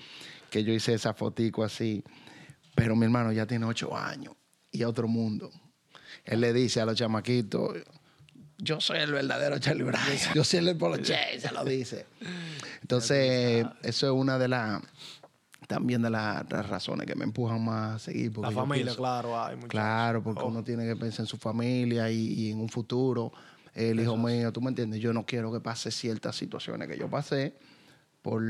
que 0.52 0.64
yo 0.64 0.72
hice 0.74 0.94
esa 0.94 1.14
fotico 1.16 1.64
así. 1.64 2.04
Pero 2.76 2.96
mi 2.96 3.06
hermano 3.06 3.32
ya 3.32 3.48
tiene 3.48 3.66
ocho 3.66 3.96
años 3.98 4.36
y 4.72 4.84
a 4.84 4.90
otro 4.90 5.08
mundo. 5.08 5.50
Él 6.24 6.42
le 6.42 6.54
dice 6.54 6.80
a 6.82 6.86
los 6.86 6.96
chamaquitos, 6.96 7.78
yo 8.64 8.80
soy 8.82 9.00
el 9.00 9.12
verdadero 9.12 9.60
Charlie 9.60 9.84
Bryan, 9.84 10.02
yo 10.34 10.44
soy 10.44 10.68
el 10.68 10.78
Polo 10.78 10.98
Che, 10.98 11.40
se 11.40 11.52
lo 11.52 11.64
dice. 11.66 12.06
Entonces, 12.82 13.66
eso 13.82 14.08
es 14.08 14.14
una 14.14 14.38
de 14.38 14.48
las, 14.48 14.82
también 15.68 16.02
de 16.02 16.10
las, 16.10 16.50
las 16.52 16.68
razones 16.70 17.08
que 17.08 17.16
me 17.16 17.24
empujan 17.24 17.64
más 17.64 17.96
a 17.96 18.00
seguir. 18.00 18.38
La 18.38 18.52
familia, 18.52 18.86
pienso- 18.86 18.98
claro. 18.98 19.40
Hay 19.42 19.56
muchachos. 19.56 19.70
Claro, 19.70 20.24
porque 20.24 20.42
Oh. 20.44 20.48
uno 20.48 20.64
tiene 20.64 20.86
que 20.86 20.96
pensar 20.96 21.22
en 21.22 21.28
su 21.28 21.38
familia 21.38 22.10
y, 22.10 22.34
y 22.34 22.52
en 22.52 22.60
un 22.60 22.70
futuro. 22.70 23.32
El 23.74 24.00
hijo 24.00 24.16
mío, 24.18 24.52
tú 24.52 24.62
me 24.62 24.70
entiendes, 24.70 25.00
yo 25.02 25.14
no 25.14 25.26
quiero 25.26 25.52
que 25.52 25.60
pase 25.60 25.90
ciertas 25.90 26.36
situaciones 26.36 26.88
que 26.88 26.98
yo 26.98 27.10
pasé 27.10 27.56
por, 28.22 28.44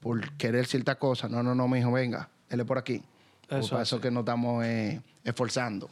por 0.00 0.32
querer 0.38 0.66
ciertas 0.66 0.96
cosas. 0.96 1.30
No, 1.30 1.42
no, 1.42 1.54
no, 1.54 1.68
mi 1.68 1.80
hijo, 1.80 1.92
venga, 1.92 2.30
él 2.48 2.60
es 2.60 2.66
por 2.66 2.78
aquí. 2.78 3.02
Por 3.48 3.58
Eso 3.58 3.76
así. 3.76 3.82
eso 3.82 4.00
que 4.00 4.10
nos 4.10 4.22
estamos 4.22 4.64
eh, 4.64 5.00
esforzando. 5.24 5.90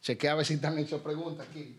Chequea 0.00 0.32
a 0.32 0.34
ver 0.36 0.46
si 0.46 0.54
están 0.54 0.78
hechas 0.78 1.00
preguntas 1.00 1.46
aquí. 1.50 1.76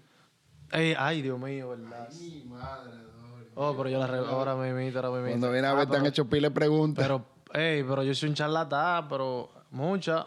Ey, 0.74 0.96
ay, 0.98 1.22
Dios 1.22 1.40
mío, 1.40 1.70
¿verdad? 1.70 2.08
Ay, 2.12 2.44
madre, 2.48 2.92
Dory. 2.92 3.48
Oh, 3.56 3.76
pero 3.78 3.90
yo 3.90 4.00
la 4.00 4.08
re... 4.08 4.18
ahora 4.18 4.56
me 4.56 4.70
imito, 4.70 4.98
ahora 5.00 5.12
me 5.12 5.18
imito. 5.20 5.32
Cuando 5.34 5.52
viene 5.52 5.68
a 5.68 5.72
Ah, 5.72 5.76
ver, 5.76 5.88
te 5.90 5.98
han 5.98 6.06
hecho 6.06 6.26
pile 6.26 6.50
preguntas. 6.52 7.04
Pero, 7.04 7.26
ey, 7.54 7.84
pero 7.84 8.04
yo 8.04 8.14
soy 8.16 8.30
un 8.30 8.36
charlatán, 8.36 9.08
pero 9.08 9.50
mucha. 9.72 10.26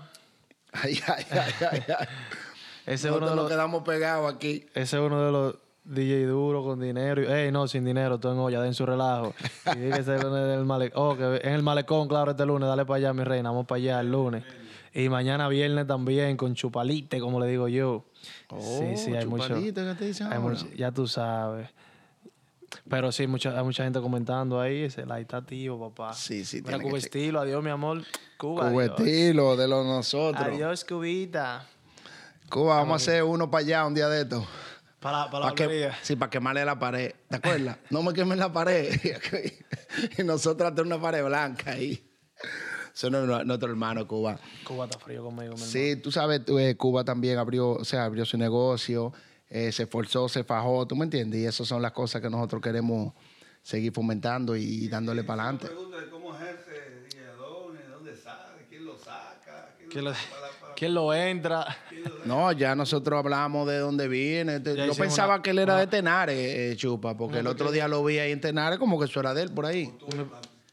ay, 0.72 0.98
ay, 1.08 1.26
ay, 1.30 1.52
ay, 1.72 1.82
ay. 1.98 2.06
Ese 2.86 3.08
Nosotros 3.08 3.16
uno 3.16 3.30
de 3.30 3.36
nos 3.36 3.36
los, 3.44 3.48
quedamos 3.50 3.82
pegados 3.82 4.32
aquí. 4.32 4.64
ese 4.72 4.96
es 4.96 5.02
uno 5.02 5.20
de 5.24 5.32
los 5.32 5.56
DJ 5.82 6.26
duros 6.26 6.64
con 6.64 6.78
dinero. 6.78 7.20
Ey, 7.22 7.50
no, 7.50 7.66
sin 7.66 7.84
dinero, 7.84 8.20
todo 8.20 8.32
en 8.34 8.38
olla, 8.38 8.60
den 8.60 8.74
su 8.74 8.86
relajo. 8.86 9.34
Y 9.72 9.90
que 9.90 9.98
ese 9.98 10.16
lunes 10.22 10.46
del 10.46 10.64
malecón. 10.64 11.02
Oh, 11.04 11.16
que 11.16 11.40
en 11.42 11.52
el 11.54 11.64
malecón, 11.64 12.06
claro, 12.06 12.30
este 12.30 12.46
lunes, 12.46 12.68
dale 12.68 12.84
para 12.84 12.98
allá, 12.98 13.12
mi 13.12 13.24
reina, 13.24 13.50
vamos 13.50 13.66
para 13.66 13.78
allá 13.78 14.00
el 14.00 14.12
lunes. 14.12 14.44
Y 14.96 15.10
mañana 15.10 15.46
viernes 15.48 15.86
también, 15.86 16.38
con 16.38 16.54
chupalite, 16.54 17.20
como 17.20 17.38
le 17.38 17.48
digo 17.48 17.68
yo. 17.68 18.06
sí, 18.58 18.96
sí, 18.96 19.12
Oh, 19.12 19.18
hay 19.18 19.26
mucho. 19.26 19.54
que 19.54 19.70
te 19.72 20.06
dicen 20.06 20.28
hay 20.28 20.38
ahora. 20.38 20.48
mucho- 20.48 20.68
Ya 20.74 20.90
tú 20.90 21.06
sabes. 21.06 21.68
Pero 22.88 23.12
sí, 23.12 23.26
mucha, 23.26 23.58
hay 23.58 23.62
mucha 23.62 23.84
gente 23.84 24.00
comentando 24.00 24.58
ahí. 24.58 24.84
Ese 24.84 25.04
está 25.20 25.44
tío, 25.44 25.78
papá. 25.78 26.14
Sí, 26.14 26.46
sí, 26.46 26.62
Mira, 26.62 26.78
Cuba 26.78 26.96
estilo, 26.96 27.40
adiós, 27.40 27.62
mi 27.62 27.68
amor. 27.68 28.04
Cuba. 28.38 28.70
Cuba 28.70 28.84
estilo 28.86 29.54
de 29.54 29.68
los 29.68 29.84
nosotros. 29.84 30.46
Adiós, 30.46 30.82
Cubita. 30.86 31.66
Cuba, 32.48 32.76
vamos 32.76 32.94
a 32.94 32.96
hacer 32.96 33.22
uno 33.22 33.50
para 33.50 33.64
allá 33.64 33.86
un 33.86 33.92
día 33.94 34.08
de 34.08 34.22
esto. 34.22 34.46
Para, 34.98 35.30
para 35.30 35.44
la 35.44 35.50
Pa' 35.50 35.54
que, 35.56 35.90
sí, 36.00 36.16
para 36.16 36.30
quemarle 36.30 36.64
la 36.64 36.78
pared. 36.78 37.12
¿Te 37.28 37.36
acuerdas? 37.36 37.76
no 37.90 38.02
me 38.02 38.14
quemen 38.14 38.38
la 38.38 38.50
pared. 38.50 38.98
y 40.18 40.22
nosotros 40.22 40.72
hacer 40.72 40.86
una 40.86 40.98
pared 40.98 41.22
blanca 41.22 41.72
ahí. 41.72 42.02
Eso 42.96 43.10
no 43.10 43.38
es 43.40 43.44
nuestro 43.46 43.68
hermano 43.68 44.08
Cuba. 44.08 44.38
Cuba 44.64 44.86
está 44.86 44.98
frío 44.98 45.22
conmigo, 45.22 45.54
mi 45.54 45.62
hermano. 45.62 45.70
Sí, 45.70 45.96
tú 45.96 46.10
sabes, 46.10 46.42
tú, 46.46 46.58
eh, 46.58 46.76
Cuba 46.78 47.04
también 47.04 47.36
abrió, 47.36 47.72
o 47.72 47.84
sea, 47.84 48.06
abrió 48.06 48.24
su 48.24 48.38
negocio, 48.38 49.12
eh, 49.50 49.70
se 49.70 49.82
esforzó, 49.82 50.30
se 50.30 50.44
fajó, 50.44 50.86
¿tú 50.86 50.96
me 50.96 51.04
entiendes? 51.04 51.40
Y 51.40 51.44
esas 51.44 51.68
son 51.68 51.82
las 51.82 51.92
cosas 51.92 52.22
que 52.22 52.30
nosotros 52.30 52.62
queremos 52.62 53.12
seguir 53.60 53.92
fomentando 53.92 54.56
y 54.56 54.88
dándole 54.88 55.24
para 55.24 55.42
adelante. 55.42 55.68
Cómo 56.10 56.34
ejerce 56.34 56.70
de 56.70 57.26
dónde 57.90 58.16
sale, 58.16 58.64
quién 58.66 58.86
lo 58.86 58.96
saca, 58.96 59.74
quién, 59.76 59.90
¿Quién 59.90 60.04
lo 60.04 60.12
quién 60.74 60.94
lo 60.94 61.12
entra? 61.12 61.66
No, 62.24 62.50
ya 62.52 62.74
nosotros 62.74 63.18
hablamos 63.18 63.68
de 63.68 63.76
dónde 63.76 64.08
viene. 64.08 64.62
Ya 64.64 64.86
Yo 64.86 64.94
pensaba 64.94 65.34
una- 65.34 65.42
que 65.42 65.50
él 65.50 65.58
era 65.58 65.76
de 65.76 65.86
Tenares, 65.86 66.38
eh, 66.38 66.74
Chupa, 66.76 67.14
porque 67.14 67.40
el 67.40 67.46
otro 67.46 67.70
día 67.70 67.88
lo 67.88 68.02
vi 68.02 68.18
ahí 68.20 68.32
en 68.32 68.40
Tenares 68.40 68.78
como 68.78 68.98
que 68.98 69.04
eso 69.04 69.20
era 69.20 69.34
de 69.34 69.42
él 69.42 69.50
por 69.52 69.66
ahí. 69.66 69.92
Tú, 69.98 70.06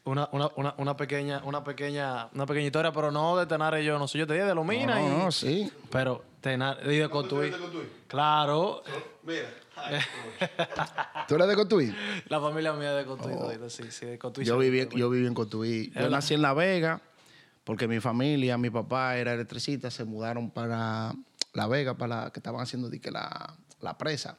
Una, 0.06 0.28
una, 0.32 0.50
una, 0.56 0.74
una 0.76 0.96
pequeña, 0.98 1.40
una 1.44 1.64
pequeña, 1.64 2.28
una 2.34 2.44
pequeña 2.44 2.66
historia, 2.66 2.92
pero 2.92 3.10
no 3.10 3.38
de 3.38 3.46
Tenares 3.46 3.84
yo, 3.86 3.98
no 3.98 4.06
sé, 4.06 4.18
yo 4.18 4.26
te 4.26 4.34
dije 4.34 4.44
de 4.44 4.54
Lomina 4.54 4.98
No, 4.98 5.06
y. 5.06 5.10
no, 5.10 5.32
sí. 5.32 5.72
Pero 5.90 6.22
Tenares, 6.42 6.84
y 6.86 6.96
de 6.98 7.08
Cotuí. 7.08 7.50
Claro, 8.06 8.82
Mira. 9.22 9.48
ay, 9.76 10.00
¿Tú 11.26 11.36
eres 11.36 11.48
de 11.48 11.54
Cotuí? 11.54 11.94
la 12.28 12.38
familia 12.38 12.74
mía 12.74 12.90
es 12.90 13.06
de 13.06 13.10
Cotuí, 13.10 13.32
todita, 13.34 13.70
sí, 13.70 13.84
sí, 13.90 14.04
de 14.04 14.18
Cotuí. 14.18 14.44
Yo 14.44 14.58
viví, 14.58 14.86
yo 14.94 15.08
viví 15.08 15.26
en 15.26 15.32
Cotuí. 15.32 15.90
Yo 15.94 16.10
nací 16.10 16.34
en 16.34 16.42
La 16.42 16.52
Vega 16.52 17.00
porque 17.64 17.88
mi 17.88 17.98
familia, 17.98 18.58
mi 18.58 18.68
papá 18.68 19.16
era 19.16 19.32
electricista, 19.32 19.90
se 19.90 20.04
mudaron 20.04 20.50
para 20.50 21.14
La 21.54 21.66
Vega, 21.66 21.94
para 21.94 22.24
la, 22.24 22.30
que 22.30 22.40
estaban 22.40 22.60
haciendo 22.60 22.90
di 22.90 23.00
que 23.00 23.10
la, 23.10 23.54
la 23.80 23.96
presa. 23.96 24.36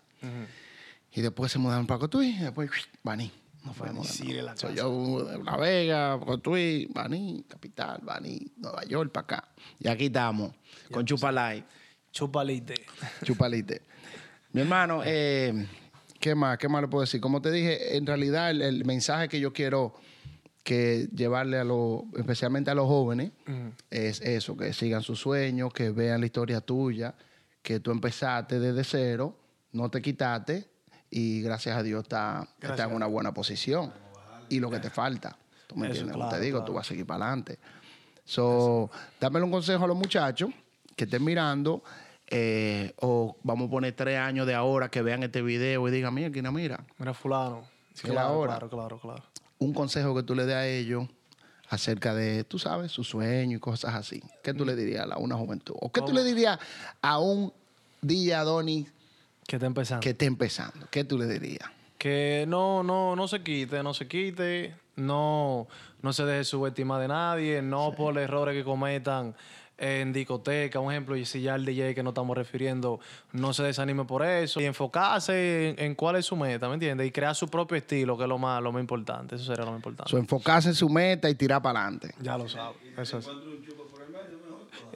Y 1.12 1.21
después 1.21 1.51
se 1.51 1.58
mudaron 1.58 1.88
para 1.88 2.01
Cotuí 2.01 2.36
y 2.39 2.43
después 2.43 2.69
Baní. 3.01 3.32
No 3.65 3.73
fue 3.73 3.89
sí, 4.04 4.32
de 4.32 4.43
la 4.43 4.56
Soy 4.56 4.75
yo 4.75 5.23
de 5.25 5.43
La 5.43 5.58
Vega, 5.58 6.19
Cotuí, 6.19 6.88
Baní, 6.93 7.43
capital, 7.47 7.99
Baní, 8.04 8.39
Nueva 8.58 8.84
York, 8.84 9.12
para 9.12 9.23
acá. 9.23 9.49
Y 9.80 9.88
aquí 9.88 10.06
estamos 10.06 10.54
con 10.91 11.04
Chupalay. 11.04 11.65
Chupalite. 12.12 12.75
Chupalite. 13.23 13.82
Mi 14.54 14.62
hermano, 14.62 15.01
eh, 15.04 15.67
¿qué 16.19 16.36
más? 16.36 16.58
¿Qué 16.60 16.69
más 16.69 16.84
le 16.84 16.88
puedo 16.88 17.01
decir? 17.01 17.19
Como 17.19 17.41
te 17.41 17.51
dije, 17.51 17.97
en 17.97 18.06
realidad 18.06 18.51
el, 18.51 18.62
el 18.62 18.86
mensaje 18.86 19.28
que 19.28 19.39
yo 19.39 19.51
quiero 19.51 19.95
que 20.63 21.10
llevarle 21.13 21.60
a 21.60 21.63
los, 21.63 22.01
especialmente 22.17 22.71
a 22.71 22.75
los 22.75 22.88
jóvenes, 22.88 23.32
es 23.91 24.19
eso, 24.21 24.58
que 24.58 24.73
sigan 24.73 25.04
sus 25.04 25.19
sueños, 25.19 25.71
que 25.71 25.91
vean 25.91 26.21
la 26.21 26.25
historia 26.25 26.60
tuya, 26.60 27.13
que 27.62 27.80
tú 27.80 27.91
empezaste 27.91 28.60
desde 28.60 28.84
cero, 28.84 29.38
no 29.73 29.89
te 29.89 30.01
quitaste 30.01 30.67
y 31.09 31.41
gracias 31.41 31.77
a 31.77 31.83
Dios 31.83 32.03
está, 32.03 32.47
está 32.61 32.85
en 32.85 32.93
una 32.93 33.05
buena 33.07 33.33
posición. 33.33 33.93
Y 34.49 34.59
lo 34.59 34.69
que 34.69 34.79
te 34.79 34.89
falta, 34.89 35.37
tú 35.67 35.75
me 35.75 35.87
Eso, 35.87 36.01
entiendes, 36.01 36.15
claro, 36.15 36.31
te 36.31 36.39
digo, 36.39 36.57
claro. 36.59 36.65
tú 36.65 36.73
vas 36.73 36.85
a 36.85 36.89
seguir 36.89 37.05
para 37.05 37.25
adelante. 37.25 37.59
So, 38.23 38.89
dámele 39.19 39.45
un 39.45 39.51
consejo 39.51 39.83
a 39.85 39.87
los 39.87 39.97
muchachos 39.97 40.49
que 40.95 41.03
estén 41.05 41.23
mirando, 41.23 41.83
eh, 42.27 42.93
o 42.97 43.35
vamos 43.43 43.67
a 43.67 43.71
poner 43.71 43.93
tres 43.93 44.17
años 44.17 44.47
de 44.47 44.55
ahora 44.55 44.89
que 44.89 45.01
vean 45.01 45.23
este 45.23 45.41
video 45.41 45.87
y 45.87 45.91
digan, 45.91 46.13
mira, 46.13 46.31
Kina, 46.31 46.51
mira, 46.51 46.83
Mira, 46.97 47.13
fulano. 47.13 47.63
Sí, 47.93 48.07
claro, 48.07 48.29
ahora. 48.29 48.53
claro, 48.53 48.69
claro, 48.69 48.99
claro. 48.99 49.23
un 49.59 49.73
consejo 49.73 50.15
que 50.15 50.23
tú 50.23 50.35
le 50.35 50.45
des 50.45 50.55
a 50.55 50.67
ellos 50.67 51.07
acerca 51.69 52.13
de, 52.13 52.43
tú 52.43 52.59
sabes, 52.59 52.91
su 52.91 53.03
sueño 53.03 53.57
y 53.57 53.59
cosas 53.59 53.95
así. 53.95 54.21
¿Qué 54.43 54.53
tú 54.53 54.65
le 54.65 54.75
dirías 54.75 55.07
a 55.09 55.17
una 55.17 55.35
juventud? 55.35 55.75
¿O 55.79 55.91
qué 55.91 56.01
tú 56.01 56.13
le 56.13 56.23
dirías 56.23 56.59
a 57.01 57.19
un 57.19 57.53
día, 58.01 58.43
Donny, 58.43 58.87
Que 59.47 59.58
está 59.58 59.65
empezando. 59.67 60.01
que 60.01 60.10
esté 60.12 60.25
empezando? 60.25 60.88
¿Qué 60.89 61.03
tú 61.03 61.17
le 61.17 61.27
dirías? 61.27 61.69
Que 61.97 62.45
no, 62.47 62.84
no, 62.84 63.15
no 63.15 63.27
se 63.27 63.41
quite, 63.41 63.81
no 63.84 63.93
se 63.93 64.08
quite, 64.08 64.75
no, 64.95 65.67
no 66.01 66.13
se 66.13 66.25
deje 66.25 66.43
subestimar 66.43 67.01
de 67.01 67.08
nadie, 67.08 67.62
no 67.62 67.93
por 67.95 68.17
errores 68.17 68.55
que 68.55 68.63
cometan 68.63 69.36
en 69.77 70.13
discoteca, 70.13 70.79
un 70.79 70.91
ejemplo, 70.91 71.17
y 71.17 71.25
si 71.25 71.41
ya 71.41 71.55
el 71.55 71.65
DJ 71.65 71.95
que 71.95 72.03
nos 72.03 72.12
estamos 72.12 72.38
refiriendo, 72.38 72.99
no 73.34 73.53
se 73.53 73.63
desanime 73.63 74.05
por 74.05 74.25
eso, 74.25 74.62
y 74.62 74.65
enfocarse 74.65 75.69
en, 75.69 75.79
en 75.79 75.95
cuál 75.95 76.15
es 76.15 76.25
su 76.25 76.36
meta, 76.36 76.67
¿me 76.69 76.75
entiendes? 76.75 77.08
Y 77.08 77.12
crear 77.12 77.36
su 77.36 77.47
propio 77.49 77.77
estilo, 77.77 78.17
que 78.17 78.23
es 78.23 78.29
lo 78.29 78.38
más, 78.38 78.62
lo 78.62 78.71
más 78.71 78.79
importante, 78.79 79.36
eso 79.36 79.43
sería 79.43 79.65
lo 79.65 79.71
más 79.71 79.79
importante. 79.79 80.10
So, 80.10 80.17
enfocarse 80.17 80.69
en 80.69 80.75
su 80.75 80.89
meta 80.89 81.29
y 81.29 81.36
tirar 81.36 81.62
para 81.62 81.81
adelante. 81.81 82.13
ya 82.21 82.38
lo 82.38 82.47
sabes, 82.47 82.77
eso 82.97 83.17
es. 83.17 83.27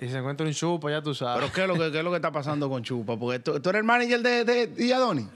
Y 0.02 0.08
se 0.08 0.18
encuentra 0.18 0.46
un 0.46 0.54
chupa, 0.54 0.90
ya 0.90 1.02
tú 1.02 1.14
sabes. 1.14 1.42
Pero 1.42 1.54
¿qué 1.54 1.62
es 1.62 1.68
lo 1.68 1.74
que, 1.74 1.92
qué 1.92 2.00
es 2.00 2.04
lo 2.04 2.10
que 2.10 2.18
está 2.18 2.32
pasando 2.32 2.70
con 2.70 2.84
Chupa? 2.84 3.18
Porque 3.18 3.40
tú, 3.40 3.60
tú 3.60 3.70
eres 3.70 3.80
el 3.80 3.86
manager 3.86 4.22
de, 4.22 4.44
de, 4.46 4.68
de 4.68 4.94
Adoni. 4.94 5.28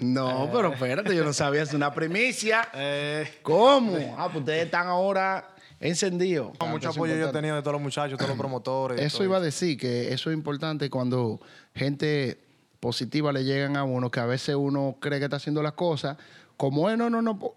No, 0.00 0.50
pero 0.52 0.72
espérate, 0.72 1.14
yo 1.14 1.24
no 1.24 1.32
sabía, 1.32 1.62
es 1.62 1.72
una 1.72 1.92
primicia. 1.92 2.68
Eh, 2.74 3.38
¿Cómo? 3.42 4.14
Ah, 4.18 4.26
pues 4.26 4.40
ustedes 4.40 4.66
están 4.66 4.88
ahora 4.88 5.48
encendidos. 5.80 6.52
mucho 6.68 6.90
apoyo 6.90 7.14
yo 7.16 7.28
he 7.28 7.32
tenido 7.32 7.56
de 7.56 7.62
todos 7.62 7.74
los 7.74 7.82
muchachos, 7.82 8.18
todos 8.18 8.28
los 8.28 8.38
promotores. 8.38 9.00
Eso 9.00 9.24
iba 9.24 9.38
a 9.38 9.40
decir 9.40 9.78
que 9.78 10.12
eso 10.12 10.30
es 10.30 10.36
importante 10.36 10.90
cuando 10.90 11.40
gente 11.74 12.38
positiva 12.80 13.32
le 13.32 13.44
llegan 13.44 13.76
a 13.76 13.84
uno, 13.84 14.10
que 14.10 14.20
a 14.20 14.26
veces 14.26 14.54
uno 14.54 14.96
cree 15.00 15.18
que 15.18 15.24
está 15.24 15.36
haciendo 15.36 15.62
las 15.62 15.72
cosas, 15.72 16.16
como 16.56 16.90
es, 16.90 16.98
no, 16.98 17.10
no, 17.10 17.22
no, 17.22 17.54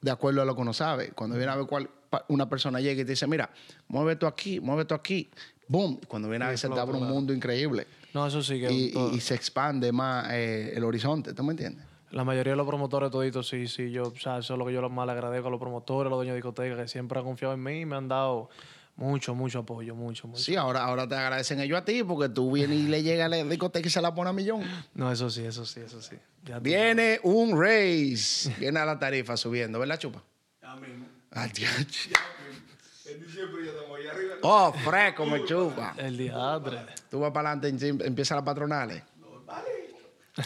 de 0.00 0.10
acuerdo 0.10 0.42
a 0.42 0.44
lo 0.44 0.54
que 0.54 0.62
uno 0.62 0.72
sabe. 0.72 1.10
Cuando 1.10 1.36
viene 1.36 1.52
a 1.52 1.56
ver 1.56 1.66
cuál, 1.66 1.88
una 2.28 2.48
persona 2.48 2.80
llega 2.80 3.02
y 3.02 3.04
te 3.04 3.12
dice, 3.12 3.26
mira, 3.26 3.50
mueve 3.88 4.12
esto 4.12 4.26
aquí, 4.26 4.60
mueve 4.60 4.82
esto 4.82 4.94
aquí, 4.94 5.30
boom, 5.68 5.98
y 6.02 6.06
cuando 6.06 6.28
viene 6.28 6.44
a 6.44 6.48
ver 6.48 6.58
se 6.58 6.68
te 6.68 6.78
abre 6.78 6.96
un 6.98 7.08
mundo 7.08 7.32
increíble. 7.32 7.86
No, 8.12 8.26
eso 8.26 8.42
sí 8.42 8.60
que 8.60 8.70
Y, 8.72 8.92
y- 8.96 9.14
y 9.16 9.20
se 9.20 9.34
expande 9.34 9.90
más 9.92 10.26
eh, 10.30 10.72
el 10.76 10.84
horizonte, 10.84 11.34
¿tú 11.34 11.42
me 11.42 11.52
entiendes? 11.52 11.84
La 12.10 12.22
mayoría 12.22 12.52
de 12.52 12.56
los 12.56 12.66
promotores 12.66 13.10
toditos, 13.10 13.48
sí, 13.48 13.66
sí, 13.66 13.90
yo, 13.90 14.04
o 14.04 14.16
sea, 14.16 14.38
eso 14.38 14.54
es 14.54 14.58
lo 14.58 14.64
que 14.66 14.72
yo 14.72 14.88
más 14.88 15.04
le 15.06 15.12
agradezco 15.12 15.48
a 15.48 15.50
los 15.50 15.58
promotores, 15.58 16.06
a 16.06 16.10
los 16.10 16.18
dueños 16.18 16.34
de 16.34 16.36
discotecas, 16.36 16.78
que 16.78 16.86
siempre 16.88 17.18
han 17.18 17.24
confiado 17.24 17.54
en 17.54 17.62
mí 17.62 17.80
y 17.80 17.86
me 17.86 17.96
han 17.96 18.06
dado 18.06 18.48
mucho, 18.94 19.34
mucho 19.34 19.58
apoyo, 19.58 19.96
mucho, 19.96 20.28
mucho. 20.28 20.40
Sí, 20.40 20.54
ahora, 20.54 20.84
ahora 20.84 21.08
te 21.08 21.16
agradecen 21.16 21.58
ellos 21.58 21.76
a 21.76 21.84
ti 21.84 22.04
porque 22.04 22.28
tú 22.28 22.52
vienes 22.52 22.78
y 22.78 22.86
le 22.86 23.02
llega 23.02 23.24
a 23.24 23.28
la 23.28 23.42
discoteca 23.42 23.88
y 23.88 23.90
se 23.90 24.00
la 24.00 24.14
pone 24.14 24.30
a 24.30 24.32
millón. 24.32 24.62
No, 24.94 25.10
eso 25.10 25.28
sí, 25.28 25.44
eso 25.44 25.66
sí, 25.66 25.80
eso 25.80 26.00
sí. 26.00 26.14
Ya 26.44 26.58
tú- 26.58 26.62
Viene 26.62 27.18
un 27.24 27.60
race. 27.60 28.54
Viene 28.60 28.78
a 28.78 28.84
la 28.84 28.96
tarifa 28.96 29.36
subiendo, 29.36 29.80
¿verdad, 29.80 29.98
Chupa? 29.98 30.22
Ya 30.62 30.76
mismo. 30.76 31.06
Ah. 31.34 31.46
En 31.46 33.20
diciembre 33.22 33.64
ya 33.64 33.70
estamos 33.72 33.98
allá 33.98 34.10
arriba. 34.12 34.34
Oh, 34.42 34.72
fresco, 34.72 35.26
me 35.26 35.44
chupa. 35.44 35.94
El 35.98 36.16
diadre. 36.16 36.78
Tú 37.10 37.20
vas 37.20 37.32
para 37.32 37.52
adelante, 37.52 37.86
em- 37.88 37.98
empieza 38.02 38.34
las 38.34 38.44
patronales. 38.44 39.02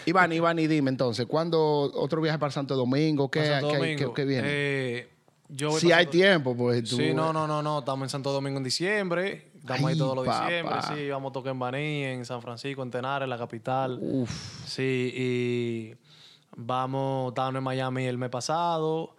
Iván, 0.05 0.33
Iván, 0.33 0.59
y 0.59 0.67
dime 0.67 0.91
entonces, 0.91 1.25
¿cuándo 1.27 1.59
otro 1.95 2.21
viaje 2.21 2.39
para 2.39 2.53
Santo 2.53 2.77
Domingo? 2.77 3.31
¿Qué, 3.31 3.47
Santo 3.47 3.69
qué- 3.71 3.77
Domingo, 3.77 4.13
qué- 4.15 4.23
qué 4.23 4.29
viene? 4.29 4.49
eh, 4.51 5.09
yo 5.49 5.71
voy 5.71 5.81
si 5.81 5.93
hay 5.93 6.07
tiempo, 6.07 6.55
pues 6.55 6.85
tú. 6.85 6.97
Sí, 6.97 7.15
no, 7.15 7.33
no, 7.33 7.47
no, 7.47 7.63
no. 7.63 7.79
Estamos 7.79 8.05
en 8.05 8.11
Santo 8.11 8.31
Domingo 8.33 8.59
en 8.59 8.65
diciembre. 8.65 9.51
Estamos 9.57 9.87
ahí 9.89 9.93
Ay, 9.95 9.99
todos 9.99 10.17
los 10.17 10.25
diciembre. 10.27 10.77
Sí, 10.95 11.09
vamos 11.09 11.31
a 11.31 11.33
tocar 11.33 11.53
en 11.53 11.59
Baní, 11.59 12.05
en 12.05 12.25
San 12.27 12.43
Francisco, 12.43 12.83
en 12.83 12.91
Tenares, 12.91 13.27
la 13.29 13.39
capital. 13.39 13.99
Uf. 14.03 14.31
Sí, 14.67 15.13
y 15.15 15.95
vamos, 16.55 17.29
estábamos 17.31 17.59
en 17.59 17.65
Miami 17.65 18.05
el 18.05 18.19
mes 18.19 18.29
pasado. 18.29 19.17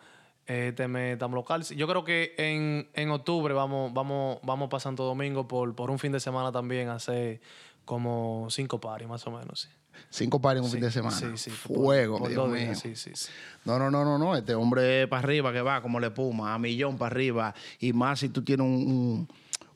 Este 0.50 0.88
mes 0.88 1.14
estamos 1.14 1.36
local. 1.36 1.64
Yo 1.64 1.88
creo 1.88 2.04
que 2.04 2.34
en, 2.40 2.90
en 2.96 3.12
octubre 3.12 3.54
vamos, 3.54 3.94
vamos, 3.94 4.40
vamos 4.42 4.68
para 4.68 4.80
Santo 4.80 5.04
Domingo 5.04 5.48
por, 5.48 5.76
por 5.76 5.92
un 5.92 6.00
fin 6.00 6.12
de 6.12 6.20
semana 6.20 6.52
también 6.52 6.90
a 6.90 6.96
hacer 6.96 7.40
como 7.86 8.48
cinco 8.50 8.82
paris 8.82 9.08
más 9.08 9.26
o 9.28 9.32
menos. 9.32 9.62
Sí, 9.62 9.70
Cinco 10.10 10.42
pares 10.42 10.60
en 10.62 10.64
un 10.64 10.70
Sí, 10.72 10.78
fin 10.78 10.86
de 10.86 10.92
semana. 10.92 11.16
Sí, 11.16 11.28
sí. 11.36 11.52
por- 11.68 11.76
Fuego, 11.78 12.18
por 12.18 12.30
Dios 12.30 12.42
dos 12.44 12.50
mío. 12.52 12.62
días, 12.66 12.80
Sí, 12.80 12.96
sí, 12.96 13.12
sí. 13.14 13.30
No, 13.64 13.78
no, 13.78 13.92
no, 13.92 14.04
no, 14.04 14.18
no. 14.18 14.36
Este 14.36 14.56
hombre 14.56 15.08
para 15.08 15.20
arriba 15.22 15.54
que 15.54 15.62
va 15.62 15.84
como 15.84 16.00
le 16.00 16.10
puma, 16.10 16.56
a 16.56 16.58
millón 16.58 16.98
para 16.98 17.14
arriba. 17.14 17.54
Y 17.80 17.94
más 17.94 18.20
si 18.20 18.30
tú 18.30 18.44
tienes 18.44 18.66
un, 18.66 18.74
un- 18.74 19.28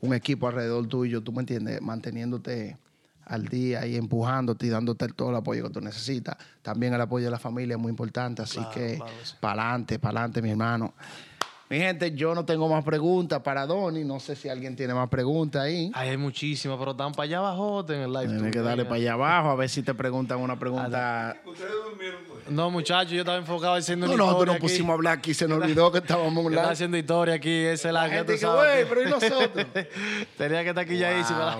un 0.02 0.14
equipo 0.16 0.48
alrededor 0.48 0.88
tuyo, 0.88 1.22
tú 1.22 1.32
me 1.34 1.42
entiendes, 1.42 1.82
manteniéndote 1.82 2.78
al 3.26 3.48
día 3.48 3.86
y 3.86 3.96
empujándote 3.96 4.66
y 4.66 4.70
dándote 4.70 5.08
todo 5.10 5.30
el 5.30 5.36
apoyo 5.38 5.64
que 5.64 5.70
tú 5.70 5.82
necesitas. 5.82 6.36
También 6.62 6.94
el 6.94 7.02
apoyo 7.02 7.26
de 7.26 7.32
la 7.32 7.40
familia 7.40 7.76
es 7.76 7.82
muy 7.82 7.90
importante. 7.90 8.42
Así 8.42 8.58
Claro, 8.58 8.72
que 8.72 8.96
claro 8.98 9.12
sí. 9.24 9.36
para 9.40 9.64
adelante, 9.64 10.00
para 10.00 10.20
adelante, 10.20 10.42
mi 10.42 10.52
hermano. 10.52 10.94
Mi 11.74 11.80
gente, 11.80 12.12
yo 12.12 12.36
no 12.36 12.46
tengo 12.46 12.70
más 12.70 12.84
preguntas 12.84 13.42
para 13.42 13.66
Donny. 13.66 14.04
No 14.04 14.20
sé 14.20 14.36
si 14.36 14.48
alguien 14.48 14.76
tiene 14.76 14.94
más 14.94 15.10
preguntas 15.10 15.64
ahí. 15.64 15.90
Ay, 15.96 16.10
hay 16.10 16.18
muchísimas, 16.18 16.78
pero 16.78 16.92
están 16.92 17.14
para 17.14 17.24
allá 17.24 17.40
abajo 17.40 17.84
en 17.90 18.02
el 18.02 18.14
live. 18.14 18.28
Tienes 18.28 18.52
que 18.52 18.60
darle 18.60 18.86
para 18.86 18.98
allá 18.98 19.14
abajo 19.14 19.50
a 19.50 19.56
ver 19.56 19.70
si 19.70 19.82
te 19.82 19.96
preguntan 19.96 20.38
una 20.38 20.60
pregunta. 20.60 21.36
Ustedes 21.44 21.72
durmieron, 21.84 22.20
pues. 22.28 22.48
No, 22.52 22.70
muchachos, 22.70 23.14
yo 23.14 23.22
estaba 23.22 23.40
enfocado 23.40 23.74
haciendo 23.74 24.06
No, 24.06 24.14
una 24.14 24.24
nosotros 24.24 24.42
historia 24.42 24.54
nos 24.54 24.72
pusimos 24.72 24.90
a 24.92 24.94
hablar 24.94 25.18
aquí, 25.18 25.34
se 25.34 25.48
nos 25.48 25.64
olvidó 25.64 25.92
que 25.92 25.98
estábamos 25.98 26.46
un 26.46 26.60
haciendo 26.60 26.96
historia 26.96 27.34
aquí, 27.34 27.66
ese 27.66 27.92
La 27.92 28.04
la 28.04 28.10
que 28.10 28.16
gente 28.18 28.38
que, 28.38 28.46
güey, 28.46 28.88
pero 28.88 29.02
¿y 29.02 29.06
nosotros? 29.10 29.66
Tenía 30.38 30.62
que 30.62 30.70
estar 30.70 30.84
aquí 30.84 31.00
ya 31.00 31.12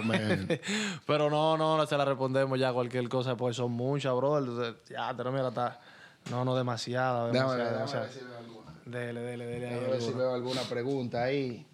man. 0.04 0.48
Pero 1.08 1.32
no, 1.32 1.58
no, 1.58 1.76
no 1.76 1.88
se 1.88 1.98
la 1.98 2.06
respondemos 2.06 2.60
ya 2.60 2.72
cualquier 2.72 3.10
cosa, 3.10 3.36
pues 3.36 3.56
son 3.56 3.72
muchas, 3.72 4.14
brother. 4.16 4.48
Entonces, 4.48 4.76
Ya, 4.92 5.12
pero 5.18 5.32
mira, 5.32 5.48
está. 5.48 5.80
No, 6.30 6.46
no, 6.46 6.56
demasiada, 6.56 7.32
Déjame 7.32 7.56
demasiada. 7.56 8.08
Dele, 8.86 9.22
dele, 9.22 9.46
dele. 9.46 9.66
Déjame 9.68 9.88
ver 9.88 10.02
si 10.02 10.12
veo 10.12 10.34
alguna 10.34 10.62
pregunta 10.64 11.24
ahí. 11.24 11.66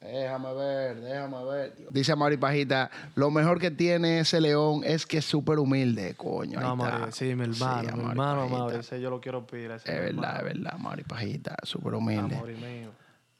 Déjame 0.00 0.54
ver, 0.54 1.00
déjame 1.00 1.44
ver. 1.44 1.76
Dice 1.90 2.14
Mari 2.14 2.36
Pajita, 2.36 2.90
lo 3.16 3.30
mejor 3.30 3.58
que 3.58 3.72
tiene 3.72 4.20
ese 4.20 4.40
león 4.40 4.82
es 4.84 5.04
que 5.04 5.18
es 5.18 5.24
súper 5.24 5.58
humilde, 5.58 6.14
coño. 6.14 6.60
No. 6.60 6.76
Mauri, 6.76 7.10
sí, 7.10 7.34
mi 7.34 7.42
hermano, 7.44 7.82
Sí, 7.82 7.88
a 7.88 7.96
mi 7.96 8.10
hermano. 8.10 8.48
Mauri, 8.48 8.76
ese 8.76 9.00
yo 9.00 9.10
lo 9.10 9.20
quiero 9.20 9.44
pedir. 9.46 9.72
ese 9.72 9.90
Es 9.92 9.98
verdad, 9.98 10.36
hermano. 10.36 10.38
es 10.38 10.44
verdad, 10.44 10.78
Mari 10.78 11.02
Pajita, 11.02 11.56
súper 11.64 11.94
humilde. 11.94 12.36
Mauri 12.36 12.54
mío. 12.54 12.90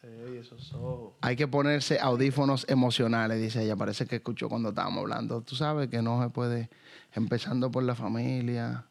Ey, 0.03 0.39
esos 0.39 0.73
ojos. 0.75 1.13
Hay 1.21 1.37
que 1.37 1.47
ponerse 1.47 2.01
audífonos 2.01 2.65
emocionales, 2.69 3.41
dice 3.41 3.63
ella. 3.63 3.77
Parece 3.77 4.07
que 4.07 4.17
escuchó 4.17 4.49
cuando 4.49 4.71
estábamos 4.71 5.03
hablando. 5.03 5.43
Tú 5.43 5.55
sabes 5.55 5.89
que 5.89 6.03
no 6.03 6.21
se 6.23 6.31
puede, 6.31 6.69
empezando 7.15 7.71
por 7.71 7.85
la 7.85 7.95
familia, 7.95 8.85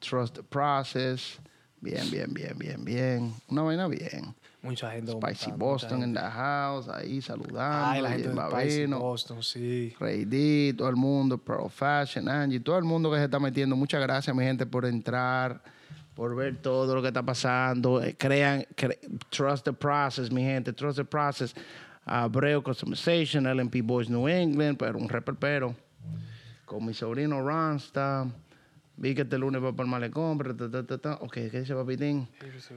trust 0.00 0.36
the 0.36 0.42
process. 0.42 1.38
Bien, 1.82 2.08
bien, 2.12 2.32
bien, 2.32 2.56
bien, 2.56 2.84
bien. 2.84 3.34
Una 3.48 3.62
vaina 3.62 3.88
bien. 3.88 4.34
Mucha 4.62 4.92
gente. 4.92 5.10
Spicy 5.10 5.50
Boston 5.50 6.04
in 6.04 6.14
the 6.14 6.20
house, 6.20 6.88
ahí 6.88 7.20
saludando. 7.20 7.86
Ay, 7.90 8.00
la 8.00 8.10
gente 8.10 8.28
de 8.28 8.34
Spicy 8.36 8.86
Boston, 8.86 9.42
sí. 9.42 9.92
Ray 9.98 10.24
D, 10.24 10.74
todo 10.78 10.88
el 10.88 10.94
mundo, 10.94 11.36
Pro 11.36 11.68
Fashion, 11.68 12.28
Angie, 12.28 12.60
todo 12.60 12.78
el 12.78 12.84
mundo 12.84 13.10
que 13.10 13.16
se 13.18 13.24
está 13.24 13.40
metiendo. 13.40 13.74
Muchas 13.74 14.00
gracias, 14.00 14.34
mi 14.36 14.44
gente, 14.44 14.64
por 14.64 14.86
entrar, 14.86 15.60
por 16.14 16.36
ver 16.36 16.56
todo 16.62 16.94
lo 16.94 17.02
que 17.02 17.08
está 17.08 17.24
pasando. 17.24 18.00
Eh, 18.00 18.14
crean, 18.16 18.64
cre- 18.76 19.00
trust 19.30 19.64
the 19.64 19.72
process, 19.72 20.30
mi 20.30 20.42
gente, 20.42 20.72
trust 20.72 20.98
the 20.98 21.04
process. 21.04 21.52
Abreu 22.04 22.62
Customization, 22.62 23.44
LMP 23.52 23.82
Boys 23.82 24.08
New 24.08 24.28
England, 24.28 24.76
pero 24.78 24.96
un 25.00 25.08
reperpero. 25.08 25.74
Con 26.64 26.86
mi 26.86 26.94
sobrino 26.94 27.40
Ronsta. 27.44 28.28
Vi 29.02 29.16
que 29.16 29.22
este 29.22 29.36
lunes 29.36 29.60
va 29.60 29.72
para 29.72 29.84
el 29.86 29.90
malecón. 29.90 30.38
pero 30.38 30.54
ta, 30.54 30.70
ta, 30.70 30.86
ta, 30.86 30.96
ta. 30.98 31.14
Ok, 31.22 31.32
¿qué 31.50 31.60
dice 31.60 31.74
Papitín? 31.74 32.28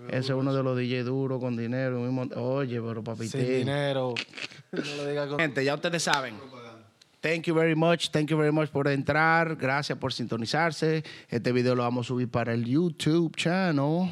Ese 0.10 0.18
es 0.18 0.30
uno 0.32 0.52
de 0.56 0.64
los 0.64 0.76
DJ 0.76 1.04
duros 1.04 1.40
con 1.40 1.56
dinero. 1.56 2.00
mismo- 2.00 2.28
Oye, 2.36 2.82
pero 2.82 3.04
Papitín. 3.04 3.30
Sin 3.30 3.46
dinero. 3.46 4.16
no 4.72 4.82
le 4.82 5.10
digas 5.12 5.28
con... 5.30 5.40
Gente, 5.40 5.64
ya 5.64 5.76
ustedes 5.76 6.02
saben. 6.02 6.34
Thank 7.22 7.44
you 7.44 7.54
very 7.54 7.76
much, 7.76 8.10
thank 8.10 8.28
you 8.30 8.38
very 8.38 8.52
much 8.52 8.70
por 8.70 8.88
entrar. 8.88 9.56
Gracias 9.56 9.98
por 10.00 10.14
sintonizarse. 10.14 11.04
Este 11.30 11.52
video 11.52 11.76
lo 11.76 11.84
vamos 11.84 12.06
a 12.06 12.10
subir 12.10 12.30
para 12.30 12.54
el 12.54 12.66
YouTube 12.66 13.36
channel. 13.36 14.10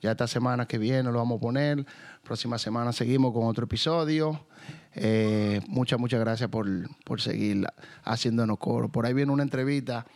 Ya 0.00 0.12
esta 0.12 0.28
semana 0.28 0.66
que 0.66 0.78
viene 0.78 1.10
lo 1.10 1.18
vamos 1.18 1.38
a 1.38 1.40
poner. 1.40 1.84
Próxima 2.22 2.58
semana 2.58 2.92
seguimos 2.92 3.32
con 3.32 3.44
otro 3.46 3.64
episodio. 3.64 4.46
Eh, 4.94 5.60
muchas, 5.66 5.98
muchas 5.98 6.20
gracias 6.20 6.48
por, 6.48 6.66
por 7.04 7.20
seguir 7.20 7.66
haciéndonos 8.04 8.58
coro. 8.58 8.88
Por 8.88 9.04
ahí 9.06 9.14
viene 9.14 9.32
una 9.32 9.42
entrevista 9.42 10.06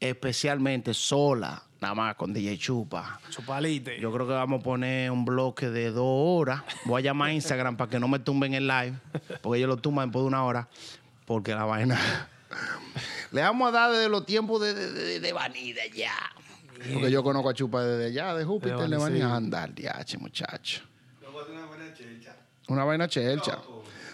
especialmente 0.00 0.94
sola, 0.94 1.62
nada 1.80 1.94
más 1.94 2.14
con 2.16 2.32
DJ 2.32 2.58
Chupa. 2.58 3.20
Chupalite. 3.28 4.00
Yo 4.00 4.10
creo 4.12 4.26
que 4.26 4.32
vamos 4.32 4.60
a 4.60 4.62
poner 4.62 5.10
un 5.10 5.24
bloque 5.24 5.68
de 5.68 5.90
dos 5.90 6.04
horas. 6.06 6.62
Voy 6.86 7.02
a 7.02 7.04
llamar 7.04 7.28
a 7.28 7.32
Instagram 7.34 7.76
para 7.76 7.90
que 7.90 8.00
no 8.00 8.08
me 8.08 8.18
tumben 8.18 8.54
el 8.54 8.66
live, 8.66 8.94
porque 9.42 9.58
ellos 9.58 9.68
lo 9.68 9.76
tumban 9.76 10.08
después 10.08 10.22
de 10.24 10.28
una 10.28 10.44
hora, 10.44 10.68
porque 11.26 11.54
la 11.54 11.64
vaina. 11.64 11.98
Le 13.32 13.42
vamos 13.42 13.68
a 13.68 13.70
dar 13.70 13.92
desde 13.92 14.08
los 14.08 14.26
tiempos 14.26 14.60
de, 14.60 14.74
de, 14.74 14.90
de, 14.92 15.20
de 15.20 15.20
de 15.20 15.80
allá. 15.80 16.12
Porque 16.92 17.10
yo 17.10 17.22
conozco 17.22 17.50
a 17.50 17.54
Chupa 17.54 17.84
desde 17.84 18.06
allá, 18.06 18.34
de 18.34 18.44
Júpiter, 18.44 18.76
De 18.76 18.88
le 18.88 18.96
van 18.96 19.22
a 19.22 19.36
andar, 19.36 19.72
diache, 19.72 20.18
muchacho. 20.18 20.82
Tener 21.20 21.58
una 21.58 21.66
buena 21.66 21.94
chelcha. 21.94 22.36
Una 22.68 22.84
vaina 22.84 23.08
chelcha. 23.08 23.58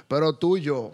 Pero 0.08 0.34
tú 0.34 0.56
y 0.56 0.62
yo, 0.62 0.92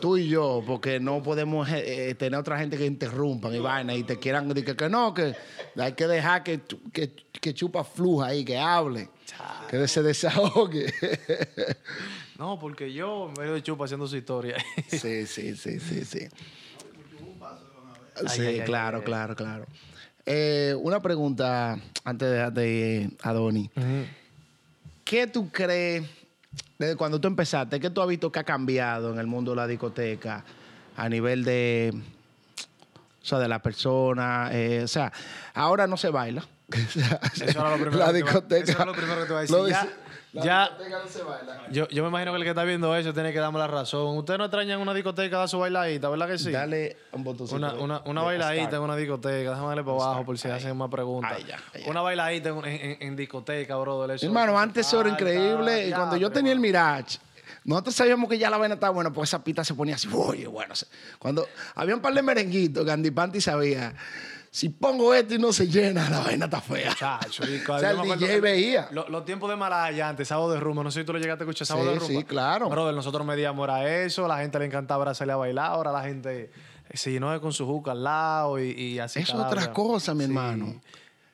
tú 0.00 0.16
y 0.16 0.28
yo, 0.28 0.62
porque 0.66 0.98
no 0.98 1.22
podemos 1.22 1.68
eh, 1.68 2.10
eh, 2.10 2.14
tener 2.14 2.40
otra 2.40 2.58
gente 2.58 2.78
que 2.78 2.86
interrumpan 2.86 3.54
y 3.54 3.58
vaina 3.58 3.94
y 3.94 4.02
te 4.02 4.18
quieran 4.18 4.48
decir 4.48 4.64
que, 4.64 4.76
que 4.76 4.88
no, 4.88 5.12
que 5.12 5.34
hay 5.76 5.92
que 5.92 6.06
dejar 6.06 6.42
que, 6.42 6.60
que, 6.92 7.10
que 7.40 7.52
chupa 7.52 7.84
fluja 7.84 8.28
ahí, 8.28 8.44
que 8.44 8.58
hable, 8.58 9.10
que 9.68 9.86
se 9.86 10.02
desahogue. 10.02 10.92
No, 12.38 12.58
porque 12.58 12.92
yo 12.92 13.32
me 13.38 13.46
de 13.46 13.62
chupa 13.62 13.86
haciendo 13.86 14.06
su 14.06 14.16
historia. 14.16 14.56
sí, 14.88 14.98
sí, 15.26 15.56
sí, 15.56 15.80
sí, 15.80 16.04
sí. 16.04 16.28
Sí, 18.28 18.40
ay, 18.42 18.46
ay, 18.46 18.60
claro, 18.60 18.98
ay, 18.98 19.04
claro, 19.04 19.36
claro. 19.36 19.66
Eh, 20.24 20.74
una 20.80 21.00
pregunta 21.00 21.78
antes 22.04 22.28
de 22.28 22.34
dejarte 22.34 23.10
a 23.22 23.32
Donny. 23.32 23.70
¿Qué 25.04 25.26
tú 25.26 25.50
crees, 25.50 26.04
desde 26.78 26.96
cuando 26.96 27.20
tú 27.20 27.28
empezaste, 27.28 27.80
qué 27.80 27.90
tú 27.90 28.00
has 28.02 28.08
visto 28.08 28.30
que 28.32 28.38
ha 28.40 28.44
cambiado 28.44 29.12
en 29.12 29.18
el 29.18 29.26
mundo 29.26 29.52
de 29.52 29.56
la 29.56 29.66
discoteca 29.66 30.44
a 30.96 31.08
nivel 31.08 31.44
de, 31.44 31.92
o 33.22 33.24
sea, 33.24 33.38
de 33.38 33.48
la 33.48 33.60
persona? 33.60 34.50
eh, 34.52 34.82
o 34.84 34.88
sea, 34.88 35.12
ahora 35.54 35.86
no 35.86 35.96
se 35.96 36.08
baila. 36.10 36.44
Eso 36.72 37.00
era 37.44 37.70
lo 37.70 37.76
primero 37.76 37.98
la 37.98 38.06
que 38.06 38.12
te 38.12 38.18
iba- 38.18 38.26
discoteca. 38.30 38.62
eso 38.72 38.72
era 38.72 38.84
lo 38.86 38.92
primero 38.92 39.20
que 39.20 39.26
te 39.26 39.30
iba 39.32 39.38
a 39.38 39.42
decir. 39.42 39.56
lo 39.56 39.68
Ya- 39.68 39.82
dice- 39.82 39.94
la 40.32 40.44
ya- 40.44 40.68
discoteca 40.68 40.98
no 41.02 41.08
se 41.08 41.22
baila. 41.22 41.62
Yo, 41.70 41.88
yo 41.88 42.02
me 42.02 42.08
imagino 42.10 42.32
que 42.32 42.36
el 42.38 42.42
que 42.44 42.48
está 42.50 42.64
viendo 42.64 42.94
eso 42.96 43.12
tiene 43.14 43.32
que 43.32 43.38
darme 43.38 43.58
la 43.58 43.66
razón. 43.66 44.16
Ustedes 44.18 44.38
no 44.38 44.44
extrañan 44.44 44.80
una 44.80 44.92
discoteca 44.92 45.42
a 45.42 45.48
su 45.48 45.58
bailadita, 45.58 46.08
¿verdad 46.10 46.26
que 46.28 46.38
sí? 46.38 46.50
Dale 46.50 46.96
un 47.12 47.24
botoncito. 47.24 47.56
Una, 47.56 47.72
una, 47.74 48.02
una 48.04 48.20
de 48.20 48.26
bailadita 48.26 48.76
en 48.76 48.82
una 48.82 48.96
discoteca, 48.96 49.50
déjame 49.50 49.68
darle 49.68 49.82
para 49.84 49.96
abajo 49.96 50.24
por 50.26 50.38
si 50.38 50.48
hacen 50.48 50.76
más 50.76 50.90
preguntas. 50.90 51.32
Ahí 51.32 51.44
ya. 51.44 51.58
Una 51.88 52.00
bailadita 52.02 52.50
en, 52.50 52.64
en- 52.64 52.96
en 53.00 53.16
discoteca, 53.16 53.76
brother. 53.76 54.16
eso- 54.16 54.26
Hermano, 54.26 54.58
antes 54.58 54.86
eso 54.86 55.00
era 55.00 55.10
increíble. 55.10 55.88
Y 55.88 55.92
cuando 55.92 56.16
yo 56.16 56.30
tenía 56.30 56.52
el. 56.52 56.60
Mirage, 56.60 57.18
nosotros 57.64 57.94
sabíamos 57.94 58.28
que 58.28 58.38
ya 58.38 58.48
la 58.50 58.58
vaina 58.58 58.74
estaba 58.74 58.92
buena, 58.92 59.10
porque 59.12 59.24
esa 59.24 59.42
pita 59.42 59.64
se 59.64 59.74
ponía 59.74 59.94
así, 59.96 60.08
oye, 60.12 60.46
bueno. 60.46 60.74
Cuando 61.18 61.48
había 61.74 61.94
un 61.94 62.00
par 62.00 62.12
de 62.14 62.22
merenguitos 62.22 62.84
que 62.84 62.90
Andy 62.92 63.10
Panty 63.10 63.40
sabía, 63.40 63.92
si 64.56 64.70
pongo 64.70 65.12
esto 65.12 65.34
y 65.34 65.38
no 65.38 65.52
se 65.52 65.66
llena, 65.68 66.08
la 66.08 66.20
vaina 66.20 66.46
está 66.46 66.62
fea. 66.62 66.94
Chacho, 66.94 67.44
y 67.44 67.60
O 67.68 67.78
sea, 67.78 67.90
el 67.90 68.00
DJ 68.18 68.40
veía. 68.40 68.88
lo- 68.90 69.06
Los 69.10 69.26
tiempos 69.26 69.50
de 69.50 69.56
Malaya 69.56 70.08
antes, 70.08 70.28
sábado 70.28 70.50
de 70.52 70.58
rumba, 70.60 70.82
no 70.82 70.90
sé 70.90 71.00
si 71.00 71.04
tú 71.06 71.12
lo 71.12 71.18
llegaste 71.18 71.42
a 71.42 71.46
escuchar 71.46 71.66
sábado 71.66 71.88
Sí, 71.88 71.92
de 71.94 71.98
rumba. 72.00 72.20
sí, 72.20 72.24
claro. 72.24 72.70
Brother, 72.70 72.94
nosotros 72.94 73.26
medíamos 73.26 73.64
era 73.68 74.02
eso, 74.02 74.26
la 74.26 74.38
gente 74.38 74.58
le 74.58 74.64
encantaba 74.64 75.12
salir 75.14 75.32
a 75.32 75.36
bailar, 75.36 75.72
ahora 75.72 75.92
la 75.92 76.02
gente 76.04 76.50
se 76.94 77.10
llenó 77.12 77.38
con 77.40 77.52
su 77.52 77.66
juca 77.66 77.90
al 77.90 78.02
lado 78.02 78.58
y, 78.58 78.70
y 78.70 78.98
así. 78.98 79.20
Es 79.20 79.34
otra 79.34 79.72
cosa, 79.74 80.14
mi 80.14 80.20
Sí. 80.24 80.30
hermano. 80.30 80.80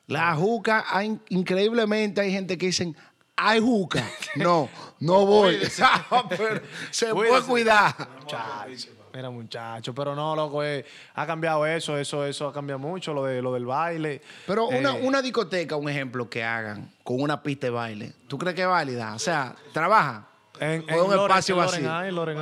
La 0.07 0.35
juca, 0.35 0.83
hay- 0.89 1.17
increíblemente 1.29 2.19
hay 2.19 2.31
gente 2.33 2.57
que 2.57 2.65
dicen, 2.65 2.93
hay 3.37 3.61
juca. 3.61 4.03
No, 4.35 4.67
no 4.99 5.25
voy. 5.25 5.59
Pero 6.29 6.61
se 6.91 7.13
puede 7.13 7.41
cuidar. 7.43 7.95
Muchacho, 8.19 8.89
mira 9.13 9.29
muchacho, 9.29 9.93
pero 9.93 10.15
no, 10.15 10.35
loco, 10.35 10.63
eh, 10.63 10.83
ha 11.15 11.25
cambiado 11.27 11.65
eso, 11.65 11.97
eso, 11.97 12.25
eso 12.25 12.47
ha 12.47 12.53
cambiado 12.53 12.79
mucho, 12.79 13.13
lo, 13.13 13.25
de, 13.25 13.41
lo 13.41 13.53
del 13.53 13.65
baile. 13.65 14.21
Pero 14.47 14.67
una, 14.67 14.97
Eh, 14.97 15.01
una 15.03 15.21
discoteca, 15.21 15.75
un 15.75 15.87
ejemplo 15.89 16.29
que 16.29 16.43
hagan 16.43 16.91
con 17.03 17.21
una 17.21 17.41
pista 17.43 17.67
de 17.67 17.71
baile, 17.71 18.13
¿tú 18.27 18.37
crees 18.37 18.55
que 18.55 18.63
es 18.63 18.67
válida? 18.67 19.13
O 19.13 19.19
sea, 19.19 19.55
trabaja. 19.71 20.27
En, 20.59 20.81
o 20.93 21.05
un 21.05 21.11
Loren- 21.11 21.21
espacio 21.23 21.55
vacío. 21.57 21.91
hay, 21.93 22.11
Loren. 22.11 22.37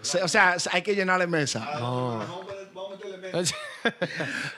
Se- 0.00 0.22
O 0.22 0.28
sea, 0.28 0.56
hay 0.72 0.82
que 0.82 0.94
llenarle 0.94 1.26
mesa. 1.26 1.60
Vamos 1.80 2.24
a 2.24 2.28
poner- 2.46 2.68
vamos 2.72 2.92
a 2.92 2.94
meterle 2.96 3.32
mesa. 3.32 3.56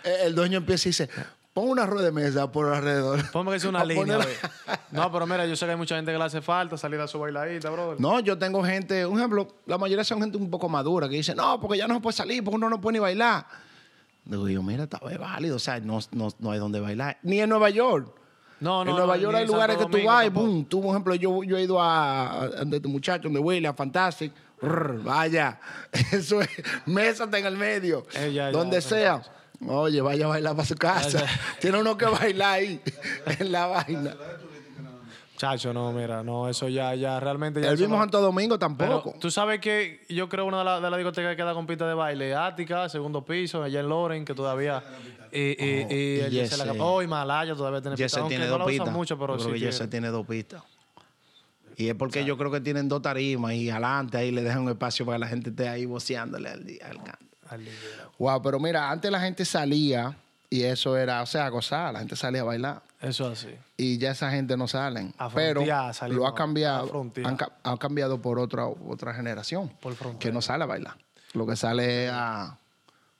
Eh, 0.05 0.17
El 0.25 0.35
dueño 0.35 0.59
empieza 0.59 0.89
y 0.89 0.91
dice, 0.91 1.09
pon 1.53 1.69
una 1.69 1.87
rueda 1.87 2.07
de 2.07 2.13
mesa 2.13 2.51
por 2.51 2.73
alrededor. 2.73 3.31
Ponme 3.31 3.51
que 3.53 3.57
es 3.59 3.65
una 3.65 3.85
línea. 3.85 4.19
ponerla-. 4.19 4.81
No, 4.91 5.11
pero 5.13 5.27
mira, 5.27 5.47
yo 5.47 5.57
sé 5.57 5.67
que 5.67 5.73
hay 5.73 5.77
mucha 5.77 5.97
gente 5.97 6.13
que 6.13 6.19
le 6.19 6.25
hace 6.25 6.41
falta 6.41 6.77
salir 6.77 7.01
a 7.01 7.07
su 7.07 7.19
bailadita, 7.19 7.71
brother. 7.71 8.01
No, 8.01 8.21
yo 8.21 8.39
tengo 8.39 8.63
gente, 8.63 9.05
un 9.07 9.19
ejemplo, 9.19 9.49
la 9.67 9.79
mayoría 9.79 10.05
son 10.05 10.21
gente 10.21 10.37
un 10.37 10.51
poco 10.51 10.69
madura 10.69 11.09
que 11.09 11.17
dice, 11.17 11.35
no, 11.35 11.61
porque 11.61 11.79
ya 11.79 11.87
no 11.87 11.95
se 11.95 12.01
puede 12.01 12.17
salir, 12.17 12.43
porque 12.45 12.57
uno 12.57 12.69
no 12.69 12.81
puede 12.81 12.95
ni 12.95 12.99
bailar. 13.01 13.47
Digo 14.25 14.49
yo, 14.49 14.63
mira, 14.63 14.85
está 14.85 14.99
válido, 14.99 15.57
o 15.57 15.59
sea, 15.59 15.81
no, 15.81 15.99
no, 16.13 16.29
no 16.39 16.51
hay 16.51 16.59
donde 16.59 16.81
bailar. 16.81 17.19
Ni 17.23 17.41
en 17.41 17.49
Nueva 17.49 17.71
York. 17.71 18.15
No, 18.61 18.85
no, 18.85 18.91
en 18.91 18.97
Nueva 18.97 19.17
no, 19.17 19.23
York 19.23 19.35
hay 19.37 19.43
Santo 19.43 19.53
lugares 19.55 19.77
que 19.79 19.87
tú 19.87 20.05
vas 20.05 20.27
y 20.27 20.29
boom. 20.29 20.65
Tú, 20.67 20.83
por 20.83 20.91
ejemplo, 20.91 21.15
yo, 21.15 21.43
yo 21.43 21.57
he 21.57 21.63
ido 21.63 21.81
a, 21.81 22.43
a 22.43 22.49
donde 22.49 22.79
tu 22.79 22.91
muchacho, 22.91 23.25
donde 23.25 23.41
William, 23.41 23.75
Fantastic. 23.75 24.33
Rrr, 24.63 25.03
vaya, 25.03 25.59
eso 26.13 26.43
es, 26.43 26.49
mésate 26.85 27.39
en 27.39 27.47
el 27.47 27.57
medio. 27.57 28.07
Eh, 28.15 28.31
ya, 28.33 28.51
ya, 28.51 28.51
donde 28.51 28.77
ya, 28.77 28.81
sea. 28.83 29.23
Oye, 29.67 30.01
vaya 30.01 30.25
a 30.25 30.29
bailar 30.29 30.57
para 30.57 30.67
su 30.67 30.75
casa. 30.75 31.25
Tiene 31.61 31.79
uno 31.81 31.97
que 31.97 32.07
bailar 32.07 32.55
ahí, 32.55 32.81
en 33.39 33.53
la 33.53 33.67
vaina. 33.67 34.17
Chacho, 35.37 35.73
no, 35.73 35.91
mira, 35.93 36.23
no, 36.23 36.51
eso 36.51 36.69
ya, 36.69 36.95
ya 36.95 37.19
realmente 37.19 37.63
ya. 37.63 37.71
El 37.71 37.79
mismo 37.79 37.97
no- 37.97 38.03
Santo 38.03 38.21
Domingo 38.21 38.59
Pero 38.59 38.75
tampoco. 38.77 39.15
tú 39.19 39.31
sabes 39.31 39.59
que 39.59 40.05
yo 40.11 40.29
creo 40.29 40.45
una 40.45 40.59
de 40.59 40.65
las 40.65 40.83
de 40.83 40.91
la 40.91 40.97
discotecas 40.99 41.31
que 41.33 41.37
queda 41.39 41.55
con 41.55 41.67
pista 41.67 41.89
de 41.89 41.95
baile, 41.95 42.35
Ática, 42.35 42.89
segundo 42.91 43.25
piso, 43.25 43.63
allá 43.63 43.81
en 43.81 43.89
Loren, 43.89 44.25
que 44.27 44.35
todavía. 44.35 44.83
Y, 45.33 45.39
y, 45.41 45.87
y, 45.89 46.21
y 46.27 46.31
Yesel. 46.31 46.61
Acap- 46.61 46.77
Oh, 46.81 47.01
y 47.03 47.07
Malaya 47.07 47.55
todavía 47.55 47.81
tiene 47.81 47.97
pista. 47.97 48.05
Yesel 48.07 48.21
aunque 48.21 48.37
tiene 48.37 48.51
no 48.51 48.59
dos 48.59 48.67
pistas. 48.69 48.93
mucho, 48.93 49.19
pero 49.19 49.35
creo 49.37 49.47
sí 49.47 49.53
que 49.63 49.69
tiene. 49.71 49.89
Tiene 49.89 50.09
dos 50.09 50.27
pistas. 50.27 50.63
Y 51.77 51.89
es 51.89 51.95
porque 51.95 52.23
yo 52.27 52.37
creo 52.37 52.51
que 52.51 52.61
tienen 52.61 52.89
dos 52.91 53.01
tarimas 53.01 53.55
y 53.55 53.71
adelante 53.71 54.19
ahí 54.19 54.31
le 54.33 54.43
dejan 54.43 54.63
un 54.63 54.69
espacio 54.71 55.07
para 55.07 55.17
que 55.17 55.21
la 55.21 55.29
gente 55.29 55.49
esté 55.51 55.69
ahí 55.69 55.87
voceándole 55.87 56.51
al, 56.51 56.67
al 56.85 56.97
canto. 57.03 57.30
Wow, 58.19 58.43
pero 58.43 58.59
mira, 58.59 58.91
antes 58.91 59.11
la 59.11 59.21
gente 59.21 59.45
salía 59.45 60.17
y 60.49 60.63
eso 60.65 60.97
era, 60.97 61.23
o 61.23 61.27
sea, 61.27 61.49
gozar, 61.49 61.93
la 61.93 62.01
gente 62.01 62.17
salía 62.17 62.41
a 62.41 62.45
bailar. 62.45 62.83
Eso 63.01 63.29
así. 63.29 63.55
Y 63.77 63.99
ya 63.99 64.11
esa 64.11 64.31
gente 64.31 64.57
no 64.57 64.69
salen. 64.69 65.15
A 65.17 65.31
pero 65.31 65.65
salimos 65.93 66.11
lo 66.11 66.27
ha 66.27 66.35
cambiado, 66.35 67.11
han, 67.25 67.39
han 67.63 67.77
cambiado 67.79 68.21
por 68.21 68.39
otra, 68.39 68.67
otra 68.67 69.15
generación. 69.15 69.71
Por 69.81 69.97
que 70.19 70.33
no 70.33 70.43
sale 70.43 70.65
a 70.65 70.67
bailar. 70.67 70.97
Lo 71.33 71.47
que 71.47 71.57
sale 71.57 72.07
es 72.07 72.13
a. 72.13 72.59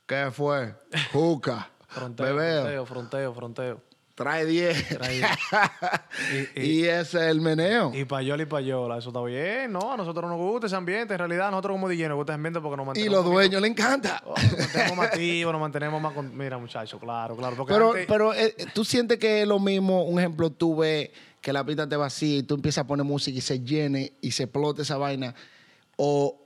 ¿Qué 0.07 0.31
fue? 0.33 0.75
Juca. 1.13 1.71
Fronteo, 1.89 2.27
Bebeo. 2.27 2.63
fronteo, 2.63 2.87
fronteo, 2.87 3.35
fronteo. 3.35 3.90
Trae 4.21 4.45
10. 4.45 4.89
Trae 4.99 5.17
y, 6.57 6.61
Y- 6.61 6.71
y- 6.81 6.85
ese 6.85 7.01
es 7.01 7.15
el 7.31 7.41
meneo. 7.41 7.91
Y 7.95 8.05
payola 8.05 8.43
y 8.43 8.47
payola, 8.47 8.99
eso 8.99 9.09
está 9.09 9.23
bien. 9.23 9.73
No, 9.73 9.93
a 9.93 9.97
nosotros 9.97 10.23
no 10.31 10.37
nos 10.37 10.39
gusta 10.39 10.67
ese 10.67 10.77
ambiente. 10.77 11.15
En 11.15 11.19
realidad, 11.19 11.49
a 11.49 11.51
nosotros 11.51 11.75
como 11.77 11.89
DJ 11.89 12.09
nos 12.09 12.17
gusta 12.17 12.33
ese 12.33 12.37
ambiente 12.37 12.61
porque 12.61 12.77
nos 12.77 12.85
Y 12.85 12.87
mantenemos. 12.89 13.13
los 13.17 13.21
un 13.21 13.25
poquito- 13.33 13.39
dueños 13.41 13.63
le 13.63 13.69
encanta. 13.69 14.23
Oh, 14.27 14.35
nos 14.37 14.59
mantenemos 14.61 14.97
más 14.99 15.07
activos, 15.07 15.53
nos 15.53 15.61
mantenemos 15.63 16.03
más. 16.03 16.13
Con... 16.13 16.37
Mira, 16.37 16.59
muchachos, 16.59 17.01
claro, 17.01 17.35
claro. 17.35 17.65
Pero, 17.67 17.91
antes- 17.93 18.07
pero 18.07 18.35
eh, 18.35 18.55
tú 18.75 18.85
sientes 18.85 19.19
que 19.19 19.41
es 19.43 19.49
lo 19.49 19.59
mismo, 19.59 20.05
un 20.05 20.19
ejemplo, 20.19 20.51
tú 20.51 20.77
ves 20.77 21.09
que 21.41 21.53
la 21.55 21.65
pista 21.65 21.89
te 21.89 21.97
vacía 21.97 22.37
y 22.37 22.43
tú 22.43 22.57
empiezas 22.57 22.85
a 22.85 22.87
poner 22.87 23.07
música 23.07 23.39
y 23.39 23.41
se 23.41 23.61
llene 23.61 24.13
y 24.21 24.33
se 24.33 24.43
explote 24.43 24.83
esa 24.83 24.99
vaina. 24.99 25.35
O, 25.97 26.39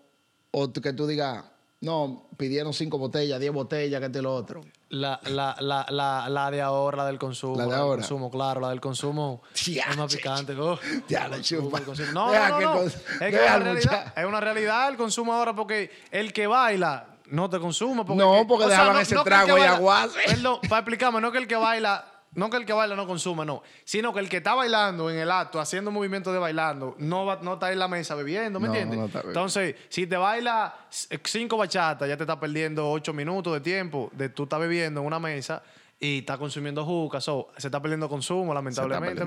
o 0.52 0.72
que 0.72 0.92
tú 0.92 1.08
digas, 1.08 1.44
no, 1.84 2.26
pidieron 2.36 2.72
cinco 2.72 2.98
botellas, 2.98 3.38
diez 3.38 3.52
botellas, 3.52 4.00
que 4.00 4.06
este 4.06 4.18
y 4.18 4.22
lo 4.22 4.34
otro. 4.34 4.62
La, 4.90 5.20
la, 5.24 5.56
la, 5.60 5.86
la, 5.90 6.28
la 6.28 6.50
de 6.50 6.60
ahora, 6.62 6.98
la 6.98 7.06
del 7.06 7.18
consumo. 7.18 7.56
La 7.56 7.66
de 7.66 7.74
ahora. 7.74 8.00
consumo, 8.00 8.30
claro, 8.30 8.60
la 8.60 8.70
del 8.70 8.80
consumo. 8.80 9.42
Ya, 9.66 9.84
es 9.90 9.96
más 9.96 10.14
picante. 10.14 10.52
oh. 10.54 10.78
Ya 11.08 11.28
la 11.28 11.40
chupa. 11.40 11.80
No, 12.12 12.30
Deja 12.30 12.48
no, 12.48 12.60
no. 12.60 12.80
Es 12.82 12.92
que 13.18 13.26
es 13.28 13.32
una, 13.42 13.54
al 13.54 13.62
realidad, 13.62 13.90
muchacho. 13.92 14.12
es 14.20 14.24
una 14.26 14.40
realidad 14.40 14.88
el 14.88 14.96
consumo 14.96 15.32
ahora 15.34 15.54
porque 15.54 15.90
el 16.10 16.32
que 16.32 16.46
baila 16.46 17.06
no 17.26 17.50
te 17.50 17.58
consume. 17.58 18.04
Porque 18.04 18.22
No, 18.22 18.40
que- 18.40 18.44
porque 18.46 18.64
o 18.64 18.68
sea, 18.68 18.76
dejaban 18.78 18.94
no- 18.96 19.00
ese 19.00 19.14
no 19.16 19.24
trago 19.24 19.58
y 19.58 19.62
aguace. 19.62 20.18
Perdón, 20.26 20.58
para 20.68 20.78
explicarme, 20.80 21.20
no 21.20 21.32
que 21.32 21.38
el 21.38 21.48
que 21.48 21.56
baila 21.56 22.04
no 22.34 22.50
que 22.50 22.56
el 22.56 22.66
que 22.66 22.72
baila 22.72 22.96
no 22.96 23.06
consuma, 23.06 23.44
no, 23.44 23.62
sino 23.84 24.12
que 24.12 24.20
el 24.20 24.28
que 24.28 24.38
está 24.38 24.54
bailando 24.54 25.10
en 25.10 25.16
el 25.18 25.30
acto, 25.30 25.60
haciendo 25.60 25.90
movimientos 25.90 26.32
de 26.32 26.38
bailando, 26.38 26.94
no, 26.98 27.24
va, 27.26 27.38
no 27.42 27.54
está 27.54 27.72
en 27.72 27.78
la 27.78 27.88
mesa 27.88 28.14
bebiendo, 28.14 28.58
¿me 28.60 28.68
No, 28.68 28.74
entiendes? 28.74 28.98
no 28.98 29.06
está. 29.06 29.20
Entonces, 29.20 29.76
si 29.88 30.06
te 30.06 30.16
baila 30.16 30.74
cinco 30.90 31.56
bachatas, 31.56 32.08
ya 32.08 32.16
te 32.16 32.22
está 32.24 32.38
perdiendo 32.38 32.90
ocho 32.90 33.12
minutos 33.12 33.52
de 33.52 33.60
tiempo 33.60 34.10
de 34.12 34.28
tú 34.28 34.44
estás 34.44 34.60
bebiendo 34.60 35.00
en 35.00 35.06
una 35.06 35.18
mesa 35.18 35.62
y 36.00 36.18
estás 36.18 36.38
consumiendo 36.38 36.84
juca, 36.84 37.20
so, 37.20 37.48
se 37.56 37.68
está 37.68 37.80
perdiendo 37.80 38.08
consumo, 38.08 38.52
lamentablemente. 38.52 39.22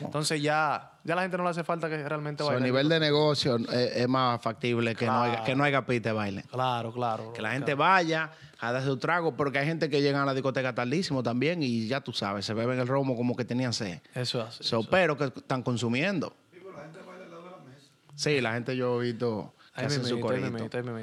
Entonces 0.00 0.42
ya, 0.42 0.92
ya 1.04 1.12
a 1.12 1.16
la 1.16 1.22
gente 1.22 1.36
no 1.36 1.44
le 1.44 1.50
hace 1.50 1.62
falta 1.62 1.88
que 1.88 2.08
realmente 2.08 2.42
So, 2.42 2.50
a 2.50 2.54
baile. 2.54 2.66
nivel 2.66 2.88
de 2.88 2.98
negocio 2.98 3.58
eh, 3.72 3.92
es 3.96 4.08
más 4.08 4.40
factible 4.40 4.94
que, 4.94 5.06
no 5.06 5.22
haya, 5.22 5.44
que 5.44 5.54
no 5.54 5.62
haya 5.64 5.84
pista 5.86 6.08
de 6.08 6.14
baile. 6.14 6.44
Claro, 6.50 6.92
claro. 6.92 7.32
Que 7.32 7.42
la 7.42 7.52
gente 7.52 7.74
vaya 7.74 8.32
a 8.58 8.72
darse 8.72 8.88
su 8.88 8.96
trago, 8.96 9.36
porque 9.36 9.58
hay 9.58 9.66
gente 9.66 9.88
que 9.90 10.00
llega 10.00 10.22
a 10.22 10.26
la 10.26 10.34
discoteca 10.34 10.74
tardísimo 10.74 11.22
también 11.22 11.62
y 11.62 11.86
ya 11.86 12.00
tú 12.00 12.12
sabes, 12.12 12.44
se 12.46 12.54
beben 12.54 12.78
el 12.80 12.86
romo 12.86 13.14
como 13.14 13.36
que 13.36 13.44
tenían 13.44 13.72
sed. 13.72 14.00
Eso 14.14 14.40
es 14.40 14.46
así. 14.48 14.64
So, 14.64 14.82
pero 14.88 15.16
que 15.16 15.24
están 15.24 15.62
consumiendo. 15.62 16.34
Sí, 18.14 18.40
la 18.40 18.54
gente 18.54 18.74
yo 18.74 19.02
he 19.02 19.12
visto 19.12 19.52
hacen 19.76 20.04
su 20.04 20.16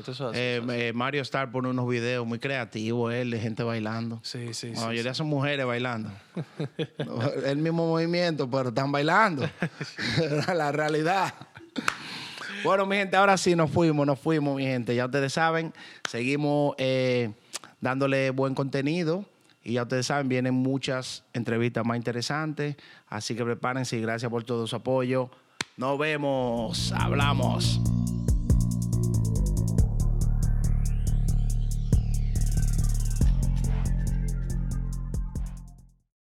eso. 0.07 0.31
Eh, 0.33 0.61
eh, 0.69 0.93
Mario 0.93 1.21
Star 1.21 1.51
pone 1.51 1.69
unos 1.69 1.87
videos 1.87 2.25
muy 2.25 2.39
creativos, 2.39 3.13
él, 3.13 3.31
de 3.31 3.39
gente 3.39 3.63
bailando. 3.63 4.19
Sí, 4.23 4.53
sí, 4.53 4.71
La 4.71 4.75
sí. 4.75 4.85
mayoría 4.85 5.13
son 5.13 5.27
mujeres 5.27 5.65
bailando. 5.65 6.11
El 7.45 7.57
mismo 7.57 7.87
movimiento, 7.87 8.49
pero 8.49 8.69
están 8.69 8.91
bailando. 8.91 9.47
la 10.53 10.71
realidad. 10.71 11.33
Bueno, 12.63 12.85
mi 12.85 12.95
gente, 12.95 13.17
ahora 13.17 13.37
sí 13.37 13.55
nos 13.55 13.69
fuimos, 13.69 14.07
nos 14.07 14.19
fuimos, 14.19 14.55
mi 14.55 14.63
gente. 14.63 14.95
Ya 14.95 15.05
ustedes 15.05 15.33
saben, 15.33 15.73
seguimos 16.09 16.75
eh, 16.77 17.31
dándole 17.81 18.29
buen 18.31 18.55
contenido. 18.55 19.25
Y 19.65 19.73
ya 19.73 19.83
ustedes 19.83 20.07
saben, 20.07 20.27
vienen 20.27 20.53
muchas 20.53 21.23
entrevistas 21.33 21.85
más 21.85 21.97
interesantes. 21.97 22.75
Así 23.07 23.35
que 23.35 23.43
prepárense 23.43 23.97
y 23.97 24.01
gracias 24.01 24.29
por 24.29 24.43
todo 24.43 24.67
su 24.67 24.75
apoyo. 24.75 25.29
Nos 25.77 25.97
vemos. 25.97 26.93
Hablamos. 26.93 27.79